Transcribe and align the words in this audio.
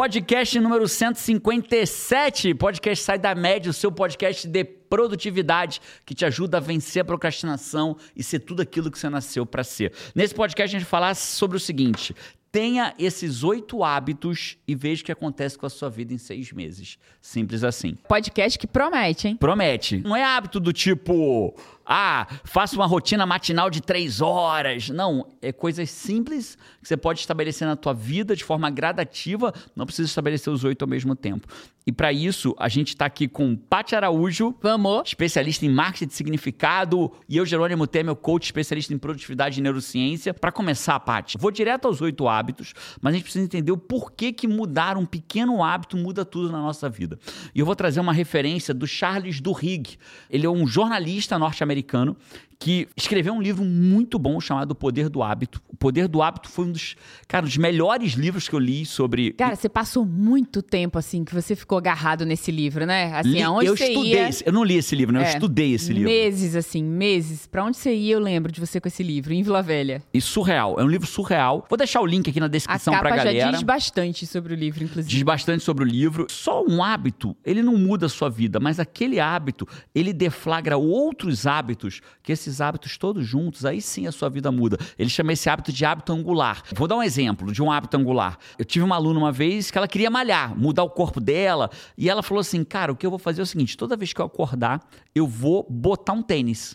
Podcast 0.00 0.58
número 0.58 0.88
157. 0.88 2.54
Podcast 2.54 3.04
Sai 3.04 3.18
da 3.18 3.34
Média, 3.34 3.68
o 3.68 3.74
seu 3.74 3.92
podcast 3.92 4.48
de 4.48 4.64
produtividade 4.64 5.78
que 6.06 6.14
te 6.14 6.24
ajuda 6.24 6.56
a 6.56 6.60
vencer 6.60 7.02
a 7.02 7.04
procrastinação 7.04 7.94
e 8.16 8.22
ser 8.22 8.38
tudo 8.38 8.62
aquilo 8.62 8.90
que 8.90 8.98
você 8.98 9.10
nasceu 9.10 9.44
para 9.44 9.62
ser. 9.62 9.92
Nesse 10.14 10.34
podcast 10.34 10.74
a 10.74 10.78
gente 10.78 10.86
vai 10.86 10.90
falar 10.90 11.14
sobre 11.14 11.58
o 11.58 11.60
seguinte: 11.60 12.14
Tenha 12.52 12.94
esses 12.98 13.44
oito 13.44 13.84
hábitos 13.84 14.56
e 14.66 14.74
veja 14.74 15.02
o 15.02 15.04
que 15.04 15.12
acontece 15.12 15.56
com 15.56 15.66
a 15.66 15.70
sua 15.70 15.88
vida 15.88 16.12
em 16.12 16.18
seis 16.18 16.50
meses. 16.50 16.98
Simples 17.20 17.62
assim. 17.62 17.96
Podcast 18.08 18.58
que 18.58 18.66
promete, 18.66 19.28
hein? 19.28 19.36
Promete. 19.36 19.98
Não 19.98 20.16
é 20.16 20.24
hábito 20.24 20.58
do 20.58 20.72
tipo, 20.72 21.54
ah, 21.92 22.24
faça 22.44 22.76
uma 22.76 22.86
rotina 22.86 23.26
matinal 23.26 23.68
de 23.68 23.80
três 23.80 24.20
horas. 24.20 24.88
Não, 24.90 25.26
é 25.42 25.50
coisas 25.50 25.90
simples 25.90 26.56
que 26.80 26.86
você 26.86 26.96
pode 26.96 27.18
estabelecer 27.18 27.66
na 27.66 27.74
tua 27.74 27.92
vida 27.92 28.36
de 28.36 28.44
forma 28.44 28.70
gradativa. 28.70 29.52
Não 29.74 29.84
precisa 29.84 30.06
estabelecer 30.06 30.52
os 30.52 30.62
oito 30.62 30.82
ao 30.82 30.88
mesmo 30.88 31.16
tempo. 31.16 31.48
E 31.84 31.90
para 31.90 32.12
isso, 32.12 32.54
a 32.58 32.68
gente 32.68 32.88
está 32.88 33.06
aqui 33.06 33.26
com 33.26 33.56
Paty 33.56 33.96
Araújo. 33.96 34.54
Vamos. 34.62 35.02
Especialista 35.04 35.66
em 35.66 35.68
marketing 35.68 36.06
de 36.06 36.14
significado. 36.14 37.10
E 37.28 37.38
eu, 37.38 37.44
Jerônimo 37.44 37.86
Temer, 37.88 38.14
coach 38.14 38.44
especialista 38.44 38.94
em 38.94 38.98
produtividade 38.98 39.58
e 39.58 39.62
neurociência. 39.62 40.32
Para 40.32 40.52
começar, 40.52 41.00
Paty, 41.00 41.38
vou 41.38 41.50
direto 41.50 41.88
aos 41.88 42.00
oito 42.00 42.28
hábitos, 42.28 42.72
mas 43.00 43.12
a 43.12 43.16
gente 43.16 43.24
precisa 43.24 43.44
entender 43.44 43.72
o 43.72 43.76
porquê 43.76 44.32
que 44.32 44.46
mudar 44.46 44.96
um 44.96 45.06
pequeno 45.06 45.64
hábito 45.64 45.96
muda 45.96 46.24
tudo 46.24 46.52
na 46.52 46.60
nossa 46.60 46.88
vida. 46.88 47.18
E 47.52 47.58
eu 47.58 47.66
vou 47.66 47.74
trazer 47.74 47.98
uma 47.98 48.12
referência 48.12 48.72
do 48.72 48.86
Charles 48.86 49.40
Duhigg. 49.40 49.98
Ele 50.28 50.46
é 50.46 50.50
um 50.50 50.68
jornalista 50.68 51.36
norte-americano 51.36 51.79
americano 51.80 52.16
que 52.62 52.86
escreveu 52.94 53.32
um 53.32 53.40
livro 53.40 53.64
muito 53.64 54.18
bom 54.18 54.38
chamado 54.38 54.72
O 54.72 54.74
Poder 54.74 55.08
do 55.08 55.22
Hábito. 55.22 55.62
O 55.66 55.74
Poder 55.74 56.06
do 56.06 56.20
Hábito 56.20 56.50
foi 56.50 56.66
um 56.66 56.72
dos, 56.72 56.94
cara, 57.26 57.46
dos 57.46 57.56
melhores 57.56 58.12
livros 58.12 58.46
que 58.46 58.54
eu 58.54 58.58
li 58.58 58.84
sobre. 58.84 59.32
Cara, 59.32 59.56
você 59.56 59.66
passou 59.66 60.04
muito 60.04 60.60
tempo 60.60 60.98
assim 60.98 61.24
que 61.24 61.34
você 61.34 61.56
ficou 61.56 61.78
agarrado 61.78 62.26
nesse 62.26 62.50
livro, 62.52 62.84
né? 62.84 63.16
Assim, 63.16 63.30
li, 63.30 63.42
aonde 63.42 63.66
eu 63.66 63.76
você 63.76 63.84
estudei 63.84 64.12
ia... 64.12 64.30
eu 64.44 64.52
não 64.52 64.62
li 64.62 64.76
esse 64.76 64.94
livro, 64.94 65.14
né? 65.14 65.22
É, 65.22 65.24
eu 65.24 65.32
estudei 65.32 65.72
esse 65.72 65.90
livro. 65.90 66.10
Meses, 66.10 66.54
assim, 66.54 66.84
meses. 66.84 67.46
Pra 67.46 67.64
onde 67.64 67.78
você 67.78 67.94
ia, 67.94 68.12
eu 68.12 68.20
lembro 68.20 68.52
de 68.52 68.60
você 68.60 68.78
com 68.78 68.88
esse 68.88 69.02
livro, 69.02 69.32
em 69.32 69.42
Vila 69.42 69.62
Velha. 69.62 70.02
E 70.12 70.20
surreal, 70.20 70.78
é 70.78 70.84
um 70.84 70.88
livro 70.88 71.06
surreal. 71.06 71.64
Vou 71.66 71.78
deixar 71.78 72.02
o 72.02 72.06
link 72.06 72.28
aqui 72.28 72.40
na 72.40 72.44
A 72.44 72.48
descrição 72.50 72.92
capa 72.92 73.08
pra 73.08 73.16
já 73.16 73.24
galera. 73.24 73.52
diz 73.52 73.62
bastante 73.62 74.26
sobre 74.26 74.52
o 74.52 74.56
livro, 74.56 74.84
inclusive. 74.84 75.08
Diz 75.08 75.22
bastante 75.22 75.64
sobre 75.64 75.82
o 75.82 75.86
livro. 75.86 76.26
Só 76.28 76.62
um 76.62 76.84
hábito, 76.84 77.34
ele 77.42 77.62
não 77.62 77.78
muda 77.78 78.04
a 78.04 78.08
sua 78.10 78.28
vida, 78.28 78.60
mas 78.60 78.78
aquele 78.78 79.18
hábito, 79.18 79.66
ele 79.94 80.12
deflagra 80.12 80.76
outros 80.76 81.46
hábitos, 81.46 82.02
que 82.22 82.32
esses 82.32 82.49
hábitos 82.58 82.96
todos 82.96 83.26
juntos, 83.26 83.66
aí 83.66 83.82
sim 83.82 84.06
a 84.06 84.12
sua 84.12 84.30
vida 84.30 84.50
muda. 84.50 84.78
Ele 84.98 85.10
chama 85.10 85.34
esse 85.34 85.50
hábito 85.50 85.70
de 85.70 85.84
hábito 85.84 86.10
angular. 86.10 86.62
Vou 86.74 86.88
dar 86.88 86.96
um 86.96 87.02
exemplo 87.02 87.52
de 87.52 87.62
um 87.62 87.70
hábito 87.70 87.98
angular. 87.98 88.38
Eu 88.58 88.64
tive 88.64 88.82
uma 88.82 88.96
aluna 88.96 89.18
uma 89.18 89.30
vez 89.30 89.70
que 89.70 89.76
ela 89.76 89.86
queria 89.86 90.08
malhar, 90.08 90.58
mudar 90.58 90.84
o 90.84 90.88
corpo 90.88 91.20
dela, 91.20 91.70
e 91.98 92.08
ela 92.08 92.22
falou 92.22 92.40
assim: 92.40 92.64
"Cara, 92.64 92.90
o 92.92 92.96
que 92.96 93.04
eu 93.04 93.10
vou 93.10 93.18
fazer 93.18 93.42
é 93.42 93.44
o 93.44 93.46
seguinte, 93.46 93.76
toda 93.76 93.94
vez 93.94 94.14
que 94.14 94.20
eu 94.22 94.24
acordar, 94.24 94.80
eu 95.14 95.26
vou 95.26 95.66
botar 95.68 96.14
um 96.14 96.22
tênis". 96.22 96.74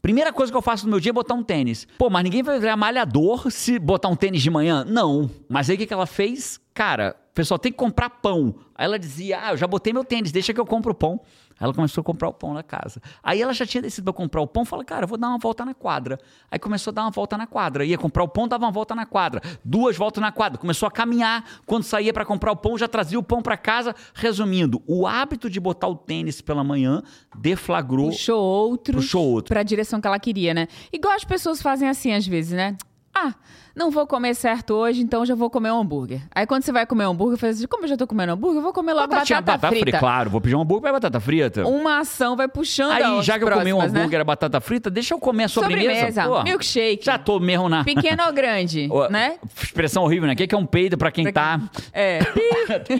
Primeira 0.00 0.32
coisa 0.32 0.52
que 0.52 0.56
eu 0.56 0.62
faço 0.62 0.84
no 0.84 0.90
meu 0.90 1.00
dia 1.00 1.10
é 1.10 1.12
botar 1.12 1.34
um 1.34 1.42
tênis. 1.42 1.84
Pô, 1.98 2.08
mas 2.08 2.22
ninguém 2.22 2.40
vai 2.40 2.60
virar 2.60 2.76
malhador 2.76 3.50
se 3.50 3.76
botar 3.76 4.08
um 4.08 4.14
tênis 4.14 4.40
de 4.40 4.48
manhã? 4.48 4.84
Não. 4.84 5.28
Mas 5.48 5.68
aí 5.68 5.74
o 5.74 5.78
que 5.84 5.92
ela 5.92 6.06
fez? 6.06 6.60
Cara, 6.76 7.16
pessoal 7.32 7.58
tem 7.58 7.72
que 7.72 7.78
comprar 7.78 8.10
pão. 8.10 8.54
Aí 8.74 8.84
ela 8.84 8.98
dizia: 8.98 9.40
Ah, 9.42 9.52
eu 9.52 9.56
já 9.56 9.66
botei 9.66 9.92
meu 9.92 10.04
tênis, 10.04 10.30
deixa 10.30 10.52
que 10.52 10.60
eu 10.60 10.66
compro 10.66 10.92
o 10.92 10.94
pão. 10.94 11.20
Aí 11.58 11.64
ela 11.64 11.72
começou 11.72 12.02
a 12.02 12.04
comprar 12.04 12.28
o 12.28 12.34
pão 12.34 12.52
na 12.52 12.62
casa. 12.62 13.00
Aí 13.22 13.40
ela 13.40 13.54
já 13.54 13.64
tinha 13.64 13.80
decidido 13.80 14.12
pra 14.12 14.22
comprar 14.22 14.42
o 14.42 14.46
pão, 14.46 14.62
fala, 14.66 14.84
cara, 14.84 15.04
eu 15.04 15.08
vou 15.08 15.16
dar 15.16 15.28
uma 15.28 15.38
volta 15.38 15.64
na 15.64 15.72
quadra. 15.72 16.18
Aí 16.50 16.58
começou 16.58 16.90
a 16.90 16.94
dar 16.94 17.02
uma 17.04 17.10
volta 17.10 17.38
na 17.38 17.46
quadra. 17.46 17.82
Ia 17.82 17.96
comprar 17.96 18.24
o 18.24 18.28
pão, 18.28 18.46
dava 18.46 18.66
uma 18.66 18.70
volta 18.70 18.94
na 18.94 19.06
quadra. 19.06 19.40
Duas 19.64 19.96
voltas 19.96 20.20
na 20.20 20.30
quadra. 20.30 20.58
Começou 20.58 20.86
a 20.86 20.90
caminhar. 20.90 21.42
Quando 21.64 21.84
saía 21.84 22.12
para 22.12 22.26
comprar 22.26 22.52
o 22.52 22.56
pão, 22.56 22.76
já 22.76 22.86
trazia 22.86 23.18
o 23.18 23.22
pão 23.22 23.40
para 23.40 23.56
casa. 23.56 23.94
Resumindo, 24.12 24.82
o 24.86 25.06
hábito 25.06 25.48
de 25.48 25.58
botar 25.58 25.88
o 25.88 25.94
tênis 25.94 26.42
pela 26.42 26.62
manhã 26.62 27.02
deflagrou. 27.34 28.10
Puxou 28.10 28.42
outros 28.42 29.06
Puxou 29.06 29.26
outro. 29.26 29.54
pra 29.54 29.62
direção 29.62 29.98
que 29.98 30.06
ela 30.06 30.20
queria, 30.20 30.52
né? 30.52 30.68
Igual 30.92 31.14
as 31.14 31.24
pessoas 31.24 31.62
fazem 31.62 31.88
assim 31.88 32.12
às 32.12 32.26
vezes, 32.26 32.52
né? 32.52 32.76
Ah, 33.14 33.34
não 33.76 33.90
vou 33.90 34.06
comer 34.06 34.34
certo 34.34 34.72
hoje, 34.74 35.02
então 35.02 35.24
já 35.26 35.34
vou 35.34 35.50
comer 35.50 35.70
um 35.70 35.80
hambúrguer. 35.80 36.22
Aí 36.34 36.46
quando 36.46 36.62
você 36.62 36.72
vai 36.72 36.86
comer 36.86 37.06
um 37.06 37.10
hambúrguer, 37.10 37.36
faz 37.38 37.58
assim, 37.58 37.66
como 37.66 37.84
eu 37.84 37.88
já 37.88 37.96
tô 37.96 38.06
comendo 38.06 38.32
hambúrguer, 38.32 38.58
eu 38.58 38.62
vou 38.62 38.72
comer 38.72 38.94
logo 38.94 39.08
Batatinha, 39.08 39.40
batata, 39.40 39.68
frita. 39.68 39.98
Claro, 39.98 40.30
vou 40.30 40.40
pedir 40.40 40.56
um 40.56 40.62
hambúrguer 40.62 40.88
e 40.88 40.92
batata 40.92 41.20
frita. 41.20 41.66
Uma 41.68 41.98
ação 41.98 42.34
vai 42.36 42.48
puxando 42.48 42.92
Aí, 42.92 43.22
já 43.22 43.38
que 43.38 43.44
eu 43.44 43.50
comi 43.50 43.72
um 43.72 43.78
né? 43.78 43.84
hambúrguer 43.84 44.18
e 44.18 44.22
a 44.22 44.24
batata 44.24 44.60
frita, 44.60 44.88
deixa 44.90 45.12
eu 45.14 45.18
comer 45.18 45.44
a 45.44 45.48
sobremesa. 45.48 46.24
Pô, 46.24 46.42
milkshake. 46.42 47.04
já 47.04 47.18
tô 47.18 47.38
mesmo 47.38 47.68
na. 47.68 47.84
Pequeno 47.84 48.24
ou 48.24 48.32
grande, 48.32 48.88
né? 49.10 49.36
Expressão 49.62 50.04
horrível, 50.04 50.26
né? 50.26 50.32
O 50.32 50.36
que 50.36 50.46
que 50.46 50.54
é 50.54 50.58
um 50.58 50.66
peido 50.66 50.96
pra 50.96 51.10
quem 51.10 51.24
Pra 51.24 51.32
tá. 51.32 51.60
É. 51.92 52.20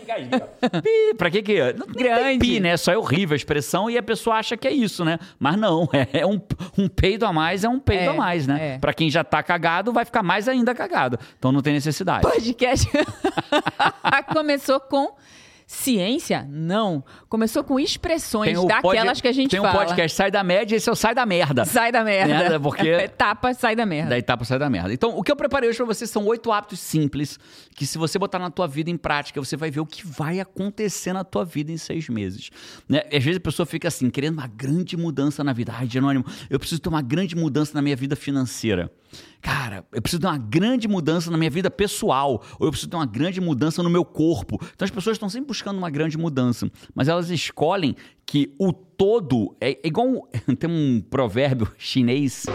Pi, 0.82 1.14
pra 1.16 1.30
que 1.30 1.42
que. 1.42 1.72
Não, 1.72 1.86
tem 1.86 2.04
Grande. 2.04 2.38
pi, 2.38 2.60
né? 2.60 2.76
Só 2.76 2.92
é 2.92 2.98
horrível 2.98 3.34
a 3.34 3.36
expressão 3.36 3.88
e 3.90 3.96
a 3.96 4.02
pessoa 4.02 4.36
acha 4.36 4.56
que 4.56 4.66
é 4.66 4.72
isso, 4.72 5.04
né? 5.04 5.18
Mas 5.38 5.56
não, 5.56 5.88
é 6.12 6.26
um, 6.26 6.40
um 6.78 6.88
peido 6.88 7.24
a 7.26 7.32
mais, 7.32 7.64
é 7.64 7.68
um 7.68 7.78
peido 7.78 8.04
É, 8.04 8.08
a 8.08 8.12
mais, 8.12 8.46
né? 8.46 8.74
é. 8.74 8.78
Pra 8.78 8.92
quem 8.92 9.10
já 9.10 9.24
tá 9.24 9.42
cagado, 9.42 9.92
vai 9.92 10.04
ficar 10.04 10.22
mais 10.22 10.48
ainda 10.48 10.65
cagado. 10.74 11.18
Então 11.38 11.52
não 11.52 11.62
tem 11.62 11.72
necessidade. 11.72 12.22
Podcast 12.22 12.88
começou 14.32 14.80
com 14.80 15.14
ciência? 15.66 16.46
Não. 16.48 17.04
Começou 17.28 17.64
com 17.64 17.78
expressões 17.80 18.56
o 18.56 18.62
pod- 18.68 18.82
daquelas 18.82 19.20
que 19.20 19.26
a 19.28 19.32
gente 19.32 19.50
tem 19.50 19.60
fala. 19.60 19.72
um 19.74 19.76
podcast 19.86 20.16
Sai 20.16 20.30
da 20.30 20.44
Média, 20.44 20.76
esse 20.76 20.88
é 20.88 20.92
o 20.92 20.94
Sai 20.94 21.14
da 21.14 21.26
Merda. 21.26 21.64
Sai 21.64 21.90
da 21.90 22.04
merda. 22.04 22.50
Né? 22.50 22.58
Porque- 22.58 22.86
Etapa, 23.06 23.52
sai 23.52 23.74
da 23.74 23.84
merda. 23.84 24.10
Da 24.10 24.18
etapa 24.18 24.44
sai 24.44 24.58
da 24.58 24.70
merda. 24.70 24.92
Então, 24.92 25.16
o 25.18 25.22
que 25.22 25.30
eu 25.32 25.36
preparei 25.36 25.68
hoje 25.68 25.76
pra 25.76 25.86
você 25.86 26.06
são 26.06 26.24
oito 26.26 26.52
hábitos 26.52 26.78
simples 26.78 27.38
que, 27.74 27.84
se 27.84 27.98
você 27.98 28.18
botar 28.18 28.38
na 28.38 28.50
tua 28.50 28.68
vida 28.68 28.90
em 28.90 28.96
prática, 28.96 29.40
você 29.40 29.56
vai 29.56 29.70
ver 29.70 29.80
o 29.80 29.86
que 29.86 30.06
vai 30.06 30.38
acontecer 30.38 31.12
na 31.12 31.24
tua 31.24 31.44
vida 31.44 31.72
em 31.72 31.76
seis 31.76 32.08
meses. 32.08 32.50
Né? 32.88 33.02
Às 33.12 33.24
vezes 33.24 33.36
a 33.38 33.40
pessoa 33.40 33.66
fica 33.66 33.88
assim, 33.88 34.08
querendo 34.08 34.34
uma 34.34 34.46
grande 34.46 34.96
mudança 34.96 35.42
na 35.42 35.52
vida. 35.52 35.72
Ai, 35.76 35.88
Jerônimo, 35.88 36.24
eu 36.48 36.58
preciso 36.60 36.80
ter 36.80 36.88
uma 36.88 37.02
grande 37.02 37.34
mudança 37.34 37.72
na 37.74 37.82
minha 37.82 37.96
vida 37.96 38.14
financeira. 38.14 38.90
Cara, 39.40 39.84
eu 39.92 40.02
preciso 40.02 40.20
ter 40.20 40.26
uma 40.26 40.36
grande 40.36 40.88
mudança 40.88 41.30
na 41.30 41.38
minha 41.38 41.48
vida 41.50 41.70
pessoal, 41.70 42.42
ou 42.58 42.66
eu 42.66 42.70
preciso 42.70 42.90
ter 42.90 42.96
uma 42.96 43.06
grande 43.06 43.40
mudança 43.40 43.82
no 43.82 43.88
meu 43.88 44.04
corpo. 44.04 44.58
Então 44.74 44.84
as 44.84 44.90
pessoas 44.90 45.14
estão 45.14 45.28
sempre 45.28 45.46
buscando 45.48 45.55
uma 45.78 45.90
grande 45.90 46.18
mudança, 46.18 46.70
mas 46.94 47.08
elas 47.08 47.30
escolhem 47.30 47.94
que 48.24 48.52
o 48.58 48.72
todo 48.72 49.54
é 49.60 49.78
igual 49.84 50.28
tem 50.58 50.70
um 50.70 51.00
provérbio 51.00 51.68
chinês 51.78 52.46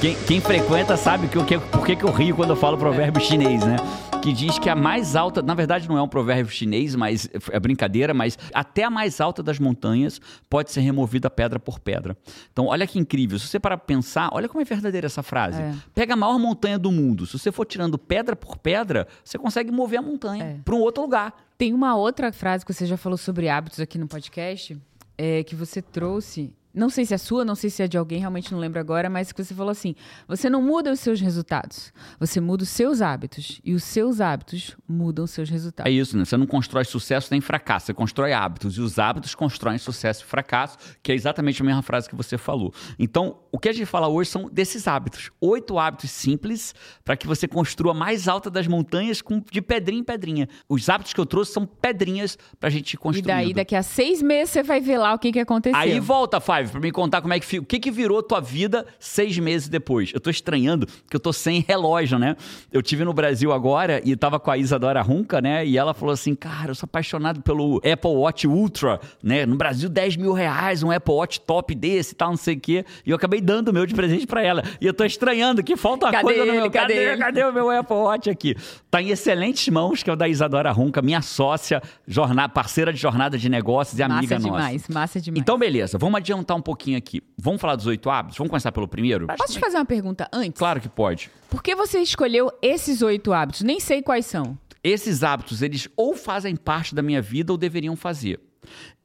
quem, 0.00 0.14
quem 0.26 0.40
frequenta 0.40 0.96
sabe 0.96 1.26
que, 1.26 1.42
que, 1.44 1.58
por 1.58 1.84
que, 1.84 1.96
que 1.96 2.04
eu 2.04 2.12
rio 2.12 2.36
quando 2.36 2.50
eu 2.50 2.56
falo 2.56 2.78
provérbio 2.78 3.20
chinês, 3.20 3.64
né? 3.64 3.76
Que 4.22 4.32
diz 4.34 4.58
que 4.58 4.68
a 4.68 4.74
mais 4.76 5.16
alta, 5.16 5.40
na 5.40 5.54
verdade 5.54 5.88
não 5.88 5.96
é 5.96 6.02
um 6.02 6.08
provérbio 6.08 6.52
chinês, 6.52 6.94
mas 6.94 7.30
é 7.50 7.58
brincadeira, 7.58 8.12
mas 8.12 8.36
até 8.52 8.84
a 8.84 8.90
mais 8.90 9.22
alta 9.22 9.42
das 9.42 9.58
montanhas 9.58 10.20
pode 10.50 10.70
ser 10.70 10.80
removida 10.80 11.30
pedra 11.30 11.58
por 11.58 11.78
pedra. 11.80 12.14
Então, 12.52 12.66
olha 12.66 12.86
que 12.86 12.98
incrível. 12.98 13.38
Se 13.38 13.46
você 13.46 13.58
parar 13.58 13.78
pra 13.78 13.86
pensar, 13.86 14.28
olha 14.32 14.46
como 14.46 14.60
é 14.60 14.64
verdadeira 14.64 15.06
essa 15.06 15.22
frase. 15.22 15.62
É. 15.62 15.74
Pega 15.94 16.12
a 16.12 16.16
maior 16.16 16.38
montanha 16.38 16.78
do 16.78 16.92
mundo. 16.92 17.26
Se 17.26 17.38
você 17.38 17.50
for 17.50 17.64
tirando 17.64 17.96
pedra 17.96 18.36
por 18.36 18.58
pedra, 18.58 19.08
você 19.24 19.38
consegue 19.38 19.70
mover 19.70 20.00
a 20.00 20.02
montanha 20.02 20.44
É. 20.44 20.56
para 20.62 20.74
um 20.74 20.80
outro 20.80 21.02
lugar. 21.04 21.32
Tem 21.56 21.72
uma 21.72 21.96
outra 21.96 22.30
frase 22.30 22.66
que 22.66 22.72
você 22.74 22.84
já 22.84 22.98
falou 22.98 23.16
sobre 23.16 23.48
hábitos 23.48 23.80
aqui 23.80 23.96
no 23.96 24.06
podcast, 24.06 24.76
é, 25.16 25.42
que 25.42 25.54
você 25.54 25.80
trouxe. 25.80 26.52
Não 26.78 26.88
sei 26.88 27.04
se 27.04 27.12
é 27.12 27.18
sua, 27.18 27.44
não 27.44 27.54
sei 27.54 27.68
se 27.70 27.82
é 27.82 27.88
de 27.88 27.98
alguém, 27.98 28.20
realmente 28.20 28.52
não 28.52 28.58
lembro 28.60 28.78
agora, 28.78 29.10
mas 29.10 29.32
que 29.32 29.42
você 29.42 29.54
falou 29.54 29.70
assim: 29.72 29.94
você 30.26 30.48
não 30.48 30.62
muda 30.62 30.92
os 30.92 31.00
seus 31.00 31.20
resultados, 31.20 31.92
você 32.18 32.40
muda 32.40 32.62
os 32.62 32.68
seus 32.68 33.02
hábitos. 33.02 33.60
E 33.64 33.74
os 33.74 33.82
seus 33.82 34.20
hábitos 34.20 34.76
mudam 34.88 35.24
os 35.24 35.30
seus 35.32 35.48
É 35.48 35.52
resultados. 35.52 35.92
isso, 35.92 36.16
né? 36.16 36.24
Você 36.24 36.36
não 36.36 36.46
constrói 36.46 36.84
sucesso 36.84 37.28
nem 37.30 37.40
fracasso, 37.40 37.86
você 37.86 37.94
constrói 37.94 38.32
hábitos. 38.32 38.76
E 38.76 38.80
os 38.80 38.98
hábitos 38.98 39.34
constroem 39.34 39.78
sucesso 39.78 40.22
e 40.22 40.26
fracasso, 40.26 40.78
que 41.02 41.10
é 41.10 41.14
exatamente 41.14 41.60
a 41.60 41.64
mesma 41.64 41.82
frase 41.82 42.08
que 42.08 42.14
você 42.14 42.38
falou. 42.38 42.72
Então, 42.98 43.38
o 43.50 43.58
que 43.58 43.68
a 43.68 43.72
gente 43.72 43.86
fala 43.86 44.08
hoje 44.08 44.30
são 44.30 44.48
desses 44.48 44.86
hábitos. 44.86 45.30
Oito 45.40 45.78
hábitos 45.78 46.10
simples 46.10 46.74
para 47.04 47.16
que 47.16 47.26
você 47.26 47.48
construa 47.48 47.92
a 47.92 47.94
mais 47.94 48.28
alta 48.28 48.50
das 48.50 48.66
montanhas 48.66 49.20
com, 49.20 49.42
de 49.50 49.60
pedrinha 49.60 50.00
em 50.00 50.04
pedrinha. 50.04 50.48
Os 50.68 50.88
hábitos 50.88 51.12
que 51.12 51.20
eu 51.20 51.26
trouxe 51.26 51.52
são 51.52 51.66
pedrinhas 51.66 52.38
para 52.60 52.68
a 52.68 52.70
gente 52.70 52.94
ir 52.94 52.98
E 53.16 53.22
daí, 53.22 53.52
daqui 53.52 53.74
a 53.74 53.82
seis 53.82 54.22
meses, 54.22 54.50
você 54.50 54.62
vai 54.62 54.80
ver 54.80 54.98
lá 54.98 55.14
o 55.14 55.18
que, 55.18 55.32
que 55.32 55.40
aconteceu. 55.40 55.78
Aí 55.78 55.98
volta, 55.98 56.40
Five, 56.40 56.67
pra 56.70 56.80
me 56.80 56.90
contar 56.92 57.20
como 57.22 57.32
é 57.34 57.40
que 57.40 57.46
fi- 57.46 57.58
o 57.58 57.64
que 57.64 57.78
que 57.78 57.90
virou 57.90 58.22
tua 58.22 58.40
vida 58.40 58.86
seis 58.98 59.38
meses 59.38 59.68
depois. 59.68 60.10
Eu 60.14 60.20
tô 60.20 60.30
estranhando, 60.30 60.86
porque 60.86 61.16
eu 61.16 61.20
tô 61.20 61.32
sem 61.32 61.64
relógio, 61.66 62.18
né? 62.18 62.36
Eu 62.72 62.82
tive 62.82 63.04
no 63.04 63.12
Brasil 63.12 63.52
agora 63.52 64.00
e 64.04 64.14
tava 64.16 64.38
com 64.40 64.50
a 64.50 64.56
Isadora 64.58 65.00
Runca, 65.02 65.40
né? 65.40 65.66
E 65.66 65.76
ela 65.78 65.94
falou 65.94 66.12
assim, 66.12 66.34
cara, 66.34 66.70
eu 66.70 66.74
sou 66.74 66.86
apaixonado 66.86 67.40
pelo 67.42 67.76
Apple 67.78 68.10
Watch 68.10 68.46
Ultra, 68.46 69.00
né? 69.22 69.44
No 69.46 69.56
Brasil, 69.56 69.88
10 69.88 70.16
mil 70.16 70.32
reais, 70.32 70.82
um 70.82 70.90
Apple 70.90 71.14
Watch 71.14 71.40
top 71.40 71.74
desse 71.74 72.12
e 72.12 72.16
tal, 72.16 72.30
não 72.30 72.36
sei 72.36 72.54
o 72.56 72.60
quê. 72.60 72.84
E 73.06 73.10
eu 73.10 73.16
acabei 73.16 73.40
dando 73.40 73.68
o 73.68 73.72
meu 73.72 73.86
de 73.86 73.94
presente 73.94 74.26
pra 74.26 74.42
ela. 74.42 74.62
E 74.80 74.86
eu 74.86 74.94
tô 74.94 75.04
estranhando 75.04 75.62
que 75.62 75.76
falta 75.76 76.06
uma 76.06 76.12
Cadê 76.12 76.24
coisa 76.24 76.44
no 76.44 76.50
ele? 76.52 76.60
meu... 76.60 76.70
Cadê 76.70 76.94
cadê, 77.06 77.16
cadê 77.18 77.44
o 77.44 77.52
meu 77.52 77.70
Apple 77.70 77.96
Watch 77.96 78.30
aqui? 78.30 78.54
Tá 78.90 79.00
em 79.02 79.08
excelentes 79.10 79.68
mãos, 79.68 80.02
que 80.02 80.10
é 80.10 80.12
o 80.12 80.16
da 80.16 80.28
Isadora 80.28 80.70
Runca, 80.72 81.00
minha 81.02 81.22
sócia, 81.22 81.82
jornada, 82.06 82.48
parceira 82.52 82.92
de 82.92 82.98
jornada 82.98 83.36
de 83.38 83.48
negócios 83.48 83.98
e 83.98 84.02
massa 84.02 84.14
amiga 84.18 84.34
nossa. 84.36 84.44
demais, 84.48 84.88
massa 84.88 85.20
demais. 85.20 85.40
Então, 85.40 85.58
beleza, 85.58 85.98
vamos 85.98 86.16
adiantar 86.18 86.56
um 86.58 86.62
pouquinho 86.62 86.98
aqui. 86.98 87.22
Vamos 87.36 87.60
falar 87.60 87.76
dos 87.76 87.86
oito 87.86 88.10
hábitos? 88.10 88.38
Vamos 88.38 88.50
começar 88.50 88.72
pelo 88.72 88.88
primeiro? 88.88 89.26
Posso 89.26 89.52
te 89.52 89.58
fazer 89.58 89.76
uma 89.76 89.84
pergunta 89.84 90.28
antes? 90.32 90.58
Claro 90.58 90.80
que 90.80 90.88
pode. 90.88 91.30
Por 91.48 91.62
que 91.62 91.74
você 91.74 92.00
escolheu 92.00 92.50
esses 92.60 93.02
oito 93.02 93.32
hábitos? 93.32 93.62
Nem 93.62 93.80
sei 93.80 94.02
quais 94.02 94.26
são. 94.26 94.58
Esses 94.82 95.22
hábitos, 95.22 95.62
eles 95.62 95.88
ou 95.96 96.14
fazem 96.14 96.54
parte 96.54 96.94
da 96.94 97.02
minha 97.02 97.22
vida 97.22 97.52
ou 97.52 97.58
deveriam 97.58 97.96
fazer. 97.96 98.40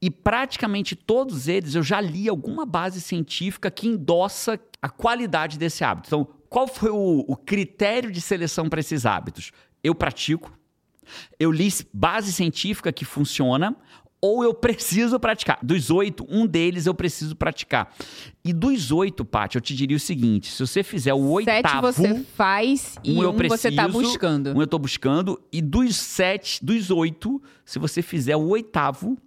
E 0.00 0.10
praticamente 0.10 0.94
todos 0.94 1.48
eles 1.48 1.74
eu 1.74 1.82
já 1.82 2.00
li 2.00 2.28
alguma 2.28 2.66
base 2.66 3.00
científica 3.00 3.70
que 3.70 3.88
endossa 3.88 4.60
a 4.82 4.88
qualidade 4.88 5.58
desse 5.58 5.82
hábito. 5.82 6.08
Então, 6.08 6.28
qual 6.48 6.68
foi 6.68 6.90
o, 6.90 7.24
o 7.26 7.36
critério 7.36 8.12
de 8.12 8.20
seleção 8.20 8.68
para 8.68 8.80
esses 8.80 9.06
hábitos? 9.06 9.50
Eu 9.82 9.94
pratico, 9.94 10.52
eu 11.38 11.50
li 11.50 11.68
base 11.92 12.32
científica 12.32 12.92
que 12.92 13.04
funciona, 13.04 13.76
ou 14.24 14.42
eu 14.42 14.54
preciso 14.54 15.20
praticar. 15.20 15.58
Dos 15.62 15.90
oito, 15.90 16.26
um 16.30 16.46
deles 16.46 16.86
eu 16.86 16.94
preciso 16.94 17.36
praticar. 17.36 17.94
E 18.42 18.54
dos 18.54 18.90
oito, 18.90 19.22
Paty, 19.22 19.56
eu 19.56 19.60
te 19.60 19.76
diria 19.76 19.98
o 19.98 20.00
seguinte: 20.00 20.50
se 20.50 20.66
você 20.66 20.82
fizer 20.82 21.12
o 21.12 21.28
oitavo. 21.28 21.92
Sete 21.92 22.14
você 22.16 22.24
faz 22.34 22.96
e 23.04 23.12
um, 23.12 23.28
um 23.28 23.34
preciso, 23.34 23.60
você 23.60 23.72
tá 23.72 23.86
buscando. 23.86 24.56
Um 24.56 24.62
eu 24.62 24.66
tô 24.66 24.78
buscando. 24.78 25.38
E 25.52 25.60
dos 25.60 25.96
sete, 25.96 26.64
dos 26.64 26.90
oito, 26.90 27.42
se 27.66 27.78
você 27.78 28.00
fizer 28.00 28.34
o 28.34 28.48
oitavo, 28.48 29.18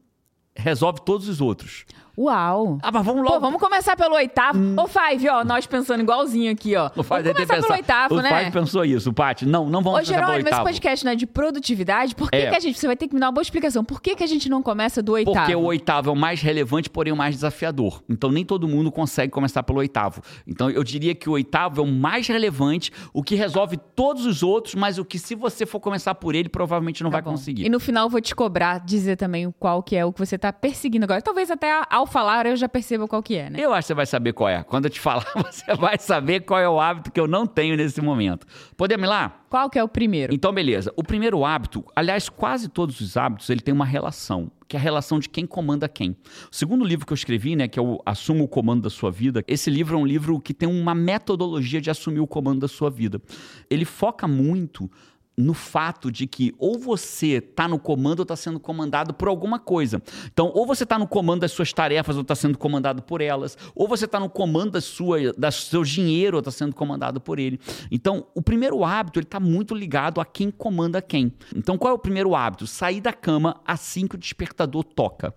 resolve 0.56 1.00
todos 1.06 1.30
os 1.30 1.42
outros. 1.42 1.86
Uau! 2.18 2.80
Ah, 2.82 2.92
mas 2.92 3.06
vamos 3.06 3.24
logo. 3.24 3.36
Pô, 3.36 3.40
vamos 3.40 3.62
começar 3.62 3.96
pelo 3.96 4.16
oitavo. 4.16 4.58
Hum. 4.58 4.76
Ô, 4.76 4.88
Five, 4.88 5.30
ó, 5.30 5.44
nós 5.44 5.68
pensando 5.68 6.02
igualzinho 6.02 6.52
aqui, 6.52 6.76
ó. 6.76 6.90
O 6.96 7.04
Five 7.04 7.22
vamos 7.22 7.34
começar 7.34 7.62
pelo 7.62 7.74
oitavo, 7.74 8.16
o 8.16 8.22
né? 8.22 8.32
O 8.32 8.38
Five 8.40 8.52
pensou 8.52 8.86
isso, 8.86 9.14
Paty. 9.14 9.46
Não, 9.46 9.70
não 9.70 9.84
vamos 9.84 10.10
Ô, 10.10 10.14
pelo 10.14 10.32
oitavo. 10.32 10.50
esse 10.50 10.64
podcast 10.64 11.06
não 11.06 11.12
é 11.12 11.16
de 11.16 11.28
produtividade. 11.28 12.16
Por 12.16 12.32
que, 12.32 12.38
é. 12.38 12.50
que 12.50 12.56
a 12.56 12.60
gente... 12.60 12.80
Você 12.80 12.88
vai 12.88 12.96
ter 12.96 13.08
que 13.08 13.14
me 13.14 13.20
dar 13.20 13.28
uma 13.28 13.34
boa 13.34 13.44
explicação. 13.44 13.84
Por 13.84 14.02
que, 14.02 14.16
que 14.16 14.24
a 14.24 14.28
gente 14.28 14.50
não 14.50 14.64
começa 14.64 15.04
do 15.04 15.12
oitavo? 15.12 15.38
Porque 15.38 15.56
o 15.56 15.62
oitavo 15.62 16.10
é 16.10 16.14
o 16.14 16.16
mais 16.16 16.42
relevante, 16.42 16.90
porém 16.90 17.14
o 17.14 17.16
mais 17.16 17.36
desafiador. 17.36 18.02
Então, 18.10 18.32
nem 18.32 18.44
todo 18.44 18.68
mundo 18.68 18.92
consegue 18.92 19.32
começar 19.32 19.62
pelo 19.62 19.78
oitavo. 19.78 20.22
Então, 20.48 20.72
eu 20.72 20.84
diria 20.84 21.14
que 21.14 21.30
o 21.30 21.34
oitavo 21.34 21.82
é 21.82 21.84
o 21.84 21.88
mais 21.88 22.28
relevante, 22.28 22.92
o 23.14 23.22
que 23.22 23.36
resolve 23.36 23.78
todos 23.96 24.26
os 24.26 24.42
outros, 24.42 24.74
mas 24.74 24.98
o 24.98 25.06
que 25.06 25.20
se 25.20 25.36
você 25.36 25.68
for 25.68 25.80
começar 25.80 26.16
por 26.16 26.34
ele, 26.34 26.50
provavelmente 26.50 27.04
não 27.04 27.12
tá 27.12 27.18
vai 27.18 27.22
bom. 27.22 27.32
conseguir. 27.32 27.66
E 27.66 27.70
no 27.70 27.80
final, 27.80 28.08
eu 28.08 28.10
vou 28.10 28.22
te 28.22 28.34
cobrar, 28.34 28.80
dizer 28.80 29.18
também 29.18 29.54
qual 29.60 29.84
que 29.84 29.96
é 29.96 30.04
o 30.04 30.12
que 30.12 30.20
você 30.20 30.36
está 30.36 30.52
perseguindo 30.52 31.04
agora. 31.04 31.22
Talvez 31.22 31.52
até 31.52 31.80
ao 31.90 32.07
falar 32.08 32.46
eu 32.46 32.56
já 32.56 32.68
perceba 32.68 33.08
qual 33.08 33.22
que 33.22 33.36
é, 33.36 33.50
né? 33.50 33.60
Eu 33.60 33.74
acho 33.74 33.86
que 33.86 33.88
você 33.88 33.94
vai 33.94 34.06
saber 34.06 34.34
qual 34.34 34.50
é. 34.50 34.64
Quando 34.64 34.86
eu 34.86 34.90
te 34.90 35.00
falar, 35.02 35.26
você 35.36 35.76
vai 35.76 35.98
saber 35.98 36.42
qual 36.42 36.60
é 36.60 36.68
o 36.68 36.80
hábito 36.80 37.12
que 37.12 37.20
eu 37.20 37.28
não 37.28 37.46
tenho 37.46 37.76
nesse 37.76 38.02
momento. 38.02 38.48
Podemos 38.76 39.06
ir 39.06 39.10
lá? 39.10 39.42
Qual 39.50 39.70
que 39.70 39.80
é 39.80 39.84
o 39.84 39.88
primeiro? 39.88 40.34
Então, 40.34 40.52
beleza. 40.52 40.92
O 40.96 41.04
primeiro 41.04 41.46
hábito, 41.46 41.84
aliás, 41.96 42.28
quase 42.28 42.68
todos 42.68 43.00
os 43.00 43.16
hábitos, 43.16 43.50
ele 43.50 43.62
tem 43.62 43.74
uma 43.74 43.86
relação, 43.86 44.52
que 44.68 44.76
é 44.76 44.80
a 44.80 44.84
relação 44.84 45.20
de 45.20 45.30
quem 45.30 45.46
comanda 45.46 45.88
quem. 45.88 46.18
O 46.52 46.56
segundo 46.56 46.84
livro 46.84 47.06
que 47.06 47.14
eu 47.14 47.16
escrevi, 47.16 47.56
né, 47.56 47.68
que 47.68 47.80
é 47.80 47.82
o 47.82 48.02
Assuma 48.06 48.44
o 48.44 48.48
Comando 48.48 48.82
da 48.84 48.90
Sua 48.90 49.10
Vida, 49.10 49.44
esse 49.48 49.70
livro 49.70 49.96
é 49.98 50.00
um 50.00 50.06
livro 50.06 50.40
que 50.40 50.54
tem 50.54 50.68
uma 50.68 50.94
metodologia 50.94 51.80
de 51.80 51.90
assumir 51.90 52.20
o 52.20 52.28
comando 52.28 52.60
da 52.60 52.68
sua 52.68 52.90
vida. 52.90 53.22
Ele 53.70 53.86
foca 53.86 54.28
muito 54.28 54.92
no 55.38 55.54
fato 55.54 56.12
de 56.12 56.26
que 56.26 56.54
ou 56.58 56.80
você 56.80 57.38
está 57.38 57.68
no 57.68 57.78
comando 57.78 58.20
ou 58.20 58.24
está 58.24 58.36
sendo 58.36 58.60
comandado 58.60 59.14
por 59.14 59.28
alguma 59.28 59.60
coisa. 59.60 60.02
Então, 60.34 60.52
ou 60.54 60.66
você 60.66 60.84
está 60.84 60.98
no 60.98 61.08
comando 61.08 61.42
das 61.42 61.52
suas 61.52 61.72
tarefas 61.72 62.16
ou 62.16 62.24
está 62.24 62.34
sendo 62.34 62.58
comandado 62.58 63.04
por 63.04 63.22
elas, 63.22 63.58
ou 63.76 63.88
você 63.88 64.06
está 64.06 64.20
no 64.20 64.30
comando 64.30 64.72
da 64.72 64.82
sua, 64.82 65.32
da 65.34 65.52
seu 65.52 65.84
dinheiro 65.84 66.38
ou 66.38 66.40
está 66.40 66.52
sendo 66.52 66.76
comandado 66.76 67.22
por 67.22 67.38
ele. 67.38 67.60
Então, 67.92 68.26
o 68.34 68.42
primeiro 68.42 68.84
hábito 68.84 69.20
ele 69.20 69.26
está 69.26 69.40
muito 69.40 69.76
ligado 69.76 70.20
a 70.20 70.26
quem 70.26 70.50
comanda 70.50 71.02
quem. 71.02 71.32
Então, 71.56 71.78
qual 71.78 71.92
é 71.92 71.96
o 71.96 72.00
primeiro 72.00 72.34
hábito? 72.34 72.66
Sair 72.66 73.02
da 73.02 73.14
cama 73.14 73.62
assim 73.66 74.08
que 74.08 74.16
o 74.16 74.18
despertador 74.18 74.84
toca. 74.84 75.34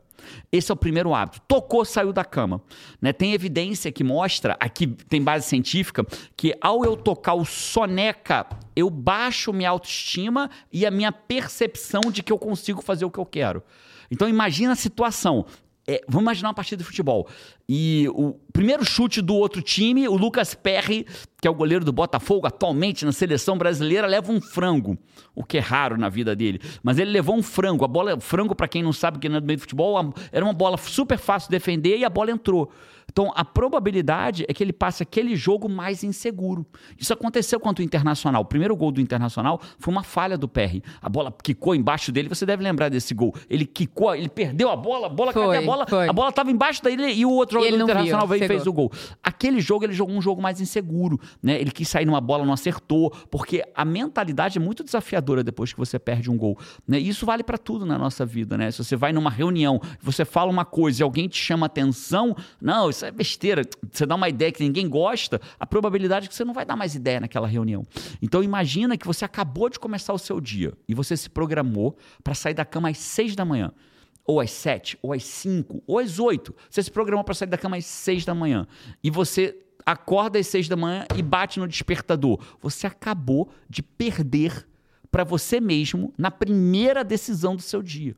Esse 0.50 0.70
é 0.70 0.74
o 0.74 0.76
primeiro 0.76 1.14
hábito. 1.14 1.40
Tocou, 1.46 1.84
saiu 1.84 2.12
da 2.12 2.24
cama. 2.24 2.60
Né? 3.00 3.12
Tem 3.12 3.32
evidência 3.32 3.92
que 3.92 4.04
mostra, 4.04 4.56
aqui 4.60 4.86
tem 4.86 5.22
base 5.22 5.46
científica, 5.46 6.04
que 6.36 6.54
ao 6.60 6.84
eu 6.84 6.96
tocar 6.96 7.34
o 7.34 7.44
soneca, 7.44 8.46
eu 8.74 8.88
baixo 8.90 9.52
minha 9.52 9.70
autoestima 9.70 10.50
e 10.72 10.86
a 10.86 10.90
minha 10.90 11.12
percepção 11.12 12.00
de 12.10 12.22
que 12.22 12.32
eu 12.32 12.38
consigo 12.38 12.82
fazer 12.82 13.04
o 13.04 13.10
que 13.10 13.18
eu 13.18 13.26
quero. 13.26 13.62
Então 14.10 14.28
imagina 14.28 14.72
a 14.72 14.76
situação. 14.76 15.46
É, 15.90 16.00
vamos 16.06 16.22
imaginar 16.22 16.50
uma 16.50 16.54
partida 16.54 16.78
de 16.78 16.84
futebol. 16.84 17.26
E 17.68 18.06
o 18.10 18.34
primeiro 18.52 18.84
chute 18.84 19.20
do 19.20 19.34
outro 19.34 19.60
time, 19.60 20.06
o 20.06 20.14
Lucas 20.14 20.54
Perry, 20.54 21.04
que 21.42 21.48
é 21.48 21.50
o 21.50 21.54
goleiro 21.54 21.84
do 21.84 21.92
Botafogo 21.92 22.46
atualmente 22.46 23.04
na 23.04 23.10
seleção 23.10 23.58
brasileira, 23.58 24.06
leva 24.06 24.30
um 24.30 24.40
frango, 24.40 24.96
o 25.34 25.42
que 25.42 25.58
é 25.58 25.60
raro 25.60 25.98
na 25.98 26.08
vida 26.08 26.36
dele. 26.36 26.60
Mas 26.80 27.00
ele 27.00 27.10
levou 27.10 27.34
um 27.34 27.42
frango. 27.42 27.84
A 27.84 27.88
bola, 27.88 28.20
frango, 28.20 28.54
para 28.54 28.68
quem 28.68 28.84
não 28.84 28.92
sabe 28.92 29.18
que 29.18 29.28
não 29.28 29.38
é 29.38 29.40
do 29.40 29.46
meio 29.48 29.56
de 29.56 29.62
futebol, 29.62 30.14
era 30.30 30.44
uma 30.44 30.54
bola 30.54 30.76
super 30.76 31.18
fácil 31.18 31.50
de 31.50 31.56
defender 31.56 31.98
e 31.98 32.04
a 32.04 32.08
bola 32.08 32.30
entrou. 32.30 32.70
Então, 33.10 33.32
a 33.34 33.44
probabilidade 33.44 34.44
é 34.48 34.54
que 34.54 34.62
ele 34.62 34.72
passe 34.72 35.02
aquele 35.02 35.34
jogo 35.34 35.68
mais 35.68 36.04
inseguro. 36.04 36.64
Isso 36.96 37.12
aconteceu 37.12 37.58
contra 37.58 37.82
o 37.82 37.84
Internacional. 37.84 38.42
O 38.42 38.44
primeiro 38.44 38.76
gol 38.76 38.92
do 38.92 39.00
Internacional 39.00 39.60
foi 39.78 39.92
uma 39.92 40.02
falha 40.02 40.38
do 40.38 40.48
PR. 40.48 40.80
A 41.02 41.08
bola 41.08 41.34
quicou 41.42 41.74
embaixo 41.74 42.12
dele, 42.12 42.28
você 42.28 42.46
deve 42.46 42.62
lembrar 42.62 42.88
desse 42.88 43.12
gol. 43.12 43.34
Ele 43.48 43.66
quicou, 43.66 44.14
ele 44.14 44.28
perdeu 44.28 44.70
a 44.70 44.76
bola, 44.76 45.06
a 45.06 45.10
bola, 45.10 45.32
foi, 45.32 45.44
cadê 45.44 45.56
a 45.58 45.62
bola? 45.62 45.86
Foi. 45.86 46.08
A 46.08 46.12
bola 46.12 46.30
estava 46.30 46.50
embaixo 46.50 46.82
dele 46.82 47.12
e 47.12 47.26
o 47.26 47.30
outro 47.30 47.58
jogador 47.58 47.76
do 47.76 47.82
Internacional 47.82 48.26
viu, 48.26 48.38
veio 48.38 48.44
e 48.44 48.48
fez 48.48 48.66
o 48.66 48.72
gol. 48.72 48.92
Aquele 49.22 49.60
jogo, 49.60 49.84
ele 49.84 49.92
jogou 49.92 50.14
um 50.14 50.22
jogo 50.22 50.40
mais 50.40 50.60
inseguro, 50.60 51.18
né? 51.42 51.60
Ele 51.60 51.70
quis 51.72 51.88
sair 51.88 52.06
numa 52.06 52.20
bola, 52.20 52.44
não 52.44 52.52
acertou, 52.52 53.10
porque 53.30 53.64
a 53.74 53.84
mentalidade 53.84 54.58
é 54.58 54.60
muito 54.60 54.84
desafiadora 54.84 55.42
depois 55.42 55.72
que 55.72 55.78
você 55.78 55.98
perde 55.98 56.30
um 56.30 56.36
gol, 56.36 56.56
né? 56.86 57.00
E 57.00 57.08
isso 57.08 57.26
vale 57.26 57.42
para 57.42 57.58
tudo 57.58 57.84
na 57.84 57.98
nossa 57.98 58.24
vida, 58.24 58.56
né? 58.56 58.70
Se 58.70 58.84
você 58.84 58.94
vai 58.94 59.12
numa 59.12 59.30
reunião, 59.30 59.80
você 60.00 60.24
fala 60.24 60.50
uma 60.50 60.64
coisa 60.64 61.02
e 61.02 61.04
alguém 61.04 61.26
te 61.26 61.38
chama 61.38 61.66
atenção, 61.66 62.36
não, 62.60 62.88
isso 62.88 62.99
isso 63.00 63.06
é 63.06 63.10
besteira. 63.10 63.62
Você 63.90 64.04
dá 64.04 64.14
uma 64.14 64.28
ideia 64.28 64.52
que 64.52 64.62
ninguém 64.62 64.88
gosta, 64.88 65.40
a 65.58 65.66
probabilidade 65.66 66.26
é 66.26 66.28
que 66.28 66.34
você 66.34 66.44
não 66.44 66.52
vai 66.52 66.64
dar 66.66 66.76
mais 66.76 66.94
ideia 66.94 67.20
naquela 67.20 67.48
reunião. 67.48 67.86
Então 68.20 68.42
imagina 68.42 68.96
que 68.96 69.06
você 69.06 69.24
acabou 69.24 69.70
de 69.70 69.78
começar 69.78 70.12
o 70.12 70.18
seu 70.18 70.40
dia 70.40 70.72
e 70.86 70.94
você 70.94 71.16
se 71.16 71.30
programou 71.30 71.96
para 72.22 72.34
sair 72.34 72.54
da 72.54 72.64
cama 72.64 72.90
às 72.90 72.98
seis 72.98 73.34
da 73.34 73.44
manhã 73.44 73.72
ou 74.26 74.38
às 74.38 74.52
sete, 74.52 74.96
ou 75.02 75.12
às 75.12 75.24
cinco, 75.24 75.82
ou 75.86 75.98
às 75.98 76.18
oito. 76.20 76.54
Você 76.68 76.82
se 76.82 76.90
programou 76.90 77.24
para 77.24 77.34
sair 77.34 77.48
da 77.48 77.58
cama 77.58 77.76
às 77.76 77.86
seis 77.86 78.24
da 78.24 78.34
manhã. 78.34 78.66
E 79.02 79.10
você 79.10 79.58
acorda 79.84 80.38
às 80.38 80.46
seis 80.46 80.68
da 80.68 80.76
manhã 80.76 81.04
e 81.16 81.22
bate 81.22 81.58
no 81.58 81.66
despertador. 81.66 82.38
Você 82.60 82.86
acabou 82.86 83.50
de 83.68 83.82
perder 83.82 84.68
para 85.10 85.24
você 85.24 85.60
mesmo 85.60 86.14
na 86.16 86.30
primeira 86.30 87.02
decisão 87.02 87.56
do 87.56 87.62
seu 87.62 87.82
dia. 87.82 88.14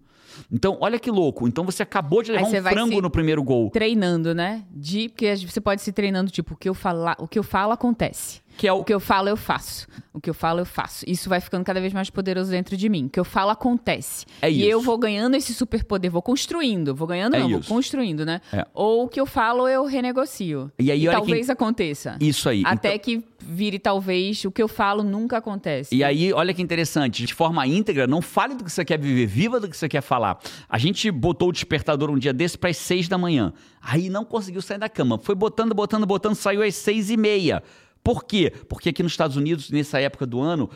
Então, 0.50 0.76
olha 0.80 0.98
que 0.98 1.10
louco. 1.10 1.46
Então 1.46 1.64
você 1.64 1.82
acabou 1.82 2.22
de 2.22 2.32
levar 2.32 2.46
um 2.46 2.62
frango 2.62 3.00
no 3.00 3.10
primeiro 3.10 3.42
gol. 3.42 3.70
Treinando, 3.70 4.34
né? 4.34 4.64
De, 4.70 5.08
porque 5.08 5.34
você 5.36 5.60
pode 5.60 5.82
se 5.82 5.92
treinando, 5.92 6.30
tipo, 6.30 6.54
o 6.54 6.56
que 6.56 6.68
eu 6.68 6.74
falar, 6.74 7.16
o 7.18 7.28
que 7.28 7.38
eu 7.38 7.42
falo 7.42 7.72
acontece. 7.72 8.40
Que 8.56 8.68
é 8.68 8.72
o... 8.72 8.78
o 8.78 8.84
que 8.84 8.92
eu 8.92 9.00
falo, 9.00 9.28
eu 9.28 9.36
faço. 9.36 9.86
O 10.14 10.20
que 10.20 10.28
eu 10.28 10.34
falo, 10.34 10.60
eu 10.60 10.66
faço. 10.66 11.04
Isso 11.08 11.28
vai 11.28 11.40
ficando 11.40 11.64
cada 11.64 11.80
vez 11.80 11.92
mais 11.92 12.10
poderoso 12.10 12.50
dentro 12.50 12.76
de 12.76 12.88
mim. 12.88 13.06
O 13.06 13.08
que 13.08 13.18
eu 13.18 13.24
falo 13.24 13.50
acontece. 13.50 14.26
É 14.42 14.50
e 14.50 14.60
isso. 14.60 14.68
eu 14.68 14.80
vou 14.80 14.98
ganhando 14.98 15.36
esse 15.36 15.54
superpoder, 15.54 16.10
vou 16.10 16.20
construindo. 16.20 16.94
Vou 16.94 17.08
ganhando, 17.08 17.34
é 17.34 17.40
não, 17.40 17.48
isso. 17.48 17.60
vou 17.60 17.76
construindo, 17.76 18.26
né? 18.26 18.40
É. 18.52 18.66
Ou 18.74 19.04
o 19.04 19.08
que 19.08 19.18
eu 19.18 19.24
falo, 19.24 19.66
eu 19.66 19.84
renegocio. 19.86 20.70
E 20.78 20.90
aí, 20.90 21.06
e 21.06 21.10
talvez 21.10 21.46
que... 21.46 21.52
aconteça. 21.52 22.16
Isso 22.20 22.48
aí. 22.48 22.62
Até 22.66 22.96
então... 22.96 22.98
que 22.98 23.24
vire, 23.38 23.78
talvez, 23.78 24.44
o 24.44 24.50
que 24.50 24.62
eu 24.62 24.68
falo 24.68 25.02
nunca 25.02 25.38
acontece. 25.38 25.94
E 25.94 26.04
aí, 26.04 26.32
olha 26.32 26.52
que 26.52 26.60
interessante. 26.60 27.24
De 27.24 27.34
forma 27.34 27.66
íntegra, 27.66 28.06
não 28.06 28.20
fale 28.20 28.54
do 28.54 28.64
que 28.64 28.70
você 28.70 28.84
quer 28.84 28.98
viver, 28.98 29.26
viva 29.26 29.58
do 29.58 29.68
que 29.68 29.76
você 29.76 29.88
quer 29.88 30.02
falar. 30.02 30.38
A 30.68 30.76
gente 30.76 31.10
botou 31.10 31.48
o 31.48 31.52
despertador 31.52 32.10
um 32.10 32.18
dia 32.18 32.34
desse 32.34 32.58
para 32.58 32.68
as 32.68 32.76
seis 32.76 33.08
da 33.08 33.16
manhã. 33.16 33.52
Aí 33.80 34.10
não 34.10 34.26
conseguiu 34.26 34.60
sair 34.60 34.78
da 34.78 34.90
cama. 34.90 35.18
Foi 35.18 35.34
botando, 35.34 35.74
botando, 35.74 36.06
botando, 36.06 36.34
saiu 36.34 36.62
às 36.62 36.74
seis 36.74 37.10
e 37.10 37.16
meia. 37.16 37.62
Por 38.02 38.24
quê? 38.24 38.52
Porque 38.68 38.88
aqui 38.88 39.02
nos 39.02 39.12
Estados 39.12 39.36
Unidos, 39.36 39.70
nessa 39.70 40.00
época 40.00 40.26
do 40.26 40.40
ano, 40.40 40.68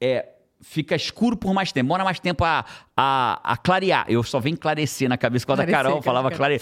é, 0.00 0.28
fica 0.60 0.96
escuro 0.96 1.36
por 1.36 1.54
mais 1.54 1.70
tempo, 1.72 1.84
demora 1.84 2.04
mais 2.04 2.18
tempo 2.18 2.44
a, 2.44 2.64
a, 2.96 3.40
a 3.52 3.56
clarear. 3.56 4.04
Eu 4.08 4.22
só 4.22 4.40
venho 4.40 4.56
clarecer 4.56 5.08
na 5.08 5.16
cabeça. 5.16 5.46
Quando 5.46 5.60
a 5.60 5.66
Carol 5.66 6.02
falava 6.02 6.30
clarear. 6.30 6.60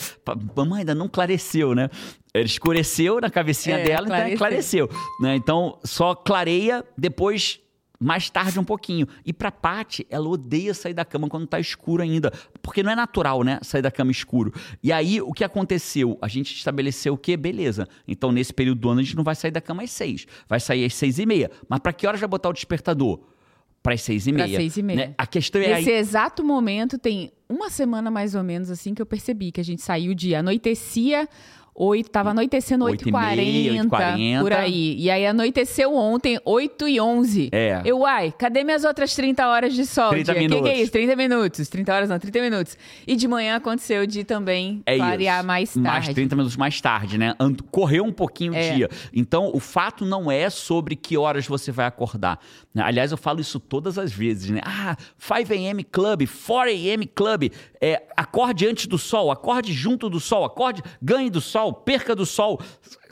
Mamãe 0.54 0.80
ainda 0.80 0.94
não 0.94 1.08
clareceu, 1.08 1.74
né? 1.74 1.88
Ele 2.34 2.44
escureceu 2.44 3.20
na 3.20 3.30
cabecinha 3.30 3.78
é, 3.78 3.84
dela, 3.84 4.06
clareceu. 4.06 4.26
então 4.26 4.38
clareceu. 4.38 4.90
Né? 5.20 5.36
Então 5.36 5.78
só 5.82 6.14
clareia, 6.14 6.84
depois 6.96 7.60
mais 7.98 8.30
tarde 8.30 8.58
um 8.58 8.64
pouquinho. 8.64 9.06
E 9.24 9.32
pra 9.32 9.50
Paty, 9.50 10.06
ela 10.10 10.28
odeia 10.28 10.74
sair 10.74 10.94
da 10.94 11.04
cama 11.04 11.28
quando 11.28 11.46
tá 11.46 11.58
escuro 11.58 12.02
ainda. 12.02 12.30
Porque 12.62 12.82
não 12.82 12.90
é 12.90 12.96
natural, 12.96 13.42
né? 13.42 13.58
Sair 13.62 13.82
da 13.82 13.90
cama 13.90 14.10
escuro. 14.10 14.52
E 14.82 14.92
aí, 14.92 15.20
o 15.20 15.32
que 15.32 15.44
aconteceu? 15.44 16.18
A 16.20 16.28
gente 16.28 16.54
estabeleceu 16.54 17.14
o 17.14 17.18
quê? 17.18 17.36
Beleza. 17.36 17.88
Então, 18.06 18.32
nesse 18.32 18.52
período 18.52 18.80
do 18.80 18.90
ano, 18.90 19.00
a 19.00 19.02
gente 19.02 19.16
não 19.16 19.24
vai 19.24 19.34
sair 19.34 19.50
da 19.50 19.60
cama 19.60 19.82
às 19.82 19.90
seis. 19.90 20.26
Vai 20.48 20.60
sair 20.60 20.84
às 20.84 20.94
seis 20.94 21.18
e 21.18 21.26
meia. 21.26 21.50
Mas 21.68 21.80
para 21.80 21.92
que 21.92 22.06
horas 22.06 22.20
vai 22.20 22.28
botar 22.28 22.48
o 22.48 22.52
despertador? 22.52 23.20
Para 23.82 23.94
as 23.94 24.02
seis 24.02 24.26
e 24.26 24.32
meia. 24.32 24.48
Para 24.48 24.56
seis 24.56 24.76
e 24.76 24.82
meia. 24.82 25.08
Né? 25.08 25.14
A 25.16 25.26
questão 25.26 25.60
é 25.62 25.68
Nesse 25.68 25.90
aí... 25.90 25.96
exato 25.96 26.44
momento, 26.44 26.98
tem 26.98 27.30
uma 27.48 27.70
semana 27.70 28.10
mais 28.10 28.34
ou 28.34 28.42
menos 28.42 28.70
assim 28.70 28.92
que 28.94 29.00
eu 29.00 29.06
percebi 29.06 29.52
que 29.52 29.60
a 29.60 29.64
gente 29.64 29.80
saiu 29.80 30.12
de 30.12 30.34
anoitecia 30.34 31.28
8, 31.76 32.10
tava 32.10 32.30
anoitecendo 32.30 32.84
8 32.86 33.08
e 33.08 33.12
meia, 33.12 33.36
8h40, 33.82 33.88
8h40. 33.88 34.40
por 34.40 34.52
aí. 34.52 34.96
E 34.98 35.10
aí 35.10 35.26
anoiteceu 35.26 35.94
ontem, 35.94 36.40
8 36.44 36.88
e 36.88 37.00
11 37.00 37.48
É. 37.52 37.82
Eu, 37.84 37.98
uai, 38.00 38.32
cadê 38.38 38.64
minhas 38.64 38.84
outras 38.84 39.14
30 39.14 39.46
horas 39.46 39.74
de 39.74 39.84
sol? 39.84 40.10
30 40.10 40.32
dia? 40.32 40.42
Que 40.42 40.48
que 40.48 40.54
é 40.54 40.60
minutos. 40.60 40.80
isso? 40.82 40.92
30 40.92 41.16
minutos. 41.16 41.68
30 41.68 41.94
horas 41.94 42.08
não, 42.08 42.18
30 42.18 42.40
minutos. 42.40 42.78
E 43.06 43.14
de 43.16 43.28
manhã 43.28 43.56
aconteceu 43.56 44.06
de 44.06 44.24
também 44.24 44.82
É 44.86 44.96
clarear 44.96 45.38
isso. 45.40 45.46
mais 45.46 45.70
tarde. 45.74 45.88
Mais 45.88 46.08
30 46.08 46.36
minutos 46.36 46.56
mais 46.56 46.80
tarde, 46.80 47.18
né? 47.18 47.34
Correu 47.70 48.04
um 48.04 48.12
pouquinho 48.12 48.52
o 48.52 48.56
É. 48.56 48.72
dia. 48.74 48.88
Então, 49.12 49.50
o 49.52 49.60
fato 49.60 50.04
não 50.04 50.30
é 50.30 50.48
sobre 50.50 50.96
que 50.96 51.16
horas 51.16 51.46
você 51.46 51.70
vai 51.70 51.86
acordar. 51.86 52.38
né? 52.74 52.82
Aliás, 52.84 53.10
eu 53.10 53.16
falo 53.16 53.40
isso 53.40 53.58
todas 53.58 53.98
as 53.98 54.12
vezes, 54.12 54.50
né? 54.50 54.60
Ah, 54.64 54.96
5 55.18 55.52
a.m. 55.52 55.82
Club, 55.82 56.26
4 56.26 56.70
a.m. 56.70 57.06
Club. 57.06 57.50
É, 57.80 58.02
acorde 58.16 58.66
antes 58.66 58.86
do 58.86 58.98
sol, 58.98 59.30
acorde 59.30 59.72
junto 59.72 60.08
do 60.10 60.18
sol, 60.20 60.44
acorde, 60.44 60.82
ganhe 61.00 61.30
do 61.30 61.40
sol, 61.40 61.65
perca 61.72 62.14
do 62.14 62.26
sol. 62.26 62.60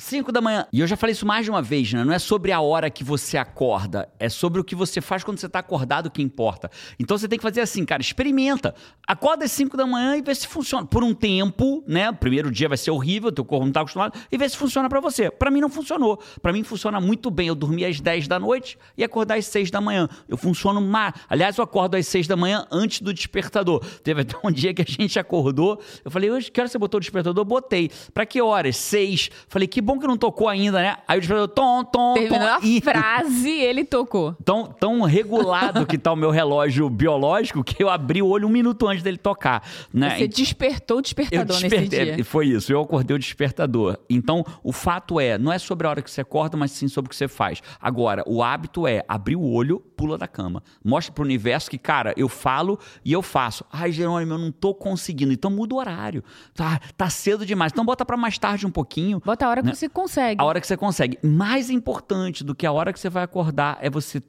5 0.05 0.31
da 0.31 0.41
manhã. 0.41 0.67
E 0.71 0.81
eu 0.81 0.87
já 0.87 0.97
falei 0.97 1.13
isso 1.13 1.27
mais 1.27 1.47
de 1.47 1.51
uma 1.51 1.63
vez, 1.63 1.93
né? 1.93 2.05
Não 2.05 2.13
é 2.13 2.19
sobre 2.19 2.53
a 2.53 2.61
hora 2.61 2.91
que 2.91 3.03
você 3.03 3.39
acorda, 3.39 4.09
é 4.19 4.29
sobre 4.29 4.61
o 4.61 4.65
que 4.65 4.75
você 4.75 5.01
faz 5.01 5.25
quando 5.25 5.39
você 5.39 5.49
tá 5.49 5.61
acordado 5.61 6.11
que 6.11 6.21
importa. 6.21 6.71
Então 6.99 7.17
você 7.17 7.27
tem 7.27 7.39
que 7.39 7.43
fazer 7.43 7.63
assim, 7.63 7.85
cara, 7.85 8.03
experimenta. 8.03 8.75
Acorda 9.07 9.47
às 9.47 9.53
5 9.53 9.77
da 9.77 9.87
manhã 9.87 10.17
e 10.17 10.23
vê 10.23 10.35
se 10.35 10.47
funciona. 10.47 10.87
Por 10.87 11.03
um 11.03 11.15
tempo, 11.15 11.83
né? 11.87 12.11
O 12.11 12.15
primeiro 12.15 12.51
dia 12.51 12.69
vai 12.69 12.77
ser 12.77 12.91
horrível, 12.91 13.33
teu 13.33 13.45
corpo 13.45 13.65
não 13.65 13.73
tá 13.73 13.81
acostumado, 13.81 14.19
e 14.31 14.37
vê 14.37 14.47
se 14.47 14.57
funciona 14.57 14.89
pra 14.91 15.01
você. 15.01 15.31
Pra 15.31 15.51
mim 15.51 15.61
não 15.61 15.71
funcionou. 15.71 16.21
Pra 16.43 16.53
mim 16.53 16.63
funciona 16.63 17.01
muito 17.01 17.31
bem. 17.31 17.49
Eu 17.49 17.55
dormi 17.55 17.85
às 17.85 17.99
10 17.99 18.29
da 18.29 18.39
noite 18.39 18.79
e 18.99 19.03
acordar 19.03 19.39
às 19.39 19.47
6 19.47 19.71
da 19.71 19.81
manhã. 19.81 20.07
Eu 20.29 20.37
funciono 20.37 20.83
mais. 20.83 21.15
Aliás, 21.31 21.57
eu 21.57 21.65
acordo 21.65 21.97
às 21.97 22.07
6 22.07 22.27
da 22.27 22.37
manhã 22.37 22.67
antes 22.71 23.01
do 23.01 23.13
despertador. 23.13 23.83
Teve 24.03 24.21
até 24.21 24.37
um 24.45 24.53
dia 24.53 24.75
que 24.75 24.83
a 24.83 24.87
gente 24.87 25.19
acordou. 25.19 25.81
Eu 26.05 26.11
falei, 26.11 26.31
hoje, 26.31 26.51
que 26.51 26.61
você 26.61 26.79
botou 26.79 26.99
o 26.99 27.01
despertador? 27.01 27.43
Botei. 27.45 27.91
Pra 28.13 28.27
que 28.27 28.43
horas? 28.43 28.77
6. 28.77 29.31
Falei, 29.49 29.67
que 29.67 29.81
bom 29.81 29.94
que 29.99 30.07
não 30.07 30.17
tocou 30.17 30.49
ainda, 30.49 30.81
né? 30.81 30.97
Aí 31.07 31.19
o 31.19 31.21
despertador, 31.21 31.49
tom, 31.55 31.85
tom, 31.85 32.15
Terminou 32.15 32.39
tom. 32.39 32.45
a 32.55 32.61
E- 32.63 32.81
frase, 32.83 33.51
ele 33.51 33.85
tocou. 33.85 34.35
Tão, 34.45 34.67
tão 34.67 35.03
regulado 35.03 35.87
que 35.87 35.97
tá 35.99 36.13
o 36.13 36.17
meu 36.17 36.31
relógio 36.31 36.89
biológico 36.91 37.63
que 37.65 37.83
eu 37.83 37.89
abri 37.91 38.23
o 38.23 38.27
olho 38.29 38.47
um 38.47 38.51
minuto 38.51 38.87
antes 38.89 39.03
dele 39.03 39.17
tocar. 39.19 39.63
Né? 39.93 40.17
Você 40.17 40.29
despertou 40.29 40.97
o 40.97 40.99
Eu 40.99 41.03
despertador 41.03 41.57
nesse 41.57 41.69
despertei, 41.69 42.15
dia. 42.17 42.25
foi 42.25 42.47
isso, 42.49 42.73
eu 42.73 42.81
acordei 42.81 43.15
o 43.17 43.19
despertador. 43.19 43.99
Então, 44.09 44.45
o 44.63 44.73
fato 44.73 45.19
é, 45.21 45.39
não 45.39 45.53
é 45.53 45.59
sobre 45.59 45.87
a 45.87 45.91
hora 45.91 46.03
que 46.03 46.11
você 46.11 46.21
acorda, 46.21 46.57
mas 46.57 46.71
sim 46.73 46.89
sobre 46.89 47.09
o 47.09 47.11
que 47.11 47.17
você 47.17 47.29
faz. 47.29 47.61
Agora, 47.81 48.23
o 48.27 48.43
hábito 48.43 48.87
é 48.87 49.05
abrir 49.09 49.37
o 49.37 49.43
olho, 49.45 49.81
pula 49.97 50.17
da 50.19 50.27
cama. 50.27 50.63
Mostra 50.85 51.13
pro 51.13 51.25
universo 51.25 51.71
que, 51.71 51.79
cara, 51.79 52.13
eu 52.17 52.29
falo 52.29 52.79
e 53.05 53.13
eu 53.13 53.23
faço. 53.23 53.65
Ai, 53.73 53.93
Jerônimo, 53.93 54.35
eu 54.35 54.39
não 54.39 54.51
tô 54.53 54.75
conseguindo. 54.75 55.33
Então 55.33 55.51
muda 55.51 55.75
o 55.75 55.79
horário. 55.79 56.23
Tá, 56.55 56.81
tá 56.97 57.09
cedo 57.11 57.45
demais. 57.47 57.73
Então 57.73 57.85
bota 57.85 58.05
pra 58.05 58.17
mais 58.17 58.39
tarde 58.39 58.67
um 58.67 58.71
pouquinho. 58.71 59.21
Bota 59.25 59.47
a 59.47 59.49
hora 59.51 59.61
que 59.63 59.69
Né? 59.69 59.74
Você 59.75 59.88
consegue. 59.88 60.40
A 60.40 60.45
hora 60.45 60.61
que 60.61 60.66
você 60.66 60.76
consegue. 60.76 61.19
Mais 61.23 61.71
importante 61.71 62.45
do 62.45 62.54
que 62.54 62.66
a 62.66 62.73
hora 62.73 62.93
que 62.93 63.00
você 63.00 63.09
vai 63.09 63.23
acordar 63.23 63.78
é 63.81 63.90
você 63.90 64.23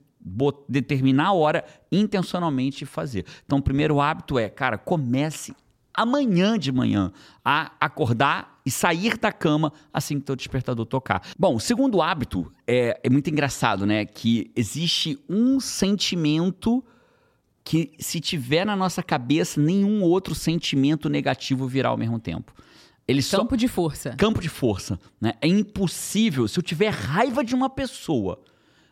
determinar 0.67 1.27
a 1.27 1.33
hora 1.33 1.65
intencionalmente 1.91 2.85
fazer. 2.85 3.25
Então, 3.45 3.59
o 3.59 3.61
primeiro 3.61 4.01
hábito 4.01 4.39
é, 4.39 4.49
cara, 4.49 4.77
comece 4.77 5.53
amanhã 5.93 6.57
de 6.57 6.71
manhã 6.71 7.11
a 7.43 7.71
acordar 7.79 8.59
e 8.65 8.71
sair 8.71 9.17
da 9.17 9.31
cama 9.31 9.71
assim 9.93 10.19
que 10.19 10.25
teu 10.25 10.35
despertador 10.35 10.85
tocar. 10.85 11.21
Bom, 11.37 11.55
o 11.55 11.59
segundo 11.59 12.01
hábito 12.01 12.51
é, 12.67 12.99
é 13.03 13.09
muito 13.09 13.29
engraçado, 13.29 13.85
né? 13.85 14.05
Que 14.05 14.51
existe 14.55 15.17
um 15.29 15.59
sentimento 15.59 16.83
que 17.63 17.93
se 17.99 18.19
tiver 18.19 18.65
na 18.65 18.75
nossa 18.75 19.01
cabeça, 19.01 19.59
nenhum 19.59 20.03
outro 20.03 20.35
sentimento 20.35 21.09
negativo 21.09 21.67
virá 21.67 21.89
ao 21.89 21.97
mesmo 21.97 22.19
tempo. 22.19 22.53
Ele 23.07 23.21
só 23.21 23.37
Campo 23.37 23.55
de 23.55 23.67
força. 23.67 24.15
campo 24.15 24.41
de 24.41 24.49
força. 24.49 24.99
Né? 25.21 25.33
É 25.41 25.47
impossível, 25.47 26.47
se 26.47 26.57
eu 26.57 26.63
tiver 26.63 26.89
raiva 26.89 27.43
de 27.43 27.53
uma 27.53 27.69
pessoa 27.69 28.41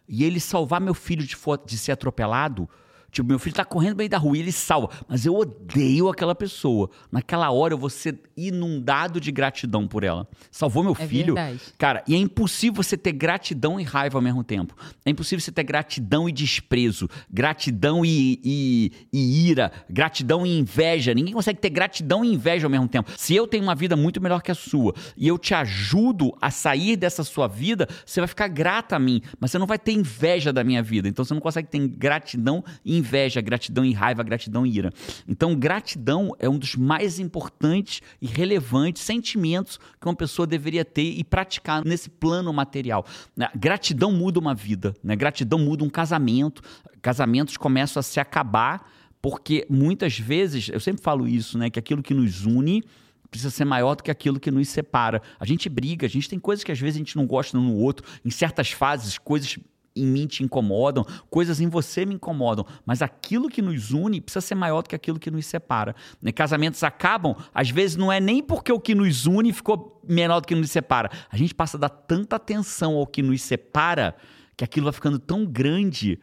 e 0.07 0.23
ele 0.23 0.39
salvar 0.39 0.79
meu 0.79 0.93
filho 0.93 1.25
de, 1.25 1.35
de 1.65 1.77
ser 1.77 1.93
atropelado, 1.93 2.69
tipo, 3.13 3.27
meu 3.29 3.39
filho 3.39 3.55
tá 3.55 3.63
correndo 3.63 3.95
meio 3.95 4.09
da 4.09 4.17
rua 4.17 4.35
e 4.35 4.41
ele 4.41 4.51
salva, 4.51 4.89
mas 5.07 5.25
eu 5.25 5.35
odeio 5.35 6.09
aquela 6.09 6.35
pessoa. 6.35 6.89
Naquela 7.11 7.49
hora 7.51 7.73
eu 7.73 7.77
vou 7.77 7.89
ser 7.89 8.19
inundado 8.35 9.19
de 9.21 9.31
gratidão 9.31 9.87
por 9.87 10.03
ela. 10.03 10.27
Salvou 10.51 10.83
meu 10.83 10.95
É 10.99 11.07
filho. 11.07 11.35
verdade. 11.35 11.59
Cara, 11.77 12.03
e 12.07 12.15
é 12.15 12.17
impossível 12.17 12.81
você 12.83 12.97
ter 12.97 13.11
gratidão 13.13 13.79
e 13.79 13.83
raiva 13.83 14.17
ao 14.17 14.21
mesmo 14.21 14.43
tempo. 14.43 14.75
É 15.05 15.09
impossível 15.09 15.39
você 15.41 15.51
ter 15.51 15.63
gratidão 15.63 16.27
e 16.27 16.31
desprezo, 16.31 17.07
gratidão 17.31 18.03
e, 18.05 18.39
e- 18.43 18.91
e 19.13 19.49
ira, 19.49 19.71
gratidão 19.89 20.45
e 20.45 20.57
inveja. 20.57 21.13
Ninguém 21.13 21.33
consegue 21.33 21.59
ter 21.59 21.69
gratidão 21.69 22.25
e 22.25 22.33
inveja 22.33 22.65
ao 22.65 22.71
mesmo 22.71 22.87
tempo. 22.87 23.11
Se 23.17 23.35
eu 23.35 23.45
tenho 23.47 23.63
uma 23.63 23.75
vida 23.75 23.95
muito 23.95 24.19
melhor 24.21 24.41
que 24.41 24.51
a 24.51 24.55
sua 24.55 24.93
e 25.15 25.27
eu 25.27 25.37
te 25.37 25.53
ajudo 25.53 26.35
a 26.41 26.49
sair 26.49 26.95
dessa 26.95 27.23
sua 27.23 27.47
vida, 27.47 27.87
você 28.05 28.19
vai 28.19 28.27
ficar 28.27 28.47
grata 28.47 28.95
a 28.95 28.99
mim, 28.99 29.21
mas 29.39 29.51
você 29.51 29.59
não 29.59 29.67
vai 29.67 29.77
ter 29.77 29.91
inveja 29.91 30.51
da 30.51 30.63
minha 30.63 30.81
vida. 30.81 31.07
Então 31.07 31.23
você 31.23 31.33
não 31.33 31.41
consegue 31.41 31.67
ter 31.67 31.87
gratidão 31.87 32.63
e 32.83 32.97
inveja, 33.03 33.41
gratidão 33.41 33.83
e 33.83 33.91
raiva, 33.91 34.23
gratidão 34.23 34.65
e 34.65 34.75
ira. 34.75 34.91
Então, 35.27 35.55
gratidão 35.55 36.33
é 36.39 36.47
um 36.47 36.57
dos 36.57 36.75
mais 36.75 37.19
importantes 37.19 38.01
e 38.21 38.25
relevantes 38.25 39.01
sentimentos 39.01 39.77
que 39.99 40.07
uma 40.07 40.15
pessoa 40.15 40.47
deveria 40.47 40.85
ter 40.85 41.03
e 41.03 41.23
praticar 41.23 41.83
nesse 41.83 42.09
plano 42.09 42.51
material. 42.53 43.05
né? 43.35 43.49
Gratidão 43.55 44.11
muda 44.11 44.39
uma 44.39 44.55
vida, 44.55 44.93
né? 45.03 45.15
gratidão 45.15 45.59
muda 45.59 45.83
um 45.83 45.89
casamento. 45.89 46.61
Casamentos 47.01 47.57
começam 47.57 47.99
a 47.99 48.03
se 48.03 48.19
acabar 48.19 48.89
porque 49.21 49.65
muitas 49.69 50.19
vezes, 50.19 50.69
eu 50.69 50.79
sempre 50.79 51.01
falo 51.01 51.27
isso, 51.27 51.57
né? 51.57 51.69
que 51.69 51.79
aquilo 51.79 52.01
que 52.01 52.13
nos 52.13 52.45
une 52.45 52.83
precisa 53.29 53.49
ser 53.49 53.65
maior 53.65 53.95
do 53.95 54.03
que 54.03 54.11
aquilo 54.11 54.39
que 54.39 54.51
nos 54.51 54.69
separa. 54.69 55.21
A 55.39 55.45
gente 55.45 55.67
briga, 55.67 56.05
a 56.05 56.09
gente 56.09 56.29
tem 56.29 56.37
coisas 56.37 56.63
que 56.63 56.71
às 56.71 56.79
vezes 56.79 56.95
a 56.95 56.99
gente 56.99 57.15
não 57.15 57.25
gosta 57.25 57.57
um 57.57 57.61
no 57.61 57.75
outro. 57.75 58.05
Em 58.23 58.29
certas 58.29 58.71
fases, 58.71 59.17
coisas 59.17 59.57
em 59.95 60.05
mim 60.05 60.25
te 60.25 60.43
incomodam, 60.43 61.05
coisas 61.29 61.61
em 61.61 61.67
você 61.67 62.05
me 62.05 62.15
incomodam, 62.15 62.65
mas 62.85 63.01
aquilo 63.01 63.49
que 63.49 63.61
nos 63.61 63.91
une 63.91 64.19
precisa 64.19 64.41
ser 64.41 64.55
maior 64.55 64.81
do 64.81 64.89
que 64.89 64.95
aquilo 64.95 65.19
que 65.19 65.29
nos 65.29 65.45
separa. 65.45 65.95
Né? 66.21 66.31
Casamentos 66.31 66.83
acabam, 66.83 67.35
às 67.53 67.69
vezes 67.69 67.95
não 67.95 68.11
é 68.11 68.19
nem 68.19 68.41
porque 68.41 68.71
o 68.71 68.79
que 68.79 68.95
nos 68.95 69.25
une 69.25 69.53
ficou 69.53 70.01
menor 70.07 70.39
do 70.39 70.47
que 70.47 70.55
nos 70.55 70.71
separa. 70.71 71.11
A 71.31 71.37
gente 71.37 71.53
passa 71.53 71.77
a 71.77 71.79
dar 71.79 71.89
tanta 71.89 72.35
atenção 72.35 72.95
ao 72.95 73.05
que 73.05 73.21
nos 73.21 73.41
separa 73.41 74.15
que 74.57 74.63
aquilo 74.63 74.85
vai 74.85 74.93
ficando 74.93 75.19
tão 75.19 75.45
grande 75.45 76.19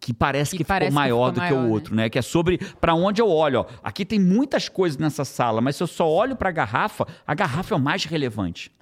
que 0.00 0.12
parece 0.12 0.56
que 0.56 0.64
parece 0.64 0.90
que 0.90 0.92
ficou 0.92 1.00
maior 1.00 1.32
ficou 1.32 1.42
do 1.42 1.48
que 1.48 1.54
o 1.54 1.62
né? 1.62 1.68
outro, 1.68 1.94
né? 1.94 2.10
Que 2.10 2.18
é 2.18 2.22
sobre 2.22 2.58
para 2.80 2.92
onde 2.92 3.22
eu 3.22 3.28
olho. 3.28 3.60
Ó. 3.60 3.66
Aqui 3.84 4.04
tem 4.04 4.18
muitas 4.18 4.68
coisas 4.68 4.98
nessa 4.98 5.24
sala, 5.24 5.60
mas 5.60 5.76
se 5.76 5.82
eu 5.82 5.86
só 5.86 6.10
olho 6.10 6.34
para 6.34 6.48
a 6.48 6.52
garrafa, 6.52 7.06
a 7.24 7.34
garrafa 7.34 7.74
é 7.74 7.76
o 7.76 7.80
mais 7.80 8.04
relevante. 8.04 8.72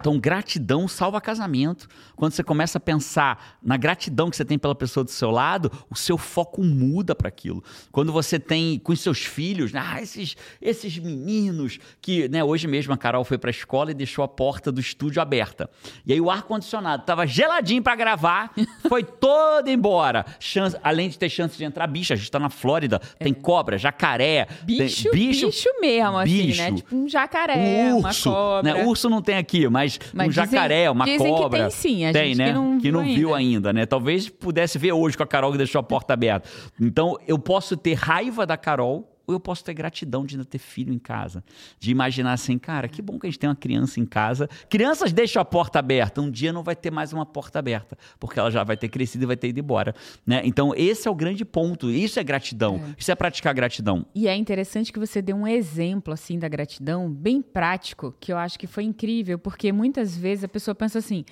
Então, 0.00 0.18
gratidão 0.18 0.86
salva 0.88 1.20
casamento. 1.20 1.88
Quando 2.16 2.32
você 2.32 2.42
começa 2.42 2.78
a 2.78 2.80
pensar 2.80 3.58
na 3.62 3.76
gratidão 3.76 4.30
que 4.30 4.36
você 4.36 4.44
tem 4.44 4.58
pela 4.58 4.74
pessoa 4.74 5.02
do 5.04 5.10
seu 5.10 5.30
lado, 5.30 5.70
o 5.90 5.96
seu 5.96 6.16
foco 6.18 6.62
muda 6.62 7.14
para 7.14 7.28
aquilo. 7.28 7.62
Quando 7.90 8.12
você 8.12 8.38
tem 8.38 8.78
com 8.78 8.92
os 8.92 9.00
seus 9.00 9.18
filhos, 9.24 9.72
né, 9.72 9.82
ah, 9.84 10.00
esses, 10.02 10.36
esses 10.60 10.98
meninos 10.98 11.78
que, 12.00 12.28
né, 12.28 12.42
hoje 12.44 12.66
mesmo 12.66 12.92
a 12.92 12.96
Carol 12.96 13.24
foi 13.24 13.38
para 13.38 13.50
a 13.50 13.52
escola 13.52 13.90
e 13.90 13.94
deixou 13.94 14.24
a 14.24 14.28
porta 14.28 14.70
do 14.70 14.80
estúdio 14.80 15.20
aberta. 15.20 15.68
E 16.06 16.12
aí 16.12 16.20
o 16.20 16.30
ar 16.30 16.42
condicionado 16.42 17.02
estava 17.02 17.26
geladinho 17.26 17.82
para 17.82 17.94
gravar, 17.96 18.52
foi 18.88 19.02
todo 19.02 19.68
embora. 19.68 20.24
Chance, 20.38 20.76
além 20.82 21.08
de 21.08 21.18
ter 21.18 21.28
chance 21.28 21.56
de 21.56 21.64
entrar 21.64 21.86
bicho, 21.86 22.12
a 22.12 22.16
gente 22.16 22.24
está 22.26 22.38
na 22.38 22.50
Flórida, 22.50 22.98
tem 23.18 23.32
cobra, 23.34 23.76
jacaré, 23.78 24.46
tem- 24.66 24.78
Bicho, 24.82 25.10
bicho, 25.10 25.68
mesmo, 25.80 26.18
assim, 26.18 26.46
bicho. 26.46 26.62
né? 26.62 26.72
Tipo 26.72 26.96
um 26.96 27.08
jacaré, 27.08 27.56
um 27.92 27.98
uma 27.98 28.08
urso, 28.08 28.30
cobra. 28.30 28.74
né? 28.74 28.84
Urso 28.84 29.08
não 29.08 29.20
tem 29.22 29.36
aqui, 29.36 29.61
mas, 29.70 29.98
Mas 30.12 30.26
um 30.26 30.30
dizem- 30.30 30.44
jacaré, 30.46 30.90
uma 30.90 31.04
dizem 31.04 31.32
que 31.32 31.40
cobra. 31.40 31.60
tem 31.62 31.70
sim, 31.70 32.04
a 32.06 32.12
tem, 32.12 32.34
gente 32.34 32.38
né? 32.38 32.78
que 32.80 32.90
não 32.92 33.02
viu 33.04 33.14
viu 33.14 33.34
ainda, 33.34 33.72
né? 33.72 33.86
Talvez 33.86 34.28
pudesse 34.28 34.78
ver 34.78 34.92
hoje 34.92 35.16
com 35.16 35.22
a 35.22 35.26
Carol 35.26 35.52
que 35.52 35.58
deixou 35.58 35.78
a 35.78 35.82
porta 35.82 36.12
aberta. 36.14 36.48
Então, 36.80 37.16
eu 37.26 37.38
posso 37.38 37.76
ter 37.76 37.94
raiva 37.94 38.44
da 38.46 38.56
Carol 38.56 39.08
eu 39.28 39.40
posso 39.40 39.64
ter 39.64 39.74
gratidão 39.74 40.24
de 40.24 40.36
ainda 40.36 40.44
ter 40.44 40.58
filho 40.58 40.92
em 40.92 40.98
casa. 40.98 41.44
De 41.78 41.90
imaginar 41.90 42.32
assim, 42.32 42.58
cara, 42.58 42.88
que 42.88 43.00
bom 43.00 43.18
que 43.18 43.26
a 43.26 43.30
gente 43.30 43.38
tem 43.38 43.48
uma 43.48 43.56
criança 43.56 44.00
em 44.00 44.06
casa. 44.06 44.48
Crianças 44.68 45.12
deixam 45.12 45.40
a 45.40 45.44
porta 45.44 45.78
aberta. 45.78 46.20
Um 46.20 46.30
dia 46.30 46.52
não 46.52 46.62
vai 46.62 46.74
ter 46.74 46.90
mais 46.90 47.12
uma 47.12 47.24
porta 47.24 47.58
aberta, 47.58 47.96
porque 48.18 48.38
ela 48.38 48.50
já 48.50 48.64
vai 48.64 48.76
ter 48.76 48.88
crescido 48.88 49.24
e 49.24 49.26
vai 49.26 49.36
ter 49.36 49.48
ido 49.48 49.60
embora. 49.60 49.94
Né? 50.26 50.42
Então, 50.44 50.74
esse 50.74 51.06
é 51.06 51.10
o 51.10 51.14
grande 51.14 51.44
ponto. 51.44 51.90
Isso 51.90 52.18
é 52.18 52.24
gratidão. 52.24 52.80
Isso 52.96 53.10
é 53.10 53.14
praticar 53.14 53.54
gratidão. 53.54 54.04
E 54.14 54.28
é 54.28 54.34
interessante 54.34 54.92
que 54.92 54.98
você 54.98 55.22
dê 55.22 55.32
um 55.32 55.46
exemplo 55.46 56.12
assim 56.12 56.38
da 56.38 56.48
gratidão, 56.48 57.10
bem 57.10 57.40
prático, 57.40 58.14
que 58.18 58.32
eu 58.32 58.38
acho 58.38 58.58
que 58.58 58.66
foi 58.66 58.84
incrível, 58.84 59.38
porque 59.38 59.72
muitas 59.72 60.16
vezes 60.16 60.44
a 60.44 60.48
pessoa 60.48 60.74
pensa 60.74 60.98
assim: 60.98 61.24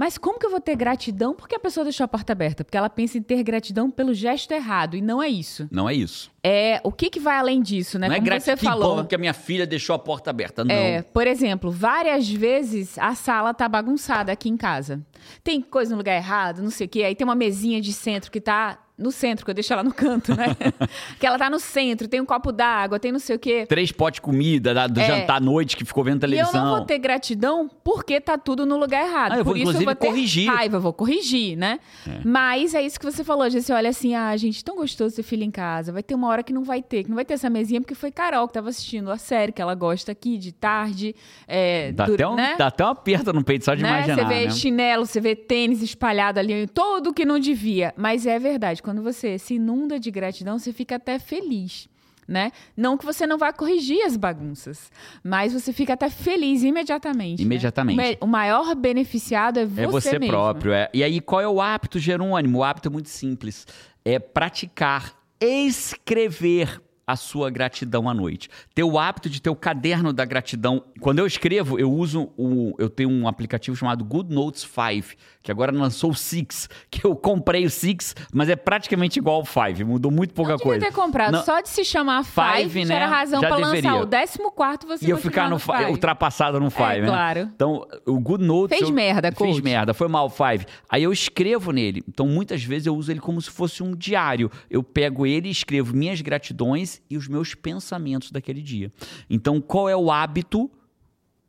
mas 0.00 0.16
como 0.16 0.38
que 0.38 0.46
eu 0.46 0.50
vou 0.50 0.62
ter 0.62 0.74
gratidão 0.76 1.34
porque 1.34 1.54
a 1.54 1.58
pessoa 1.58 1.84
deixou 1.84 2.06
a 2.06 2.08
porta 2.08 2.32
aberta? 2.32 2.64
Porque 2.64 2.78
ela 2.78 2.88
pensa 2.88 3.18
em 3.18 3.22
ter 3.22 3.42
gratidão 3.42 3.90
pelo 3.90 4.14
gesto 4.14 4.50
errado, 4.50 4.96
e 4.96 5.02
não 5.02 5.22
é 5.22 5.28
isso. 5.28 5.68
Não 5.70 5.86
é 5.86 5.92
isso. 5.92 6.32
É 6.42 6.80
o 6.82 6.90
que, 6.90 7.10
que 7.10 7.20
vai 7.20 7.36
além 7.36 7.60
disso, 7.60 7.98
né? 7.98 8.08
Não 8.08 8.14
é 8.14 8.16
como 8.16 8.24
gratidão. 8.24 8.56
você 8.56 8.64
falou. 8.64 8.96
Que 8.96 9.02
bom 9.02 9.08
que 9.08 9.14
a 9.14 9.18
minha 9.18 9.34
filha 9.34 9.66
deixou 9.66 9.94
a 9.94 9.98
porta 9.98 10.30
aberta. 10.30 10.64
Não. 10.64 10.74
É, 10.74 11.02
por 11.02 11.26
exemplo, 11.26 11.70
várias 11.70 12.30
vezes 12.30 12.96
a 12.96 13.14
sala 13.14 13.52
tá 13.52 13.68
bagunçada 13.68 14.32
aqui 14.32 14.48
em 14.48 14.56
casa. 14.56 15.02
Tem 15.44 15.60
coisa 15.60 15.90
no 15.90 15.98
lugar 15.98 16.16
errado, 16.16 16.62
não 16.62 16.70
sei 16.70 16.86
o 16.86 16.88
quê. 16.88 17.02
Aí 17.02 17.14
tem 17.14 17.26
uma 17.26 17.34
mesinha 17.34 17.78
de 17.78 17.92
centro 17.92 18.30
que 18.30 18.40
tá 18.40 18.78
no 19.00 19.10
centro, 19.10 19.44
que 19.44 19.50
eu 19.50 19.54
deixo 19.54 19.72
ela 19.72 19.82
no 19.82 19.92
canto, 19.92 20.34
né? 20.36 20.48
que 21.18 21.26
ela 21.26 21.38
tá 21.38 21.48
no 21.48 21.58
centro, 21.58 22.06
tem 22.06 22.20
um 22.20 22.26
copo 22.26 22.52
d'água, 22.52 22.98
tem 22.98 23.10
não 23.10 23.18
sei 23.18 23.36
o 23.36 23.38
quê. 23.38 23.64
Três 23.66 23.90
potes 23.90 24.16
de 24.18 24.20
comida, 24.22 24.74
da- 24.74 24.86
do 24.86 25.00
É. 25.00 25.06
jantar 25.06 25.36
à 25.36 25.40
noite 25.40 25.76
que 25.76 25.84
ficou 25.84 26.04
vendo 26.04 26.16
E 26.22 26.26
eu 26.26 26.30
televisão. 26.30 26.64
não 26.64 26.76
vou 26.76 26.84
ter 26.84 26.98
gratidão 26.98 27.68
porque 27.82 28.20
tá 28.20 28.36
tudo 28.36 28.66
no 28.66 28.76
lugar 28.76 29.06
errado. 29.06 29.32
Ah, 29.32 29.38
eu 29.38 29.44
vou, 29.44 29.54
Por 29.54 29.58
isso 29.60 29.70
eu 29.78 29.84
vou 29.84 29.94
ter 29.94 30.06
corrigir. 30.08 30.48
raiva, 30.48 30.78
vou 30.78 30.92
corrigir, 30.92 31.56
né? 31.56 31.80
Mas 32.24 32.74
é 32.74 32.82
isso 32.82 32.98
que 32.98 33.04
você 33.06 33.24
falou, 33.24 33.48
gente. 33.48 33.62
Você 33.64 33.72
olha 33.72 33.90
assim, 33.90 34.14
ah, 34.14 34.36
gente, 34.36 34.64
tão 34.64 34.76
gostoso 34.76 35.16
ter 35.16 35.22
filho 35.22 35.42
em 35.44 35.50
casa. 35.50 35.92
Vai 35.92 36.02
ter 36.02 36.14
uma 36.14 36.28
hora 36.28 36.42
que 36.42 36.52
não 36.52 36.62
vai 36.64 36.82
ter, 36.82 37.04
que 37.04 37.08
não 37.08 37.16
vai 37.16 37.24
ter 37.24 37.34
essa 37.34 37.48
mesinha, 37.48 37.80
porque 37.80 37.94
foi 37.94 38.10
Carol 38.10 38.46
que 38.46 38.54
tava 38.54 38.68
assistindo 38.68 39.10
a 39.10 39.16
série 39.16 39.52
que 39.52 39.62
ela 39.62 39.74
gosta 39.74 40.12
aqui 40.12 40.36
de 40.38 40.52
tarde. 40.52 41.14
É, 41.48 41.92
Dá, 41.92 42.04
dur- 42.06 42.14
até 42.14 42.28
um, 42.28 42.34
né? 42.34 42.54
dá 42.58 42.66
até 42.66 42.84
um 42.84 42.88
aperto 42.88 43.32
no 43.32 43.42
peito 43.44 43.64
só 43.64 43.74
de 43.74 43.82
né? 43.82 43.88
imaginar, 43.88 44.16
Você 44.16 44.24
vê 44.24 44.44
né? 44.46 44.50
chinelo, 44.50 45.06
você 45.06 45.20
vê 45.20 45.34
tênis 45.34 45.82
espalhado 45.82 46.38
ali, 46.38 46.66
todo 46.66 47.12
que 47.14 47.24
não 47.24 47.38
devia. 47.38 47.94
Mas 47.96 48.26
é 48.26 48.38
verdade, 48.38 48.82
quando 48.90 49.02
você 49.02 49.38
se 49.38 49.54
inunda 49.54 49.98
de 50.00 50.10
gratidão, 50.10 50.58
você 50.58 50.72
fica 50.72 50.96
até 50.96 51.18
feliz. 51.18 51.88
Né? 52.28 52.52
Não 52.76 52.96
que 52.96 53.04
você 53.04 53.26
não 53.26 53.36
vá 53.36 53.52
corrigir 53.52 54.04
as 54.06 54.16
bagunças, 54.16 54.88
mas 55.24 55.52
você 55.52 55.72
fica 55.72 55.94
até 55.94 56.08
feliz 56.08 56.62
imediatamente. 56.62 57.40
né? 57.40 57.44
Imediatamente. 57.44 57.98
O, 57.98 58.02
me- 58.02 58.18
o 58.20 58.26
maior 58.26 58.72
beneficiado 58.76 59.58
é 59.58 59.64
você, 59.66 59.80
É 59.82 59.86
você 59.88 60.18
mesmo. 60.18 60.28
próprio. 60.32 60.72
É. 60.72 60.88
E 60.94 61.02
aí, 61.02 61.20
qual 61.20 61.40
é 61.40 61.48
o 61.48 61.60
hábito, 61.60 61.98
Jerônimo? 61.98 62.58
O 62.58 62.62
hábito 62.64 62.88
é 62.88 62.90
muito 62.92 63.08
simples. 63.08 63.66
É 64.04 64.20
praticar, 64.20 65.12
escrever 65.40 66.80
a 67.10 67.16
sua 67.16 67.50
gratidão 67.50 68.08
à 68.08 68.14
noite. 68.14 68.48
Ter 68.74 68.82
o 68.84 68.98
hábito 68.98 69.28
de 69.28 69.40
ter 69.40 69.50
o 69.50 69.56
caderno 69.56 70.12
da 70.12 70.24
gratidão. 70.24 70.82
Quando 71.00 71.18
eu 71.18 71.26
escrevo, 71.26 71.78
eu 71.78 71.90
uso 71.92 72.30
o. 72.36 72.74
Eu 72.78 72.88
tenho 72.88 73.10
um 73.10 73.26
aplicativo 73.26 73.76
chamado 73.76 74.04
Good 74.04 74.32
Notes 74.32 74.62
5, 74.62 75.16
que 75.42 75.50
agora 75.50 75.72
lançou 75.72 76.10
o 76.10 76.14
Six, 76.14 76.68
que 76.90 77.04
eu 77.04 77.14
comprei 77.16 77.64
o 77.64 77.70
Six, 77.70 78.14
mas 78.32 78.48
é 78.48 78.56
praticamente 78.56 79.18
igual 79.18 79.36
ao 79.36 79.44
5. 79.46 79.86
Mudou 79.86 80.10
muito 80.10 80.34
pouca 80.34 80.50
Não 80.52 80.56
devia 80.58 80.70
coisa. 80.72 80.86
ter 80.86 80.92
comprado. 80.92 81.32
Não- 81.32 81.44
Só 81.44 81.60
de 81.60 81.68
se 81.68 81.84
chamar 81.84 82.24
Five, 82.24 82.68
Five, 82.70 82.86
já 82.86 82.94
era 82.94 83.06
né? 83.06 83.12
razão 83.14 83.40
deveria. 83.40 83.66
lançar 83.66 83.94
o 84.02 84.06
14 84.06 84.86
você 84.86 85.06
E 85.06 85.10
eu 85.10 85.16
ficar 85.18 85.48
no 85.48 85.58
fi- 85.58 85.72
Five. 85.72 85.90
ultrapassado 85.90 86.58
no 86.60 86.70
Five, 86.70 87.00
né? 87.02 87.06
claro. 87.06 87.40
Então, 87.54 87.86
o 88.06 88.18
Good 88.20 88.44
Notes. 88.44 88.76
Fez 88.76 88.88
eu- 88.88 88.94
merda, 88.94 89.32
coach. 89.32 89.62
merda, 89.62 89.94
foi 89.94 90.08
mal, 90.08 90.28
Five. 90.28 90.66
Aí 90.88 91.02
eu 91.02 91.12
escrevo 91.12 91.72
nele. 91.72 92.02
Então, 92.08 92.26
muitas 92.26 92.62
vezes 92.62 92.86
eu 92.86 92.94
uso 92.96 93.10
ele 93.10 93.20
como 93.20 93.40
se 93.40 93.50
fosse 93.50 93.82
um 93.82 93.94
diário. 93.94 94.50
Eu 94.70 94.82
pego 94.82 95.26
ele 95.26 95.48
e 95.48 95.50
escrevo 95.50 95.94
minhas 95.96 96.20
gratidões 96.20 96.99
e 97.08 97.16
os 97.16 97.28
meus 97.28 97.54
pensamentos 97.54 98.30
daquele 98.30 98.62
dia. 98.62 98.92
Então, 99.28 99.60
qual 99.60 99.88
é 99.88 99.96
o 99.96 100.10
hábito? 100.10 100.70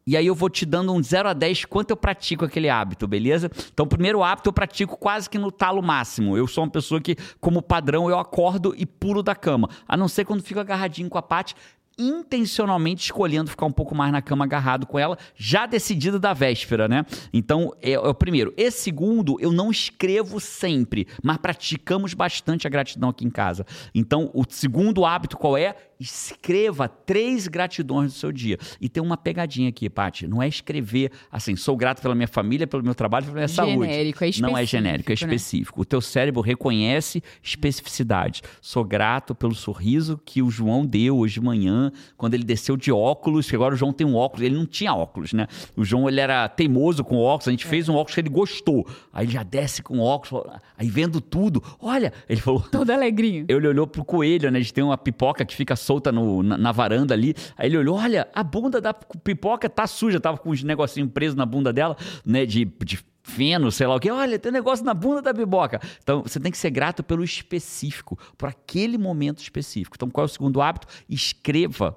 E 0.06 0.18
aí 0.18 0.26
eu 0.26 0.34
vou 0.34 0.50
te 0.50 0.66
dando 0.66 0.92
um 0.94 1.02
0 1.02 1.30
a 1.30 1.34
10 1.34 1.66
quanto 1.66 1.92
eu 1.92 1.98
pratico 1.98 2.44
aquele 2.44 2.70
hábito, 2.70 3.08
beleza? 3.08 3.52
Então, 3.72 3.88
primeiro 3.88 4.24
hábito 4.24 4.50
eu 4.50 4.54
pratico 4.54 4.98
quase 4.98 5.30
que 5.30 5.38
no 5.38 5.52
talo 5.52 5.82
máximo. 5.82 6.36
Eu 6.36 6.48
sou 6.48 6.64
uma 6.64 6.70
pessoa 6.72 7.00
que, 7.00 7.16
como 7.40 7.62
padrão, 7.62 8.10
eu 8.10 8.18
acordo 8.18 8.74
e 8.76 8.86
pulo 8.86 9.22
da 9.22 9.36
cama. 9.36 9.70
A 9.88 9.96
não 9.96 10.08
ser 10.08 10.26
quando 10.26 10.42
fico 10.42 10.60
agarradinho 10.60 11.10
com 11.10 11.18
a 11.18 11.22
Paty, 11.22 11.56
intencionalmente 12.02 13.04
escolhendo 13.04 13.50
ficar 13.50 13.66
um 13.66 13.72
pouco 13.72 13.96
mais 13.96 14.12
na 14.12 14.22
cama 14.22 14.46
agarrado 14.46 14.86
com 14.86 14.98
ela, 14.98 15.18
já 15.36 15.66
decidido 15.66 16.20
da 16.20 16.34
véspera, 16.34 16.88
né? 16.88 17.06
Então, 17.34 17.74
é, 17.82 17.92
é 17.92 18.00
o 18.00 18.14
primeiro. 18.14 18.54
E 18.58 18.72
segundo, 18.72 19.38
eu 19.40 19.52
não 19.52 19.72
escrevo 19.72 20.40
sempre, 20.40 21.08
mas 21.24 21.38
praticamos 21.38 22.14
bastante 22.14 22.68
a 22.68 22.70
gratidão 22.70 23.10
aqui 23.10 23.26
em 23.26 23.30
casa. 23.30 23.66
Então, 23.94 24.30
o 24.34 24.44
segundo 24.48 25.06
hábito 25.06 25.38
qual 25.38 25.58
é? 25.58 25.76
Escreva 26.02 26.88
três 26.88 27.48
gratidões 27.48 28.14
do 28.14 28.18
seu 28.18 28.32
dia. 28.32 28.58
E 28.80 28.90
tem 28.90 29.02
uma 29.02 29.16
pegadinha 29.16 29.70
aqui, 29.70 29.90
Paty. 29.90 30.28
Não 30.28 30.42
é 30.42 30.48
escrever 30.48 31.12
assim, 31.32 31.56
sou 31.56 31.78
grato 31.78 32.02
pela 32.02 32.16
minha 32.16 32.28
família, 32.28 32.66
pelo 32.66 32.84
meu 32.84 32.96
trabalho, 32.96 33.26
pela 33.26 33.36
minha 33.36 33.48
saúde. 33.48 33.88
Genérico, 33.88 34.24
é 34.24 34.28
Não 34.40 34.58
é 34.58 34.64
específico, 34.64 34.66
genérico, 34.68 35.12
é 35.12 35.14
né? 35.14 35.16
específico. 35.16 35.82
O 35.82 35.86
teu 35.86 36.02
cérebro 36.02 36.42
reconhece 36.42 37.22
especificidade. 37.44 38.42
Sou 38.62 38.84
grato 38.84 39.36
pelo 39.36 39.54
sorriso 39.54 40.20
que 40.26 40.42
o 40.42 40.50
João 40.50 40.86
deu 40.86 41.18
hoje 41.18 41.36
de 41.36 41.42
manhã, 41.42 41.92
quando 42.18 42.34
ele 42.34 42.44
desceu 42.44 42.76
de 42.76 42.92
óculos, 42.92 43.50
que 43.50 43.56
agora 43.56 43.74
o 43.74 43.78
João 43.78 43.94
tem 43.94 44.06
um 44.06 44.16
óculos, 44.16 44.46
ele 44.46 44.56
não 44.56 44.66
tinha 44.66 44.94
óculos, 44.94 45.34
né? 45.34 45.48
O 45.76 45.84
João, 45.84 46.10
ele 46.10 46.20
era 46.20 46.48
teimoso 46.50 47.04
com 47.04 47.18
óculos, 47.18 47.48
a 47.48 47.52
gente 47.52 47.66
fez 47.66 47.88
um 47.88 47.94
óculos 47.96 48.16
que 48.16 48.22
ele 48.22 48.30
gostou. 48.30 48.88
Aí 49.14 49.26
ele 49.26 49.34
já 49.34 49.44
desce 49.44 49.84
com 49.84 50.00
óculos, 50.00 50.44
aí 50.78 50.90
vendo 50.90 51.22
tudo. 51.22 51.64
Olha, 51.80 52.12
ele 52.28 52.42
falou, 52.42 52.62
Todo 52.72 52.90
alegrinho. 52.90 53.46
ele 53.48 53.68
olhou 53.68 53.86
pro 53.88 54.04
coelho, 54.04 54.50
né? 54.50 54.60
A 54.60 54.62
gente 54.62 54.74
tem 54.74 54.84
uma 54.84 54.98
pipoca 54.98 55.46
que 55.46 55.56
fica 55.56 55.76
solta 55.76 55.91
no- 56.12 56.44
na, 56.44 56.58
na 56.58 56.72
varanda 56.72 57.14
ali. 57.14 57.34
Aí 57.58 57.68
ele 57.68 57.78
olhou: 57.78 57.98
olha, 57.98 58.28
a 58.34 58.44
bunda 58.44 58.80
da 58.80 58.94
pipoca 58.94 59.70
tá 59.70 59.86
suja. 59.88 60.20
Tava 60.20 60.38
com 60.38 60.52
uns 60.52 60.64
negocinhos 60.64 61.12
presos 61.12 61.36
na 61.36 61.46
bunda 61.46 61.74
dela, 61.74 61.98
né? 62.26 62.46
De, 62.46 62.66
de 62.66 63.00
feno, 63.24 63.72
sei 63.72 63.86
lá 63.88 63.96
o 63.96 64.00
quê. 64.00 64.10
Olha, 64.12 64.40
tem 64.40 64.52
negócio 64.52 64.84
na 64.86 64.94
bunda 64.94 65.22
da 65.22 65.34
pipoca. 65.34 65.80
Então 66.02 66.24
você 66.24 66.40
tem 66.40 66.52
que 66.52 66.58
ser 66.58 66.70
grato 66.70 67.04
pelo 67.04 67.24
específico, 67.24 68.18
por 68.38 68.50
aquele 68.50 68.98
momento 68.98 69.40
específico. 69.40 69.96
Então 69.98 70.10
qual 70.10 70.26
é 70.26 70.30
o 70.30 70.30
segundo 70.30 70.62
hábito? 70.62 70.88
Escreva, 71.08 71.96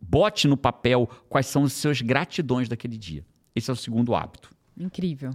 bote 0.00 0.48
no 0.48 0.56
papel 0.56 1.08
quais 1.28 1.46
são 1.46 1.62
os 1.62 1.72
seus 1.72 2.00
gratidões 2.00 2.68
daquele 2.68 2.96
dia. 2.96 3.24
Esse 3.54 3.70
é 3.70 3.72
o 3.72 3.76
segundo 3.76 4.14
hábito. 4.14 4.50
Incrível. 4.78 5.30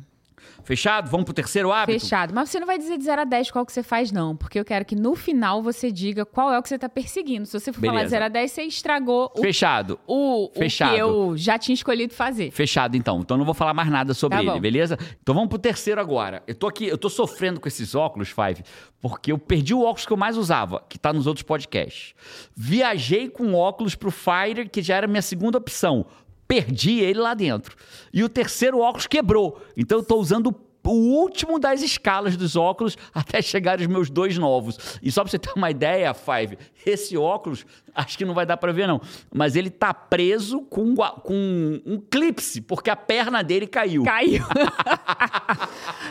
Fechado? 0.63 1.10
Vamos 1.10 1.25
pro 1.25 1.34
terceiro 1.34 1.71
hábito? 1.71 1.99
Fechado. 1.99 2.34
Mas 2.34 2.49
você 2.49 2.60
não 2.60 2.67
vai 2.67 2.77
dizer 2.77 2.97
de 2.97 3.04
0 3.04 3.21
a 3.21 3.25
10 3.25 3.51
qual 3.51 3.65
que 3.65 3.71
você 3.73 3.84
faz, 3.84 4.12
não. 4.12 4.36
Porque 4.36 4.60
eu 4.60 4.65
quero 4.65 4.86
que 4.86 4.95
no 4.95 5.15
final 5.15 5.62
você 5.62 5.91
diga 5.91 6.25
qual 6.25 6.54
é 6.54 6.60
o 6.60 6.62
que 6.62 6.69
você 6.69 6.77
tá 6.77 6.88
perseguindo. 6.89 7.45
Se 7.45 7.60
você 7.60 7.73
for 7.73 7.80
falar 7.82 7.91
de 7.91 7.97
Beleza. 7.97 8.10
0 8.10 8.25
a 8.25 8.30
10, 8.30 8.51
você 8.51 8.63
estragou 8.63 9.32
o, 9.36 9.41
Fechado. 9.41 9.99
o, 10.08 10.45
o 10.45 10.51
Fechado. 10.54 10.93
que 10.93 10.99
eu 10.99 11.36
já 11.36 11.58
tinha 11.58 11.73
escolhido 11.73 12.13
fazer. 12.13 12.51
Fechado, 12.51 12.95
então. 12.95 13.19
Então 13.19 13.38
não 13.38 13.45
vou 13.45 13.54
falar 13.54 13.73
mais 13.73 13.89
nada 13.89 14.13
sobre 14.13 14.38
Tá 14.38 14.43
ele, 14.43 14.60
beleza? 14.60 14.97
Então 15.21 15.34
vamos 15.36 15.49
pro 15.49 15.60
terceiro 15.60 15.99
agora. 15.99 16.43
Eu 16.47 16.56
tô 16.56 16.67
aqui, 16.67 16.86
eu 16.88 16.97
tô 16.97 17.10
sofrendo 17.10 17.60
com 17.60 17.67
esses 17.67 17.95
óculos, 17.95 18.30
Five, 18.30 18.63
porque 19.01 19.32
eu 19.32 19.38
perdi 19.38 19.73
o 19.73 19.82
óculos 19.82 20.06
que 20.06 20.13
eu 20.13 20.17
mais 20.17 20.38
usava, 20.38 20.84
que 20.88 20.97
tá 20.97 21.12
nos 21.12 21.27
outros 21.27 21.43
podcasts. 21.43 22.13
Viajei 22.56 23.30
com 23.30 23.54
óculos 23.54 23.95
pro 23.95 24.12
Fire, 24.12 24.69
que 24.69 24.82
já 24.82 24.95
era 24.95 25.08
minha 25.08 25.21
segunda 25.21 25.58
opção. 25.58 26.06
Perdi 26.52 27.00
ele 27.00 27.18
lá 27.18 27.34
dentro. 27.34 27.78
E 28.12 28.26
o 28.26 28.28
terceiro 28.28 28.80
óculos 28.80 29.08
quebrou. 29.08 29.62
Então 29.78 30.00
eu 30.00 30.04
tô 30.04 30.18
usando 30.18 30.54
o 30.84 30.90
último 30.90 31.58
das 31.58 31.82
escalas 31.82 32.36
dos 32.36 32.58
óculos 32.58 32.98
até 33.16 33.42
chegar 33.42 33.80
os 33.80 33.88
meus 33.88 34.10
dois 34.10 34.38
novos. 34.38 35.00
E 35.02 35.10
só 35.10 35.24
pra 35.24 35.32
você 35.32 35.40
ter 35.40 35.54
uma 35.56 35.72
ideia, 35.72 36.14
Five, 36.14 36.58
esse 36.86 37.16
óculos, 37.16 37.66
acho 37.96 38.18
que 38.18 38.26
não 38.26 38.34
vai 38.34 38.46
dar 38.46 38.58
pra 38.58 38.74
ver 38.74 38.86
não, 38.86 39.00
mas 39.34 39.56
ele 39.56 39.70
tá 39.70 39.94
preso 39.94 40.60
com, 40.64 40.94
com 40.94 41.82
um 41.86 41.98
clipse, 41.98 42.60
porque 42.60 42.90
a 42.90 42.98
perna 42.98 43.42
dele 43.42 43.66
caiu. 43.66 44.04
Caiu. 44.04 44.44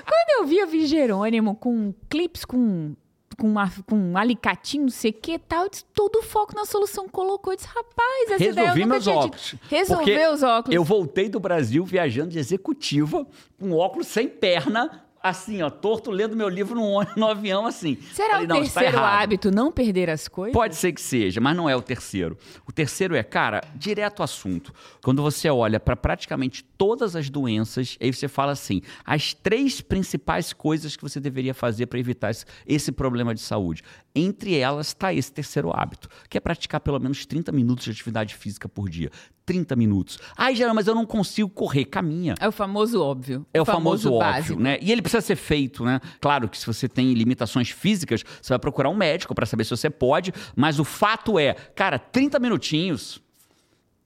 Quando 0.09 0.41
eu 0.41 0.47
vi, 0.47 0.57
eu 0.57 0.67
vi 0.67 0.87
Jerônimo 0.87 1.55
com 1.55 1.93
clips, 2.09 2.47
com, 2.47 2.97
com, 3.41 3.47
uma- 3.49 3.73
com 3.87 3.97
um 3.97 4.17
alicatinho, 4.19 4.83
não 4.85 4.91
sei 4.91 5.11
o 5.11 5.15
que 5.15 5.39
tal, 5.39 5.65
eu 5.65 5.71
disse, 5.71 5.85
todo 5.95 6.17
o 6.17 6.23
foco 6.23 6.55
na 6.55 6.67
solução 6.67 7.09
colocou. 7.09 7.53
Eu 7.53 7.57
disse, 7.57 7.69
rapaz, 7.69 8.31
essa 8.33 8.45
ideia 8.45 8.51
eu 8.51 8.55
Resolvi 8.75 8.81
nunca 8.83 8.93
meus 8.93 9.07
óculos. 9.07 9.55
Resolveu 9.69 10.33
os 10.33 10.43
óculos. 10.43 10.77
Eu 10.77 10.85
voltei 10.85 11.29
do 11.29 11.41
Brasil 11.41 11.85
viajando 11.85 12.29
de 12.29 12.39
executiva, 12.39 13.27
com 13.59 13.73
óculos 13.73 14.07
sem 14.09 14.29
perna, 14.29 15.05
assim, 15.23 15.63
ó, 15.63 15.71
torto, 15.71 16.11
lendo 16.11 16.37
meu 16.37 16.49
livro 16.49 16.75
no, 16.75 17.05
no 17.17 17.27
avião, 17.27 17.67
assim. 17.67 17.99
Será 18.13 18.35
Falei, 18.35 18.47
o 18.47 18.49
"Não, 18.49 18.63
isso 18.63 18.75
tá 18.75 18.81
terceiro 18.81 19.05
errado." 19.05 19.23
hábito 19.23 19.51
não 19.51 19.71
perder 19.71 20.11
as 20.11 20.29
coisas? 20.29 20.53
Pode 20.53 20.77
ser 20.77 20.93
que 20.93 21.01
seja, 21.01 21.41
mas 21.41 21.57
não 21.57 21.69
é 21.69 21.77
o 21.77 21.83
terceiro. 21.83 22.37
O 22.67 22.73
terceiro 22.73 23.15
é, 23.15 23.23
cara, 23.23 23.63
direto 23.75 24.21
ao 24.21 24.25
assunto. 24.25 24.73
Quando 25.03 25.23
você 25.23 25.49
olha 25.51 25.79
para 25.79 25.97
praticamente 25.97 26.65
todas 26.77 27.15
as 27.15 27.29
doenças, 27.29 27.97
aí 28.01 28.13
você 28.13 28.29
fala 28.29 28.53
assim: 28.53 28.81
as 29.05 29.35
três 29.35 29.81
principais 29.81 30.53
coisas 30.53 30.97
que 30.97 31.03
você 31.03 31.21
deveria 31.21 31.55
fazer 31.55 31.87
para 31.87 31.99
evitar 31.99 32.31
esse, 32.31 32.45
esse 32.67 32.93
problema 32.93 33.35
de 33.35 33.41
saúde. 33.41 33.83
Entre 34.15 34.57
elas 34.57 34.89
está 34.89 35.15
esse 35.15 35.33
terceiro 35.33 35.71
hábito, 35.73 36.09
que 36.29 36.37
é 36.37 36.41
praticar 36.41 36.81
pelo 36.81 36.99
menos 36.99 37.25
30 37.25 37.53
minutos 37.53 37.85
de 37.85 37.93
atividade 37.93 38.35
física 38.35 38.69
por 38.69 38.89
dia. 38.89 39.11
30 39.47 39.77
minutos. 39.77 40.19
Ai, 40.37 40.55
Geraldo, 40.55 40.77
mas 40.77 40.87
eu 40.87 40.95
não 40.95 41.07
consigo 41.07 41.49
correr. 41.49 41.85
Caminha. 41.85 42.35
É 42.41 42.49
o 42.49 42.53
famoso 42.53 43.01
óbvio. 43.03 43.47
É 43.53 43.61
o 43.61 43.65
famoso, 43.65 44.13
óbvio, 44.13 44.33
básico. 44.33 44.61
né? 44.61 44.79
E 44.81 44.91
ele 44.91 45.03
precisa 45.03 45.21
ser 45.21 45.37
feito, 45.37 45.85
né? 45.85 46.01
Claro 46.21 46.49
que 46.49 46.59
se 46.59 46.67
você 46.67 46.89
tem 46.89 47.13
limitações 47.15 47.71
físicas, 47.71 48.25
você 48.41 48.53
vai 48.53 48.59
procurar 48.59 48.89
um 48.89 48.97
médico 48.97 49.35
para 49.35 49.47
saber 49.47 49.65
se 49.65 49.71
você 49.71 49.89
pode, 49.89 50.33
mas 50.57 50.79
o 50.79 50.85
fato 50.85 51.39
é, 51.39 51.55
cara, 51.55 51.99
30 51.99 52.39
minutinhos. 52.39 53.21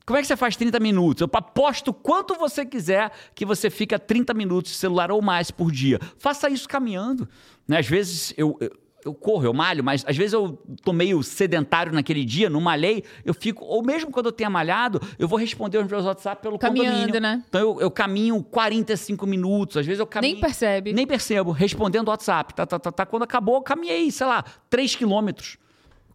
Como 0.06 0.18
é 0.18 0.20
que 0.20 0.26
você 0.28 0.36
faz 0.36 0.54
30 0.54 0.78
minutos? 0.80 1.22
Eu 1.22 1.30
aposto 1.32 1.92
quanto 1.92 2.34
você 2.34 2.64
quiser 2.66 3.10
que 3.34 3.46
você 3.46 3.70
fica 3.70 3.98
30 3.98 4.34
minutos 4.34 4.72
de 4.72 4.78
celular 4.78 5.10
ou 5.10 5.22
mais 5.22 5.50
por 5.50 5.72
dia. 5.72 5.98
Faça 6.18 6.50
isso 6.50 6.68
caminhando. 6.68 7.26
Né? 7.66 7.78
Às 7.78 7.86
vezes 7.86 8.34
eu, 8.36 8.54
eu, 8.60 8.70
eu 9.04 9.12
corro, 9.14 9.44
eu 9.44 9.52
malho, 9.52 9.84
mas 9.84 10.04
às 10.06 10.16
vezes 10.16 10.32
eu 10.32 10.58
tô 10.82 10.92
meio 10.92 11.22
sedentário 11.22 11.92
naquele 11.92 12.24
dia, 12.24 12.48
não 12.48 12.60
malhei, 12.60 13.04
eu 13.24 13.34
fico, 13.34 13.64
ou 13.64 13.82
mesmo 13.82 14.10
quando 14.10 14.26
eu 14.26 14.32
tenha 14.32 14.48
malhado, 14.48 15.00
eu 15.18 15.28
vou 15.28 15.38
responder 15.38 15.78
os 15.78 15.86
meus 15.86 16.04
WhatsApp 16.04 16.40
pelo 16.42 16.58
Caminhando, 16.58 16.96
condomínio. 16.96 17.20
né? 17.20 17.44
Então 17.48 17.60
eu, 17.60 17.80
eu 17.80 17.90
caminho 17.90 18.42
45 18.42 19.26
minutos, 19.26 19.76
às 19.76 19.86
vezes 19.86 20.00
eu 20.00 20.06
caminho. 20.06 20.32
Nem 20.32 20.40
percebe. 20.40 20.92
Nem 20.92 21.06
percebo, 21.06 21.50
respondendo 21.50 22.08
WhatsApp. 22.08 22.54
Tá, 22.54 22.64
tá, 22.66 22.78
tá, 22.78 22.90
tá. 22.90 23.06
Quando 23.06 23.24
acabou, 23.24 23.56
eu 23.56 23.62
caminhei, 23.62 24.10
sei 24.10 24.26
lá, 24.26 24.44
3 24.70 24.96
quilômetros. 24.96 25.58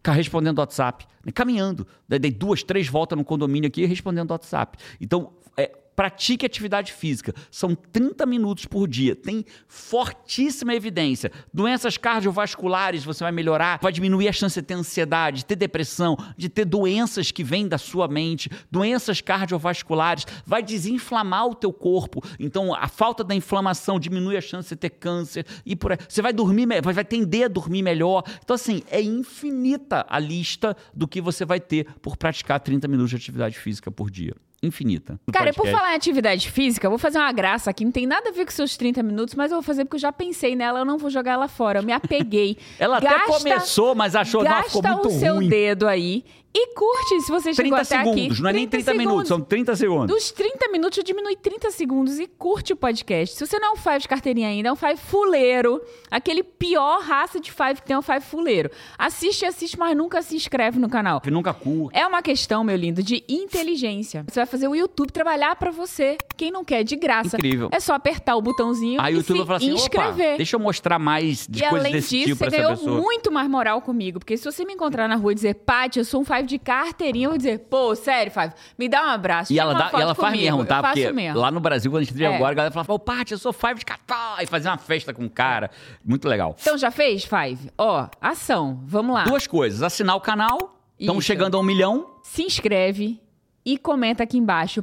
Respondendo 0.02 0.58
WhatsApp. 0.58 1.06
Caminhando. 1.34 1.86
Dei 2.08 2.30
duas, 2.30 2.62
três 2.62 2.88
voltas 2.88 3.16
no 3.18 3.24
condomínio 3.24 3.68
aqui 3.68 3.84
respondendo 3.84 4.30
WhatsApp. 4.30 4.78
Então, 4.98 5.32
é, 5.56 5.70
pratique 6.00 6.46
atividade 6.46 6.94
física. 6.94 7.34
São 7.50 7.74
30 7.74 8.24
minutos 8.24 8.64
por 8.64 8.88
dia. 8.88 9.14
Tem 9.14 9.44
fortíssima 9.68 10.74
evidência. 10.74 11.30
Doenças 11.52 11.98
cardiovasculares 11.98 13.04
você 13.04 13.22
vai 13.22 13.30
melhorar, 13.30 13.78
vai 13.82 13.92
diminuir 13.92 14.26
a 14.26 14.32
chance 14.32 14.58
de 14.58 14.66
ter 14.66 14.72
ansiedade, 14.72 15.40
de 15.40 15.44
ter 15.44 15.56
depressão, 15.56 16.16
de 16.38 16.48
ter 16.48 16.64
doenças 16.64 17.30
que 17.30 17.44
vêm 17.44 17.68
da 17.68 17.76
sua 17.76 18.08
mente, 18.08 18.48
doenças 18.70 19.20
cardiovasculares, 19.20 20.24
vai 20.46 20.62
desinflamar 20.62 21.48
o 21.48 21.54
teu 21.54 21.70
corpo. 21.70 22.22
Então, 22.38 22.74
a 22.74 22.88
falta 22.88 23.22
da 23.22 23.34
inflamação 23.34 24.00
diminui 24.00 24.38
a 24.38 24.40
chance 24.40 24.70
de 24.70 24.76
ter 24.76 24.88
câncer 24.88 25.44
e 25.66 25.76
por 25.76 25.92
aí. 25.92 25.98
Você 26.08 26.22
vai 26.22 26.32
dormir, 26.32 26.66
vai 26.82 27.04
tender 27.04 27.44
a 27.44 27.48
dormir 27.48 27.82
melhor. 27.82 28.24
Então, 28.42 28.54
assim, 28.54 28.82
é 28.90 29.02
infinita 29.02 30.06
a 30.08 30.18
lista 30.18 30.74
do 30.94 31.06
que 31.06 31.20
você 31.20 31.44
vai 31.44 31.60
ter 31.60 31.84
por 32.00 32.16
praticar 32.16 32.58
30 32.58 32.88
minutos 32.88 33.10
de 33.10 33.16
atividade 33.16 33.58
física 33.58 33.90
por 33.90 34.10
dia 34.10 34.34
infinita. 34.62 35.18
Cara, 35.32 35.52
por 35.52 35.66
falar 35.66 35.92
em 35.92 35.96
atividade 35.96 36.50
física, 36.50 36.86
eu 36.86 36.90
vou 36.90 36.98
fazer 36.98 37.18
uma 37.18 37.32
graça 37.32 37.70
aqui. 37.70 37.84
Não 37.84 37.92
tem 37.92 38.06
nada 38.06 38.28
a 38.28 38.32
ver 38.32 38.44
com 38.44 38.50
seus 38.50 38.76
30 38.76 39.02
minutos, 39.02 39.34
mas 39.34 39.50
eu 39.50 39.56
vou 39.56 39.62
fazer 39.62 39.84
porque 39.84 39.96
eu 39.96 40.00
já 40.00 40.12
pensei 40.12 40.54
nela, 40.54 40.80
eu 40.80 40.84
não 40.84 40.98
vou 40.98 41.10
jogar 41.10 41.32
ela 41.32 41.48
fora. 41.48 41.78
Eu 41.78 41.82
me 41.82 41.92
apeguei. 41.92 42.58
ela 42.78 43.00
gasta, 43.00 43.16
até 43.16 43.26
começou, 43.26 43.94
mas 43.94 44.14
achou 44.14 44.42
que 44.44 44.62
ficou 44.64 44.82
muito 44.82 44.96
ruim. 44.96 45.02
Gasta 45.02 45.08
o 45.08 45.20
seu 45.20 45.48
dedo 45.48 45.88
aí 45.88 46.24
e 46.52 46.74
curte 46.74 47.20
se 47.20 47.30
você 47.30 47.54
chegou 47.54 47.74
até 47.76 47.84
segundos, 47.84 48.10
aqui. 48.12 48.26
30 48.28 48.42
não 48.42 48.50
é 48.50 48.52
nem 48.52 48.66
30 48.66 48.84
segundos. 48.84 49.06
minutos, 49.06 49.28
são 49.28 49.40
30 49.40 49.76
segundos. 49.76 50.06
Dos 50.08 50.30
30 50.32 50.68
minutos, 50.68 50.98
eu 50.98 51.04
diminui 51.04 51.36
30 51.36 51.70
segundos 51.70 52.18
e 52.18 52.26
curte 52.26 52.72
o 52.72 52.76
podcast. 52.76 53.36
Se 53.36 53.46
você 53.46 53.58
não 53.58 53.68
é 53.68 53.70
um 53.72 53.76
Five 53.76 54.00
de 54.00 54.08
carteirinha 54.08 54.48
ainda, 54.48 54.68
é 54.68 54.72
um 54.72 54.76
Five 54.76 54.96
fuleiro. 54.96 55.80
Aquele 56.10 56.42
pior 56.42 57.00
raça 57.02 57.38
de 57.38 57.52
Five 57.52 57.74
que 57.76 57.82
tem 57.82 57.94
é 57.94 57.98
um 57.98 58.02
Five 58.02 58.22
fuleiro. 58.22 58.70
Assiste, 58.98 59.44
assiste, 59.46 59.78
mas 59.78 59.96
nunca 59.96 60.22
se 60.22 60.34
inscreve 60.34 60.78
no 60.78 60.88
canal. 60.88 61.20
Que 61.20 61.30
nunca 61.30 61.54
curte. 61.54 61.96
É 61.96 62.06
uma 62.06 62.20
questão, 62.22 62.64
meu 62.64 62.76
lindo, 62.76 63.02
de 63.02 63.22
inteligência. 63.28 64.24
Você 64.28 64.40
vai 64.40 64.46
fazer 64.46 64.66
o 64.66 64.74
YouTube 64.74 65.12
trabalhar 65.12 65.54
para 65.56 65.70
você. 65.70 66.16
Quem 66.36 66.50
não 66.50 66.64
quer, 66.64 66.82
de 66.82 66.96
graça. 66.96 67.36
Incrível. 67.36 67.68
É 67.72 67.78
só 67.78 67.94
apertar 67.94 68.34
o 68.36 68.42
botãozinho 68.42 69.00
Aí 69.00 69.14
e 69.14 69.16
YouTube 69.16 69.44
se 69.46 69.52
assim, 69.52 69.70
inscrever. 69.70 70.36
deixa 70.36 70.56
eu 70.56 70.60
mostrar 70.60 70.98
mais 70.98 71.46
de 71.46 71.60
e 71.60 71.62
coisas 71.62 71.80
além 71.80 71.92
desse 71.92 72.08
disso, 72.10 72.26
tipo 72.28 72.38
você 72.38 72.44
pra 72.46 72.56
ganhou 72.56 72.72
essa 72.72 72.82
pessoa. 72.82 73.00
muito 73.00 73.30
mais 73.30 73.48
moral 73.48 73.80
comigo. 73.82 74.18
Porque 74.18 74.36
se 74.36 74.44
você 74.44 74.64
me 74.64 74.72
encontrar 74.72 75.08
na 75.08 75.16
rua 75.16 75.32
e 75.32 75.34
dizer, 75.34 75.54
Paty, 75.54 75.98
eu 75.98 76.04
sou 76.04 76.20
um 76.20 76.24
Five 76.24 76.39
de 76.42 76.58
carteirinha, 76.58 77.26
eu 77.26 77.30
vou 77.30 77.38
dizer, 77.38 77.58
pô, 77.60 77.94
sério, 77.94 78.32
Five, 78.32 78.52
me 78.78 78.88
dá 78.88 79.02
um 79.04 79.10
abraço. 79.10 79.52
E 79.52 79.58
ela, 79.58 79.74
dá, 79.74 79.90
e 79.92 80.00
ela 80.00 80.14
faz 80.14 80.32
comigo. 80.34 80.56
mesmo, 80.56 80.64
tá? 80.66 80.82
Porque 80.82 81.12
mesmo. 81.12 81.38
lá 81.38 81.50
no 81.50 81.60
Brasil, 81.60 81.90
quando 81.90 82.02
a 82.02 82.04
gente 82.04 82.14
veio 82.14 82.30
É. 82.30 82.34
agora, 82.36 82.52
a 82.52 82.54
galera 82.54 82.72
falava, 82.72 82.92
ô, 82.92 82.98
Paty, 82.98 83.32
eu 83.32 83.38
sou 83.38 83.52
Five 83.52 83.74
de 83.80 83.84
cartão. 83.84 84.16
E 84.40 84.46
fazer 84.46 84.68
uma 84.68 84.78
festa 84.78 85.12
com 85.12 85.24
o 85.24 85.30
cara. 85.30 85.70
Muito 86.04 86.28
legal. 86.28 86.56
Então 86.60 86.76
já 86.78 86.90
fez, 86.90 87.24
Five? 87.24 87.70
Ó, 87.76 88.06
ação. 88.20 88.80
Vamos 88.84 89.14
lá. 89.14 89.24
Duas 89.24 89.46
coisas. 89.46 89.82
Assinar 89.82 90.16
o 90.16 90.20
canal. 90.20 90.76
Estamos 90.98 91.24
chegando 91.24 91.56
a 91.56 91.60
um 91.60 91.62
milhão. 91.62 92.06
Se 92.22 92.42
inscreve 92.42 93.20
e 93.64 93.76
comenta 93.78 94.22
aqui 94.22 94.38
embaixo. 94.38 94.82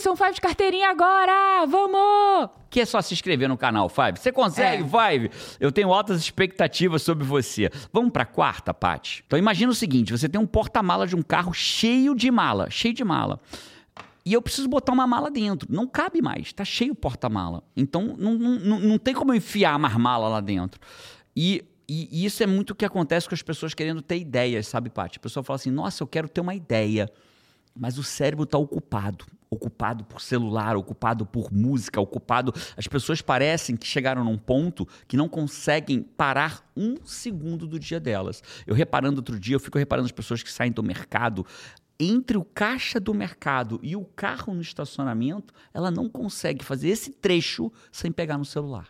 Sou 0.00 0.12
um 0.12 0.16
Five 0.16 0.34
de 0.34 0.40
carteirinha 0.40 0.88
agora! 0.90 1.66
Vamos! 1.66 2.50
Que 2.70 2.80
é 2.80 2.84
só 2.84 3.00
se 3.00 3.14
inscrever 3.14 3.48
no 3.48 3.56
canal, 3.56 3.88
Five. 3.88 4.18
Você 4.18 4.32
consegue, 4.32 4.82
É. 4.84 4.86
Five? 4.86 5.30
Eu 5.58 5.72
tenho 5.72 5.92
altas 5.92 6.18
expectativas 6.20 7.02
sobre 7.02 7.24
você. 7.24 7.70
Vamos 7.92 8.10
pra 8.12 8.24
quarta, 8.24 8.72
Paty? 8.74 9.22
Então 9.26 9.38
imagina 9.38 9.70
o 9.70 9.74
seguinte, 9.74 10.12
você 10.12 10.28
tem 10.28 10.40
um 10.40 10.46
porta-mala 10.46 11.06
de 11.06 11.16
um 11.16 11.22
carro 11.22 11.52
cheio 11.52 12.14
de 12.14 12.30
mala, 12.30 12.68
cheio 12.70 12.94
de 12.94 13.04
mala. 13.04 13.40
E 14.24 14.32
eu 14.34 14.42
preciso 14.42 14.68
botar 14.68 14.92
uma 14.92 15.06
mala 15.06 15.30
dentro. 15.30 15.66
Não 15.72 15.86
cabe 15.86 16.20
mais, 16.20 16.52
tá 16.52 16.62
cheio 16.64 16.92
o 16.92 16.96
porta-mala. 16.96 17.62
Então 17.74 18.14
não, 18.18 18.34
não, 18.34 18.78
não, 18.80 18.98
tem 18.98 19.14
como 19.14 19.32
eu 19.32 19.36
enfiar 19.36 19.78
mais 19.78 19.96
mala 19.96 20.28
lá 20.28 20.40
dentro. 20.40 20.78
E, 21.34 21.64
e- 21.88 22.08
e 22.12 22.24
isso 22.26 22.42
é 22.42 22.46
muito 22.46 22.70
o 22.70 22.74
que 22.74 22.84
acontece 22.84 23.26
com 23.26 23.34
as 23.34 23.40
pessoas 23.40 23.72
querendo 23.72 24.02
ter 24.02 24.18
ideias, 24.18 24.66
sabe, 24.66 24.90
Paty? 24.90 25.16
A 25.16 25.20
pessoa 25.22 25.42
fala 25.42 25.54
assim, 25.56 25.70
nossa, 25.70 26.02
eu 26.02 26.06
quero 26.06 26.28
ter 26.28 26.42
uma 26.42 26.54
ideia. 26.54 27.10
Mas 27.74 27.98
o 27.98 28.02
cérebro 28.02 28.44
está 28.44 28.58
ocupado. 28.58 29.24
Ocupado 29.50 30.04
por 30.04 30.20
celular, 30.20 30.76
ocupado 30.76 31.24
por 31.24 31.50
música, 31.52 32.00
ocupado. 32.00 32.52
As 32.76 32.86
pessoas 32.86 33.22
parecem 33.22 33.76
que 33.76 33.86
chegaram 33.86 34.22
num 34.22 34.36
ponto 34.36 34.86
que 35.06 35.16
não 35.16 35.28
conseguem 35.28 36.02
parar 36.02 36.62
um 36.76 36.96
segundo 37.04 37.66
do 37.66 37.78
dia 37.78 37.98
delas. 37.98 38.42
Eu 38.66 38.74
reparando 38.74 39.18
outro 39.18 39.40
dia, 39.40 39.56
eu 39.56 39.60
fico 39.60 39.78
reparando 39.78 40.06
as 40.06 40.12
pessoas 40.12 40.42
que 40.42 40.52
saem 40.52 40.70
do 40.70 40.82
mercado. 40.82 41.46
Entre 41.98 42.36
o 42.36 42.44
caixa 42.44 43.00
do 43.00 43.14
mercado 43.14 43.80
e 43.82 43.96
o 43.96 44.04
carro 44.04 44.54
no 44.54 44.60
estacionamento, 44.60 45.54
ela 45.72 45.90
não 45.90 46.08
consegue 46.08 46.64
fazer 46.64 46.90
esse 46.90 47.10
trecho 47.10 47.72
sem 47.90 48.12
pegar 48.12 48.36
no 48.36 48.44
celular 48.44 48.88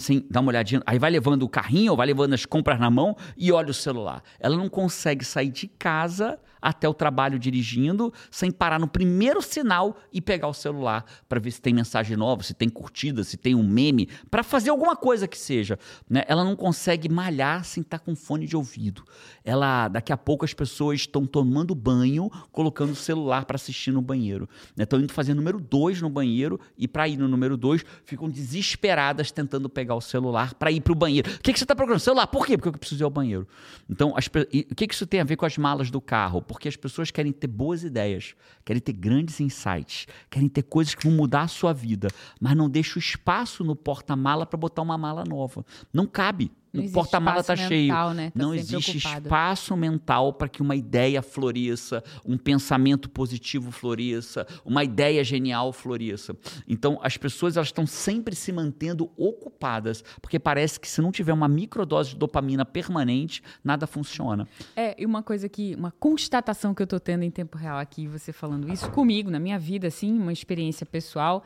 sem 0.00 0.26
dar 0.30 0.40
uma 0.40 0.50
olhadinha. 0.50 0.82
Aí 0.86 0.98
vai 0.98 1.10
levando 1.10 1.42
o 1.42 1.48
carrinho, 1.48 1.92
ou 1.92 1.96
vai 1.96 2.06
levando 2.06 2.32
as 2.32 2.46
compras 2.46 2.80
na 2.80 2.90
mão 2.90 3.16
e 3.36 3.52
olha 3.52 3.70
o 3.70 3.74
celular. 3.74 4.22
Ela 4.38 4.56
não 4.56 4.68
consegue 4.68 5.24
sair 5.24 5.50
de 5.50 5.68
casa 5.68 6.38
até 6.60 6.88
o 6.88 6.94
trabalho 6.94 7.38
dirigindo 7.38 8.12
sem 8.30 8.50
parar 8.50 8.78
no 8.78 8.88
primeiro 8.88 9.40
sinal 9.42 9.96
e 10.12 10.20
pegar 10.20 10.48
o 10.48 10.54
celular 10.54 11.04
para 11.28 11.40
ver 11.40 11.50
se 11.50 11.60
tem 11.60 11.72
mensagem 11.72 12.16
nova, 12.16 12.42
se 12.42 12.54
tem 12.54 12.68
curtida, 12.68 13.24
se 13.24 13.36
tem 13.36 13.54
um 13.54 13.62
meme, 13.62 14.08
para 14.30 14.42
fazer 14.42 14.70
alguma 14.70 14.96
coisa 14.96 15.26
que 15.26 15.38
seja. 15.38 15.78
né? 16.08 16.24
Ela 16.26 16.44
não 16.44 16.56
consegue 16.56 17.08
malhar 17.08 17.64
sem 17.64 17.82
estar 17.82 17.98
com 17.98 18.14
fone 18.14 18.46
de 18.46 18.56
ouvido. 18.56 19.04
Ela, 19.44 19.88
daqui 19.88 20.12
a 20.12 20.16
pouco 20.16 20.44
as 20.44 20.54
pessoas 20.54 21.00
estão 21.00 21.26
tomando 21.26 21.74
banho, 21.74 22.30
colocando 22.52 22.92
o 22.92 22.96
celular 22.96 23.44
para 23.44 23.56
assistir 23.56 23.92
no 23.92 24.02
banheiro. 24.02 24.48
Estão 24.76 25.00
indo 25.00 25.12
fazer 25.12 25.34
número 25.34 25.60
dois 25.60 26.00
no 26.00 26.10
banheiro 26.10 26.60
e 26.76 26.86
para 26.86 27.08
ir 27.08 27.16
no 27.16 27.28
número 27.28 27.56
dois 27.56 27.84
ficam 28.04 28.28
desesperadas 28.28 29.30
tentando 29.30 29.68
pegar 29.68 29.94
o 29.94 30.00
celular 30.00 30.54
para 30.54 30.70
ir 30.70 30.80
para 30.80 30.92
o 30.92 30.96
banheiro. 30.96 31.30
O 31.30 31.38
que, 31.40 31.52
que 31.52 31.58
você 31.58 31.64
está 31.64 31.74
procurando? 31.74 32.00
Celular. 32.00 32.26
Por 32.26 32.46
quê? 32.46 32.56
Porque 32.56 32.68
eu 32.68 32.72
preciso 32.72 33.02
ir 33.02 33.04
ao 33.04 33.10
banheiro. 33.10 33.46
Então, 33.88 34.14
as 34.16 34.28
e 34.52 34.66
o 34.70 34.74
que, 34.74 34.86
que 34.86 34.94
isso 34.94 35.06
tem 35.06 35.20
a 35.20 35.24
ver 35.24 35.36
com 35.36 35.44
as 35.44 35.56
malas 35.58 35.90
do 35.90 36.00
carro? 36.00 36.42
Porque 36.50 36.66
as 36.66 36.74
pessoas 36.74 37.12
querem 37.12 37.30
ter 37.30 37.46
boas 37.46 37.84
ideias, 37.84 38.34
querem 38.64 38.82
ter 38.82 38.92
grandes 38.92 39.38
insights, 39.38 40.08
querem 40.28 40.48
ter 40.48 40.64
coisas 40.64 40.96
que 40.96 41.06
vão 41.06 41.16
mudar 41.16 41.42
a 41.42 41.48
sua 41.48 41.72
vida, 41.72 42.08
mas 42.40 42.56
não 42.56 42.68
deixa 42.68 42.96
o 42.96 42.98
espaço 42.98 43.62
no 43.62 43.76
porta-mala 43.76 44.44
para 44.44 44.58
botar 44.58 44.82
uma 44.82 44.98
mala 44.98 45.22
nova. 45.22 45.64
Não 45.92 46.08
cabe. 46.08 46.50
O 46.72 46.90
porta-mala 46.92 47.40
está 47.40 47.56
cheio. 47.56 47.88
mental, 47.88 48.14
né? 48.14 48.30
Tá 48.30 48.38
Não 48.38 48.54
existe 48.54 48.98
ocupado. 48.98 49.26
espaço 49.26 49.76
mental 49.76 50.32
para 50.32 50.48
que 50.48 50.62
uma 50.62 50.76
ideia 50.76 51.20
floresça, 51.20 52.02
um 52.24 52.38
pensamento 52.38 53.10
positivo 53.10 53.70
floresça, 53.72 54.46
uma 54.64 54.84
ideia 54.84 55.22
genial 55.24 55.72
floresça. 55.72 56.36
Então, 56.68 56.98
as 57.02 57.16
pessoas 57.16 57.56
elas 57.56 57.68
estão 57.68 57.86
sempre 57.86 58.34
se 58.36 58.52
mantendo 58.52 59.10
ocupadas, 59.16 60.04
porque 60.20 60.38
parece 60.38 60.78
que 60.78 60.88
se 60.88 61.00
não 61.02 61.10
tiver 61.10 61.32
uma 61.32 61.48
microdose 61.48 62.10
de 62.10 62.16
dopamina 62.16 62.64
permanente, 62.64 63.42
nada 63.64 63.86
funciona. 63.86 64.46
É, 64.76 64.94
e 65.00 65.04
uma 65.04 65.22
coisa 65.22 65.48
que, 65.48 65.74
uma 65.74 65.90
constatação 65.90 66.74
que 66.74 66.82
eu 66.82 66.86
tô 66.86 67.00
tendo 67.00 67.24
em 67.24 67.30
tempo 67.30 67.58
real 67.58 67.78
aqui, 67.78 68.06
você 68.06 68.32
falando 68.32 68.72
isso 68.72 68.90
comigo, 68.90 69.30
na 69.30 69.40
minha 69.40 69.58
vida, 69.58 69.88
assim, 69.88 70.12
uma 70.18 70.32
experiência 70.32 70.86
pessoal, 70.86 71.42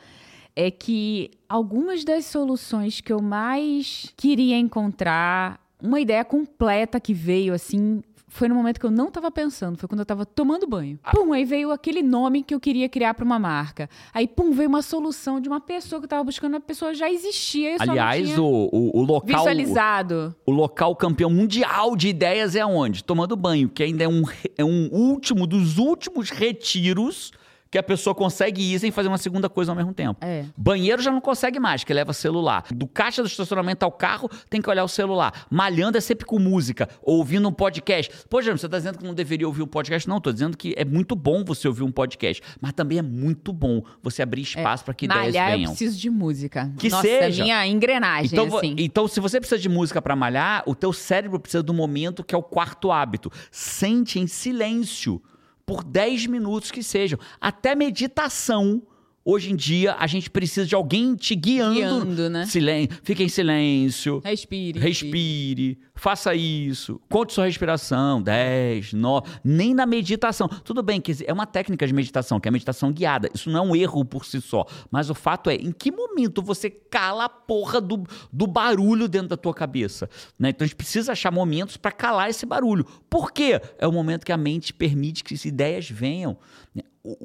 é 0.56 0.70
que 0.70 1.30
algumas 1.48 2.04
das 2.04 2.26
soluções 2.26 3.00
que 3.00 3.12
eu 3.12 3.20
mais 3.20 4.12
queria 4.16 4.56
encontrar, 4.56 5.60
uma 5.82 6.00
ideia 6.00 6.24
completa 6.24 7.00
que 7.00 7.12
veio, 7.12 7.52
assim, 7.52 8.02
foi 8.34 8.48
no 8.48 8.54
momento 8.56 8.80
que 8.80 8.86
eu 8.86 8.90
não 8.90 9.12
tava 9.12 9.30
pensando, 9.30 9.78
foi 9.78 9.88
quando 9.88 10.00
eu 10.00 10.06
tava 10.06 10.26
tomando 10.26 10.66
banho. 10.66 10.98
Pum, 11.12 11.32
aí 11.32 11.44
veio 11.44 11.70
aquele 11.70 12.02
nome 12.02 12.42
que 12.42 12.52
eu 12.52 12.58
queria 12.58 12.88
criar 12.88 13.14
para 13.14 13.24
uma 13.24 13.38
marca. 13.38 13.88
Aí, 14.12 14.26
pum, 14.26 14.50
veio 14.50 14.68
uma 14.68 14.82
solução 14.82 15.40
de 15.40 15.48
uma 15.48 15.60
pessoa 15.60 16.00
que 16.00 16.06
eu 16.06 16.08
tava 16.08 16.24
buscando, 16.24 16.56
a 16.56 16.60
pessoa 16.60 16.92
já 16.94 17.08
existia, 17.08 17.76
Aliás, 17.78 18.36
o, 18.36 18.44
o, 18.44 18.98
o 18.98 19.02
local 19.02 19.38
visualizado. 19.38 20.34
o 20.44 20.50
local 20.50 20.96
campeão 20.96 21.30
mundial 21.30 21.94
de 21.94 22.08
ideias 22.08 22.56
é 22.56 22.66
onde? 22.66 23.04
Tomando 23.04 23.36
banho, 23.36 23.68
que 23.68 23.84
ainda 23.84 24.02
é 24.02 24.08
um, 24.08 24.24
é 24.58 24.64
um 24.64 24.88
último 24.92 25.46
dos 25.46 25.78
últimos 25.78 26.30
retiros 26.30 27.32
que 27.74 27.78
a 27.78 27.82
pessoa 27.82 28.14
consegue 28.14 28.62
ir 28.72 28.78
sem 28.78 28.92
fazer 28.92 29.08
uma 29.08 29.18
segunda 29.18 29.48
coisa 29.48 29.72
ao 29.72 29.74
mesmo 29.74 29.92
tempo. 29.92 30.24
É. 30.24 30.44
Banheiro 30.56 31.02
já 31.02 31.10
não 31.10 31.20
consegue 31.20 31.58
mais, 31.58 31.82
que 31.82 31.92
leva 31.92 32.12
celular. 32.12 32.64
Do 32.72 32.86
caixa 32.86 33.20
do 33.20 33.26
estacionamento 33.26 33.84
ao 33.84 33.90
carro, 33.90 34.30
tem 34.48 34.62
que 34.62 34.70
olhar 34.70 34.84
o 34.84 34.88
celular. 34.88 35.44
Malhando 35.50 35.98
é 35.98 36.00
sempre 36.00 36.24
com 36.24 36.38
música, 36.38 36.88
ou 37.02 37.16
ouvindo 37.18 37.48
um 37.48 37.52
podcast. 37.52 38.12
Pô, 38.30 38.40
James, 38.40 38.60
você 38.60 38.68
tá 38.68 38.76
dizendo 38.76 38.98
que 38.98 39.04
não 39.04 39.12
deveria 39.12 39.44
ouvir 39.48 39.62
um 39.62 39.66
podcast? 39.66 40.08
Não, 40.08 40.20
tô 40.20 40.32
dizendo 40.32 40.56
que 40.56 40.72
é 40.76 40.84
muito 40.84 41.16
bom 41.16 41.44
você 41.44 41.66
ouvir 41.66 41.82
um 41.82 41.90
podcast. 41.90 42.40
Mas 42.60 42.72
também 42.74 42.98
é 42.98 43.02
muito 43.02 43.52
bom 43.52 43.82
você 44.00 44.22
abrir 44.22 44.42
espaço 44.42 44.84
para 44.84 44.94
que 44.94 45.06
ideias 45.06 45.34
Malhar, 45.34 45.50
eu 45.50 45.56
venham. 45.56 45.70
preciso 45.72 45.98
de 45.98 46.08
música. 46.10 46.70
Que 46.78 46.88
Nossa, 46.88 47.02
seja. 47.02 47.42
minha 47.42 47.66
engrenagem, 47.66 48.30
Então, 48.38 48.56
assim. 48.56 48.76
então, 48.78 49.08
se 49.08 49.18
você 49.18 49.40
precisa 49.40 49.60
de 49.60 49.68
música 49.68 50.00
para 50.00 50.14
malhar, 50.14 50.62
o 50.64 50.76
teu 50.76 50.92
cérebro 50.92 51.40
precisa 51.40 51.60
do 51.64 51.74
momento 51.74 52.22
que 52.22 52.36
é 52.36 52.38
o 52.38 52.42
quarto 52.42 52.92
hábito. 52.92 53.32
Sente 53.50 54.20
em 54.20 54.28
silêncio 54.28 55.20
por 55.66 55.82
10 55.84 56.26
minutos 56.26 56.70
que 56.70 56.82
sejam. 56.82 57.18
Até 57.40 57.74
meditação. 57.74 58.82
Hoje 59.24 59.52
em 59.52 59.56
dia, 59.56 59.96
a 59.98 60.06
gente 60.06 60.28
precisa 60.28 60.66
de 60.66 60.74
alguém 60.74 61.14
te 61.14 61.34
guiando. 61.34 61.74
Guiando, 61.74 62.28
né? 62.28 62.44
Silen 62.46 62.88
Fique 63.02 63.22
em 63.22 63.28
silêncio. 63.28 64.20
Respire. 64.24 64.78
Respire, 64.78 65.78
faça 65.94 66.34
isso, 66.34 67.00
conte 67.08 67.32
sua 67.32 67.46
respiração, 67.46 68.20
10, 68.20 68.92
9, 68.92 69.30
nem 69.42 69.74
na 69.74 69.86
meditação. 69.86 70.46
Tudo 70.46 70.82
bem 70.82 71.00
que 71.00 71.12
é 71.26 71.32
uma 71.32 71.46
técnica 71.46 71.86
de 71.86 71.94
meditação, 71.94 72.38
que 72.38 72.48
é 72.48 72.50
a 72.50 72.52
meditação 72.52 72.92
guiada. 72.92 73.30
Isso 73.32 73.48
não 73.48 73.60
é 73.60 73.62
um 73.62 73.76
erro 73.76 74.04
por 74.04 74.24
si 74.26 74.40
só. 74.40 74.66
Mas 74.90 75.08
o 75.08 75.14
fato 75.14 75.48
é, 75.48 75.54
em 75.54 75.72
que 75.72 75.90
momento 75.90 76.42
você 76.42 76.68
cala 76.68 77.24
a 77.24 77.28
porra 77.28 77.80
do, 77.80 78.04
do 78.32 78.46
barulho 78.46 79.08
dentro 79.08 79.28
da 79.28 79.36
tua 79.36 79.54
cabeça? 79.54 80.08
né? 80.38 80.50
Então 80.50 80.64
a 80.64 80.68
gente 80.68 80.76
precisa 80.76 81.12
achar 81.12 81.30
momentos 81.30 81.76
para 81.76 81.92
calar 81.92 82.30
esse 82.30 82.44
barulho. 82.44 82.84
Por 83.08 83.32
quê? 83.32 83.60
É 83.78 83.86
o 83.86 83.92
momento 83.92 84.24
que 84.24 84.32
a 84.32 84.36
mente 84.36 84.72
permite 84.72 85.24
que 85.24 85.34
as 85.34 85.44
ideias 85.44 85.88
venham. 85.88 86.36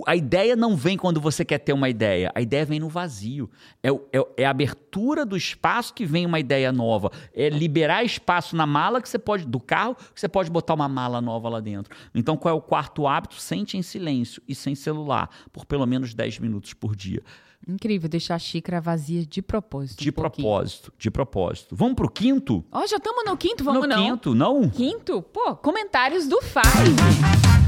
A 0.05 0.15
ideia 0.15 0.55
não 0.55 0.75
vem 0.75 0.97
quando 0.97 1.21
você 1.21 1.45
quer 1.45 1.59
ter 1.59 1.71
uma 1.71 1.89
ideia. 1.89 2.31
A 2.35 2.41
ideia 2.41 2.65
vem 2.65 2.79
no 2.79 2.89
vazio. 2.89 3.49
É, 3.81 3.89
é, 3.89 4.27
é 4.37 4.45
a 4.45 4.49
abertura 4.49 5.25
do 5.25 5.37
espaço 5.37 5.93
que 5.93 6.05
vem 6.05 6.25
uma 6.25 6.39
ideia 6.39 6.71
nova. 6.71 7.11
É 7.33 7.49
liberar 7.49 8.03
espaço 8.03 8.55
na 8.55 8.65
mala 8.65 9.01
que 9.01 9.07
você 9.07 9.17
pode, 9.17 9.45
do 9.45 9.59
carro, 9.59 9.95
que 9.95 10.19
você 10.19 10.27
pode 10.27 10.49
botar 10.49 10.73
uma 10.73 10.89
mala 10.89 11.21
nova 11.21 11.47
lá 11.47 11.61
dentro. 11.61 11.95
Então, 12.13 12.35
qual 12.35 12.53
é 12.53 12.57
o 12.57 12.61
quarto 12.61 13.07
hábito? 13.07 13.35
Sente 13.35 13.77
em 13.77 13.81
silêncio 13.81 14.41
e 14.47 14.53
sem 14.53 14.75
celular, 14.75 15.29
por 15.53 15.65
pelo 15.65 15.85
menos 15.85 16.13
10 16.13 16.39
minutos 16.39 16.73
por 16.73 16.93
dia. 16.93 17.23
Incrível, 17.65 18.09
deixar 18.09 18.35
a 18.35 18.39
xícara 18.39 18.81
vazia 18.81 19.25
de 19.25 19.41
propósito. 19.41 20.01
De 20.01 20.09
um 20.09 20.13
propósito, 20.13 20.93
de 20.97 21.11
propósito. 21.11 21.75
Vamos 21.75 21.95
pro 21.95 22.09
quinto? 22.09 22.65
Ó, 22.71 22.85
já 22.87 22.97
estamos 22.97 23.23
no 23.25 23.37
quinto, 23.37 23.63
vamos 23.63 23.81
no 23.81 23.87
não. 23.87 24.03
quinto, 24.03 24.35
não? 24.35 24.69
Quinto, 24.69 25.21
pô, 25.21 25.55
comentários 25.55 26.27
do 26.27 26.41
Five. 26.41 27.58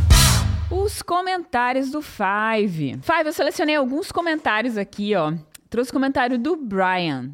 Os 0.72 1.02
comentários 1.02 1.92
do 1.92 2.02
Five. 2.02 3.00
Five, 3.02 3.26
eu 3.26 3.34
selecionei 3.34 3.76
alguns 3.76 4.12
comentários 4.12 4.78
aqui, 4.78 5.14
ó. 5.16 5.34
Trouxe 5.70 5.92
comentário 5.92 6.40
do 6.40 6.56
Brian. 6.56 7.32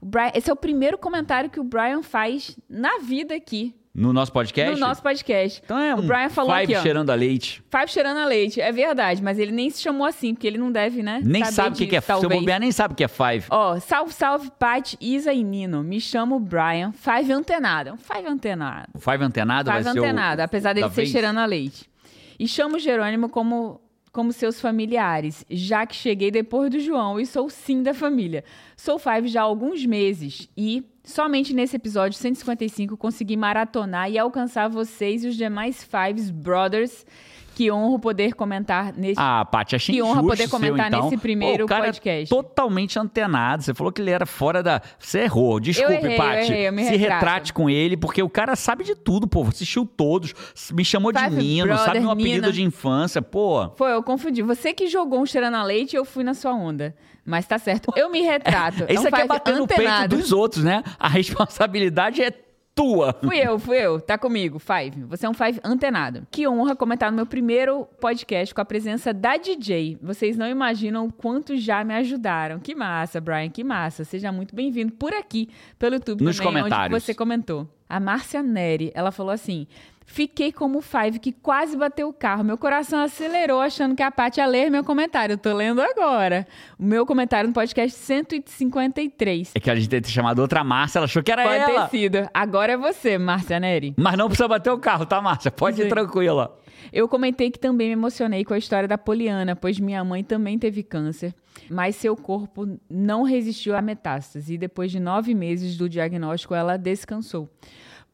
O 0.00 0.06
Brian. 0.06 0.30
Esse 0.34 0.50
é 0.50 0.52
o 0.52 0.56
primeiro 0.56 0.98
comentário 0.98 1.48
que 1.48 1.58
o 1.58 1.64
Brian 1.64 2.02
faz 2.02 2.58
na 2.68 2.98
vida 2.98 3.34
aqui, 3.34 3.74
No 3.94 4.12
nosso 4.12 4.30
podcast? 4.32 4.78
no 4.78 4.86
nosso 4.86 5.02
podcast. 5.02 5.62
Então 5.64 5.78
é 5.78 5.94
o 5.94 5.98
um 5.98 6.06
Brian 6.06 6.28
falou 6.28 6.52
five 6.52 6.64
aqui, 6.64 6.76
ó. 6.76 6.82
cheirando 6.82 7.10
a 7.10 7.14
leite. 7.14 7.62
Five 7.70 7.88
cheirando 7.90 8.18
a 8.18 8.26
leite. 8.26 8.60
É 8.60 8.70
verdade, 8.70 9.22
mas 9.22 9.38
ele 9.38 9.52
nem 9.52 9.70
se 9.70 9.80
chamou 9.80 10.06
assim, 10.06 10.34
porque 10.34 10.46
ele 10.46 10.58
não 10.58 10.70
deve, 10.70 11.02
né? 11.02 11.20
Nem 11.24 11.44
sabe 11.44 11.74
o 11.76 11.78
que, 11.78 11.86
que 11.86 11.96
é. 11.96 12.00
disso, 12.00 12.12
Seu 12.12 12.20
talvez. 12.20 12.40
bobear 12.40 12.60
nem 12.60 12.70
sabe 12.72 12.92
o 12.92 12.96
que 12.96 13.04
é 13.04 13.08
five. 13.08 13.46
Ó, 13.48 13.80
salve, 13.80 14.12
salve, 14.12 14.50
Paty, 14.58 14.98
Isa 15.00 15.32
e 15.32 15.42
Nino. 15.42 15.82
Me 15.82 16.00
chamo 16.00 16.38
Brian, 16.38 16.92
Five 16.92 17.32
antenado. 17.32 17.94
Um 17.94 17.96
Five 17.96 18.26
antenado. 18.28 18.88
O 18.94 18.98
five 18.98 19.24
antenado 19.24 19.70
Five 19.70 19.84
vai 19.84 19.92
ser 19.92 20.00
o... 20.00 20.02
antenado, 20.02 20.42
apesar 20.42 20.74
dele 20.74 20.88
ser 20.88 20.94
vez? 20.94 21.08
cheirando 21.10 21.38
a 21.38 21.46
leite. 21.46 21.93
E 22.38 22.48
chamo 22.48 22.78
Jerônimo 22.78 23.28
como, 23.28 23.80
como 24.12 24.32
seus 24.32 24.60
familiares, 24.60 25.44
já 25.50 25.86
que 25.86 25.94
cheguei 25.94 26.30
depois 26.30 26.70
do 26.70 26.80
João 26.80 27.18
e 27.20 27.26
sou 27.26 27.48
sim 27.48 27.82
da 27.82 27.94
família. 27.94 28.44
Sou 28.76 28.98
Five 28.98 29.28
já 29.28 29.40
há 29.40 29.44
alguns 29.44 29.84
meses 29.84 30.48
e 30.56 30.84
somente 31.04 31.54
nesse 31.54 31.76
episódio 31.76 32.18
155 32.18 32.96
consegui 32.96 33.36
maratonar 33.36 34.10
e 34.10 34.18
alcançar 34.18 34.68
vocês 34.68 35.24
e 35.24 35.28
os 35.28 35.36
demais 35.36 35.84
Fives 35.84 36.30
Brothers. 36.30 37.06
Que 37.54 37.70
honro 37.70 37.98
poder 37.98 38.34
comentar 38.34 38.92
neste 38.92 39.14
Ah, 39.16 39.44
Paty, 39.44 39.76
achei 39.76 39.94
Que 39.94 40.02
honra 40.02 40.22
poder 40.22 40.48
seu, 40.48 40.50
comentar 40.50 40.88
então. 40.88 41.04
nesse 41.04 41.16
primeiro 41.16 41.58
Pô, 41.58 41.64
o 41.64 41.68
cara 41.68 41.84
podcast. 41.84 42.24
É 42.24 42.36
totalmente 42.36 42.98
antenado. 42.98 43.62
Você 43.62 43.72
falou 43.72 43.92
que 43.92 44.02
ele 44.02 44.10
era 44.10 44.26
fora 44.26 44.62
da. 44.62 44.82
Você 44.98 45.20
errou. 45.20 45.60
Desculpe, 45.60 45.92
errei, 45.92 46.14
eu 46.14 46.16
Paty. 46.18 46.52
errei, 46.52 46.68
eu 46.68 46.72
me 46.72 46.84
Se 46.84 46.96
retrato. 46.96 47.14
retrate 47.24 47.52
com 47.52 47.70
ele, 47.70 47.96
porque 47.96 48.22
o 48.22 48.28
cara 48.28 48.56
sabe 48.56 48.82
de 48.84 48.94
tudo, 48.94 49.26
pô. 49.28 49.42
Assistiu 49.44 49.86
todos. 49.86 50.34
Me 50.72 50.84
chamou 50.84 51.12
de 51.12 51.30
Nino, 51.30 51.66
Brother, 51.68 51.84
sabe 51.84 52.00
meu 52.00 52.10
apelido 52.10 52.40
Nina. 52.42 52.52
de 52.52 52.62
infância, 52.62 53.22
pô. 53.22 53.70
Foi, 53.76 53.92
eu 53.92 54.02
confundi. 54.02 54.42
Você 54.42 54.72
que 54.74 54.88
jogou 54.88 55.20
um 55.20 55.26
cheirando 55.26 55.54
a 55.56 55.62
leite, 55.62 55.94
eu 55.94 56.04
fui 56.04 56.24
na 56.24 56.34
sua 56.34 56.52
onda. 56.52 56.94
Mas 57.26 57.46
tá 57.46 57.58
certo. 57.58 57.90
Eu 57.96 58.10
me 58.10 58.20
retrato. 58.20 58.84
Isso 58.90 59.02
um 59.04 59.06
aqui 59.08 59.20
é 59.22 59.26
bater 59.26 59.56
no 59.56 59.66
peito 59.66 59.80
antenado. 59.80 60.16
dos 60.16 60.30
outros, 60.30 60.62
né? 60.62 60.82
A 60.98 61.08
responsabilidade 61.54 62.20
é 62.22 62.30
tua. 62.74 63.14
Fui 63.22 63.38
eu, 63.38 63.58
fui 63.58 63.76
eu. 63.78 64.00
Tá 64.00 64.18
comigo, 64.18 64.58
Five. 64.58 65.04
Você 65.04 65.26
é 65.26 65.28
um 65.28 65.34
Five 65.34 65.60
antenado. 65.62 66.26
Que 66.30 66.48
honra 66.48 66.74
comentar 66.74 67.10
no 67.10 67.16
meu 67.16 67.26
primeiro 67.26 67.86
podcast 68.00 68.54
com 68.54 68.60
a 68.60 68.64
presença 68.64 69.12
da 69.14 69.36
DJ. 69.36 69.96
Vocês 70.02 70.36
não 70.36 70.48
imaginam 70.48 71.06
o 71.06 71.12
quanto 71.12 71.56
já 71.56 71.84
me 71.84 71.94
ajudaram. 71.94 72.58
Que 72.58 72.74
massa, 72.74 73.20
Brian, 73.20 73.48
que 73.48 73.62
massa. 73.62 74.04
Seja 74.04 74.32
muito 74.32 74.54
bem-vindo 74.54 74.92
por 74.92 75.12
aqui, 75.14 75.48
pelo 75.78 75.94
YouTube 75.94 76.24
Nos 76.24 76.36
também, 76.36 76.50
onde 76.50 76.62
comentários. 76.62 77.02
você 77.02 77.14
comentou. 77.14 77.68
A 77.88 78.00
Márcia 78.00 78.42
Neri, 78.42 78.90
ela 78.94 79.12
falou 79.12 79.32
assim... 79.32 79.66
Fiquei 80.06 80.52
como 80.52 80.78
o 80.78 80.82
Five 80.82 81.18
que 81.18 81.32
quase 81.32 81.76
bateu 81.76 82.08
o 82.08 82.12
carro. 82.12 82.44
Meu 82.44 82.58
coração 82.58 83.00
acelerou 83.00 83.60
achando 83.60 83.96
que 83.96 84.02
a 84.02 84.10
Paty 84.10 84.38
ia 84.38 84.46
ler 84.46 84.70
meu 84.70 84.84
comentário. 84.84 85.32
Eu 85.32 85.38
tô 85.38 85.52
lendo 85.52 85.80
agora. 85.80 86.46
O 86.78 86.84
meu 86.84 87.06
comentário 87.06 87.48
no 87.48 87.54
podcast 87.54 87.98
153. 87.98 89.52
É 89.54 89.60
que 89.60 89.70
a 89.70 89.74
gente 89.74 89.88
ter 89.88 90.06
chamado 90.06 90.40
outra 90.40 90.62
Márcia, 90.62 90.98
ela 90.98 91.06
achou 91.06 91.22
que 91.22 91.32
era 91.32 91.42
Pode 91.42 91.56
ela. 91.56 91.86
ter 91.86 91.90
sido. 91.90 92.28
Agora 92.32 92.72
é 92.72 92.76
você, 92.76 93.18
Márcia 93.18 93.58
Neri. 93.58 93.94
Mas 93.96 94.16
não 94.16 94.26
precisa 94.28 94.46
bater 94.46 94.70
o 94.70 94.78
carro, 94.78 95.06
tá, 95.06 95.20
Márcia? 95.20 95.50
Pode 95.50 95.80
ir 95.80 95.84
Sim. 95.84 95.88
tranquila. 95.90 96.58
Eu 96.92 97.08
comentei 97.08 97.50
que 97.50 97.58
também 97.58 97.88
me 97.88 97.94
emocionei 97.94 98.44
com 98.44 98.52
a 98.54 98.58
história 98.58 98.86
da 98.86 98.98
Poliana, 98.98 99.56
pois 99.56 99.80
minha 99.80 100.04
mãe 100.04 100.22
também 100.22 100.58
teve 100.58 100.82
câncer, 100.82 101.34
mas 101.70 101.96
seu 101.96 102.14
corpo 102.14 102.78
não 102.90 103.22
resistiu 103.22 103.74
à 103.74 103.80
metástase 103.82 104.54
e 104.54 104.58
depois 104.58 104.90
de 104.90 105.00
nove 105.00 105.34
meses 105.34 105.76
do 105.76 105.88
diagnóstico 105.88 106.54
ela 106.54 106.76
descansou. 106.76 107.48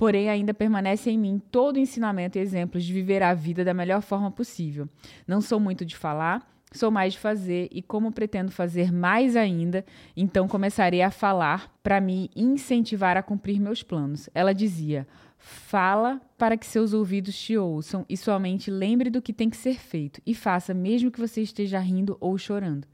Porém, 0.01 0.31
ainda 0.31 0.55
permanece 0.55 1.11
em 1.11 1.19
mim 1.19 1.39
todo 1.51 1.77
o 1.77 1.79
ensinamento 1.79 2.39
e 2.39 2.41
exemplos 2.41 2.85
de 2.85 2.91
viver 2.91 3.23
a 3.23 3.35
vida 3.35 3.63
da 3.63 3.75
melhor 3.75 4.01
forma 4.01 4.31
possível. 4.31 4.89
Não 5.29 5.43
sou 5.43 5.61
muito 5.61 5.85
de 5.85 5.95
falar, 5.95 6.51
sou 6.73 6.91
mais 6.91 7.13
de 7.13 7.19
fazer 7.19 7.69
e 7.71 7.83
como 7.83 8.11
pretendo 8.11 8.51
fazer 8.51 8.91
mais 8.91 9.37
ainda, 9.37 9.85
então 10.17 10.49
começarei 10.49 11.03
a 11.03 11.11
falar 11.11 11.71
para 11.83 12.01
me 12.01 12.31
incentivar 12.35 13.19
a 13.19 13.23
cumprir 13.23 13.61
meus 13.61 13.83
planos. 13.83 14.31
Ela 14.35 14.55
dizia: 14.55 15.07
Fala 15.37 16.21
para 16.39 16.57
que 16.57 16.65
seus 16.65 16.95
ouvidos 16.95 17.39
te 17.39 17.59
ouçam 17.59 18.07
e 18.09 18.17
sua 18.17 18.39
mente 18.39 18.71
lembre 18.71 19.11
do 19.11 19.21
que 19.21 19.35
tem 19.35 19.51
que 19.51 19.57
ser 19.57 19.79
feito 19.79 20.21
e 20.27 20.35
faça 20.35 20.73
mesmo 20.73 21.11
que 21.11 21.21
você 21.21 21.43
esteja 21.43 21.79
rindo 21.79 22.17
ou 22.21 22.39
chorando. 22.39 22.87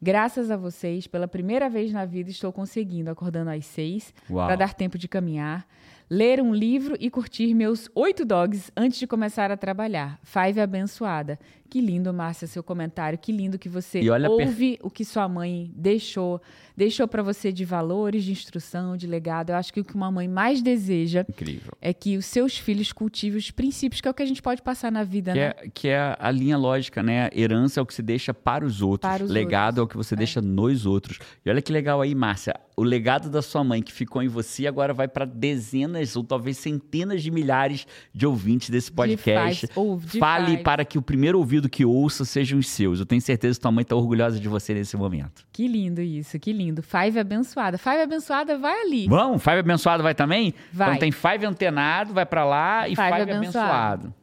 Graças 0.00 0.50
a 0.50 0.56
vocês, 0.56 1.06
pela 1.06 1.26
primeira 1.26 1.68
vez 1.68 1.92
na 1.92 2.04
vida 2.04 2.30
estou 2.30 2.52
conseguindo 2.52 3.10
acordando 3.10 3.50
às 3.50 3.66
seis 3.66 4.12
para 4.28 4.56
dar 4.56 4.74
tempo 4.74 4.98
de 4.98 5.08
caminhar, 5.08 5.66
ler 6.14 6.42
um 6.42 6.54
livro 6.54 6.94
e 7.00 7.08
curtir 7.08 7.54
meus 7.54 7.88
oito 7.94 8.22
dogs 8.22 8.70
antes 8.76 8.98
de 8.98 9.06
começar 9.06 9.50
a 9.50 9.56
trabalhar. 9.56 10.18
Five 10.22 10.60
abençoada. 10.60 11.38
Que 11.70 11.80
lindo, 11.80 12.12
Márcia, 12.12 12.46
seu 12.46 12.62
comentário. 12.62 13.18
Que 13.18 13.32
lindo 13.32 13.58
que 13.58 13.66
você 13.66 13.98
E 14.02 14.10
olha, 14.10 14.28
per- 14.28 14.46
ouve 14.46 14.78
o 14.82 14.90
que 14.90 15.06
sua 15.06 15.26
mãe 15.26 15.72
deixou, 15.74 16.38
deixou 16.76 17.08
para 17.08 17.22
você 17.22 17.50
de 17.50 17.64
valores, 17.64 18.24
de 18.24 18.32
instrução, 18.32 18.94
de 18.94 19.06
legado. 19.06 19.48
Eu 19.50 19.56
acho 19.56 19.72
que 19.72 19.80
o 19.80 19.84
que 19.84 19.94
uma 19.94 20.10
mãe 20.10 20.28
mais 20.28 20.60
deseja 20.60 21.24
Incrível. 21.26 21.72
é 21.80 21.94
que 21.94 22.18
os 22.18 22.26
seus 22.26 22.58
filhos 22.58 22.92
cultivem 22.92 23.38
os 23.38 23.50
princípios, 23.50 24.02
que 24.02 24.06
é 24.08 24.10
o 24.10 24.12
que 24.14 24.22
a 24.22 24.26
gente 24.26 24.42
pode 24.42 24.60
passar 24.60 24.92
na 24.92 25.02
vida, 25.02 25.32
Que 25.32 25.38
né? 25.38 25.44
é, 25.46 25.68
que 25.72 25.88
é 25.88 26.14
a 26.18 26.30
linha 26.30 26.58
lógica, 26.58 27.02
né? 27.02 27.30
Herança 27.34 27.80
é 27.80 27.82
o 27.82 27.86
que 27.86 27.94
se 27.94 28.02
deixa 28.02 28.34
para 28.34 28.66
os 28.66 28.82
outros. 28.82 29.10
Para 29.10 29.24
os 29.24 29.30
legado 29.30 29.78
outros. 29.78 29.80
é 29.80 29.84
o 29.84 29.88
que 29.88 29.96
você 29.96 30.14
deixa 30.14 30.42
nos 30.42 30.84
outros. 30.84 31.20
E 31.42 31.48
olha 31.48 31.62
que 31.62 31.72
legal 31.72 32.02
aí, 32.02 32.14
Márcia. 32.14 32.52
O 32.76 32.82
legado 32.82 33.30
da 33.30 33.40
sua 33.40 33.64
mãe 33.64 33.82
que 33.82 33.92
ficou 33.92 34.22
em 34.22 34.28
você 34.28 34.66
agora 34.66 34.92
vai 34.92 35.08
para 35.08 35.24
dezenas 35.24 36.01
ou 36.16 36.24
talvez 36.24 36.58
centenas 36.58 37.22
de 37.22 37.30
milhares 37.30 37.86
de 38.14 38.26
ouvintes 38.26 38.70
desse 38.70 38.90
podcast. 38.90 39.66
faz, 39.66 39.76
ouve, 39.76 40.06
de 40.06 40.18
Fale 40.18 40.52
faz. 40.52 40.62
para 40.62 40.84
que 40.84 40.98
o 40.98 41.02
primeiro 41.02 41.38
ouvido 41.38 41.68
que 41.68 41.84
ouça 41.84 42.24
sejam 42.24 42.58
os 42.58 42.68
seus. 42.68 43.00
Eu 43.00 43.06
tenho 43.06 43.20
certeza 43.20 43.54
que 43.58 43.60
tua 43.60 43.70
mãe 43.70 43.82
está 43.82 43.94
orgulhosa 43.94 44.38
de 44.40 44.48
você 44.48 44.74
nesse 44.74 44.96
momento. 44.96 45.46
Que 45.52 45.68
lindo 45.68 46.00
isso, 46.00 46.38
que 46.38 46.52
lindo. 46.52 46.82
Five 46.82 47.18
abençoada. 47.18 47.78
Five 47.78 48.00
abençoada, 48.00 48.58
vai 48.58 48.82
ali. 48.82 49.06
Vamos? 49.08 49.42
Five 49.42 49.58
abençoado 49.58 50.02
vai 50.02 50.14
também? 50.14 50.54
Vai. 50.72 50.88
Então 50.88 50.98
tem 51.00 51.12
Five 51.12 51.46
antenado, 51.46 52.12
vai 52.12 52.26
para 52.26 52.44
lá 52.44 52.88
e 52.88 52.96
Five 52.96 53.08
Five, 53.08 53.22
abençoado. 53.22 53.58
abençoado. 53.58 54.14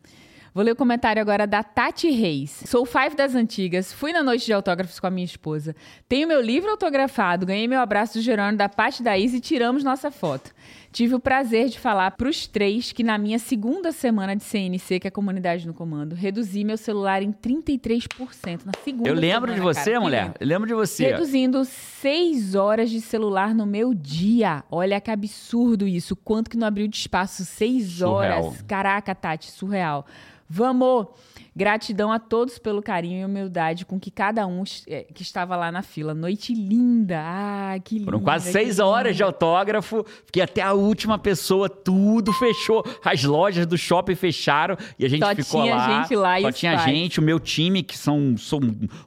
Vou 0.52 0.63
ler 0.63 0.72
o 0.72 0.76
comentário 0.76 1.22
agora 1.22 1.46
da 1.46 1.62
Tati 1.63 2.10
Reis. 2.10 2.63
Sou 2.65 2.84
Five 2.86 3.15
das 3.15 3.36
antigas, 3.36 3.94
fui 3.94 4.12
na 4.12 4.24
noite 4.24 4.46
de 4.46 4.52
autógrafos 4.52 5.00
com 5.00 5.06
a 5.06 5.10
minha 5.12 5.24
esposa. 5.24 5.76
Tenho 6.08 6.28
meu 6.28 6.42
livro 6.42 6.72
autografado, 6.72 7.46
ganhei 7.46 7.68
meu 7.68 7.80
abraço 7.80 8.15
do 8.15 8.22
Jerônimo 8.22 8.58
da 8.58 8.68
Paty 8.68 9.04
da 9.04 9.18
Isa 9.18 9.38
e 9.38 9.39
tiramos 9.39 9.84
nossa 9.84 10.10
foto. 10.10 10.52
Tive 10.91 11.13
o 11.13 11.19
prazer 11.19 11.69
de 11.69 11.80
falar 11.80 12.12
pros 12.12 12.47
três 12.47 12.91
que 12.91 13.04
na 13.04 13.17
minha 13.17 13.38
segunda 13.38 13.91
semana 13.91 14.36
de 14.36 14.43
CNC, 14.43 14.99
que 14.99 15.08
é 15.08 15.10
a 15.10 15.12
Comunidade 15.12 15.67
no 15.67 15.73
Comando, 15.73 16.15
reduzi 16.15 16.63
meu 16.63 16.78
celular 16.78 17.21
em 17.21 17.32
33% 17.32 18.62
na 18.65 18.71
segunda 18.84 19.08
Eu 19.08 19.13
lembro 19.13 19.52
de 19.52 19.58
semana, 19.58 19.73
você, 19.73 19.91
cara, 19.91 19.97
que 19.97 20.04
mulher. 20.04 20.34
Eu 20.39 20.47
lembro 20.47 20.67
de 20.67 20.73
você. 20.73 21.12
Reduzindo 21.12 21.63
seis 21.63 22.56
horas 22.56 22.89
de 22.89 23.02
celular 23.02 23.54
no 23.54 23.67
meu 23.67 23.93
dia. 23.93 24.63
Olha 24.71 24.99
que 24.99 25.12
absurdo 25.12 25.88
isso. 25.88 26.15
Quanto 26.15 26.49
que 26.49 26.58
não 26.58 26.67
abriu 26.67 26.88
de 26.88 26.97
espaço? 26.97 27.45
Seis 27.45 27.88
Surreal. 27.91 28.45
horas. 28.45 28.62
Caraca, 28.63 29.13
Tati, 29.13 29.52
surreal. 29.52 30.06
Vamos! 30.49 31.08
Gratidão 31.56 32.12
a 32.12 32.20
todos 32.20 32.58
pelo 32.58 32.82
carinho 32.82 33.22
e 33.22 33.26
humildade 33.26 33.86
com 33.86 34.00
que 34.00 34.10
cada 34.12 34.46
um 34.48 34.64
eh, 34.88 35.06
que 35.14 35.22
estava 35.22 35.56
lá 35.56 35.72
na 35.72 35.82
fila. 35.82 36.14
Noite 36.14 36.54
linda. 36.54 37.20
Ah, 37.22 37.80
que 37.84 37.96
linda. 37.96 38.06
Foram 38.06 38.20
quase 38.22 38.52
seis 38.52 38.80
horas 38.80 39.16
de 39.16 39.24
autógrafo, 39.24 40.06
fiquei 40.26 40.42
até 40.42 40.62
a 40.62 40.74
última 40.74 41.18
pessoa, 41.18 41.70
tudo 41.70 42.32
fechou. 42.34 42.84
As 43.04 43.24
lojas 43.24 43.66
do 43.66 43.78
shopping 43.78 44.16
fecharam 44.16 44.78
e 44.98 45.06
a 45.06 45.10
gente 45.10 45.26
Só 45.26 45.36
ficou 45.36 45.64
tinha 45.64 45.76
lá. 45.76 46.02
gente 46.02 46.16
lá 46.16 46.40
e 46.40 46.44
Só 46.44 46.52
tinha 46.52 46.76
pais. 46.76 46.86
gente, 46.92 47.20
o 47.20 47.24
meu 47.24 47.40
time, 47.40 47.84
que 47.84 47.98
são, 47.98 48.36
são 48.38 48.60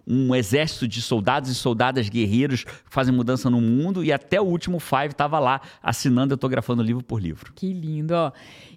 um 0.07 0.35
exército 0.35 0.87
de 0.89 1.01
soldados 1.01 1.51
e 1.51 1.55
soldadas 1.55 2.09
guerreiros 2.09 2.65
que 2.65 2.73
fazem 2.91 3.15
mudança 3.15 3.49
no 3.49 3.61
mundo, 3.61 4.05
e 4.05 4.13
até 4.13 4.41
o 4.41 4.45
último 4.45 4.79
Five 4.81 5.15
tava 5.15 5.39
lá 5.39 5.61
assinando 5.83 6.33
e 6.33 6.35
autografando 6.35 6.83
livro 6.83 7.03
por 7.03 7.21
livro. 7.21 7.53
Que 7.55 7.73
lindo, 7.73 8.15
ó. 8.15 8.33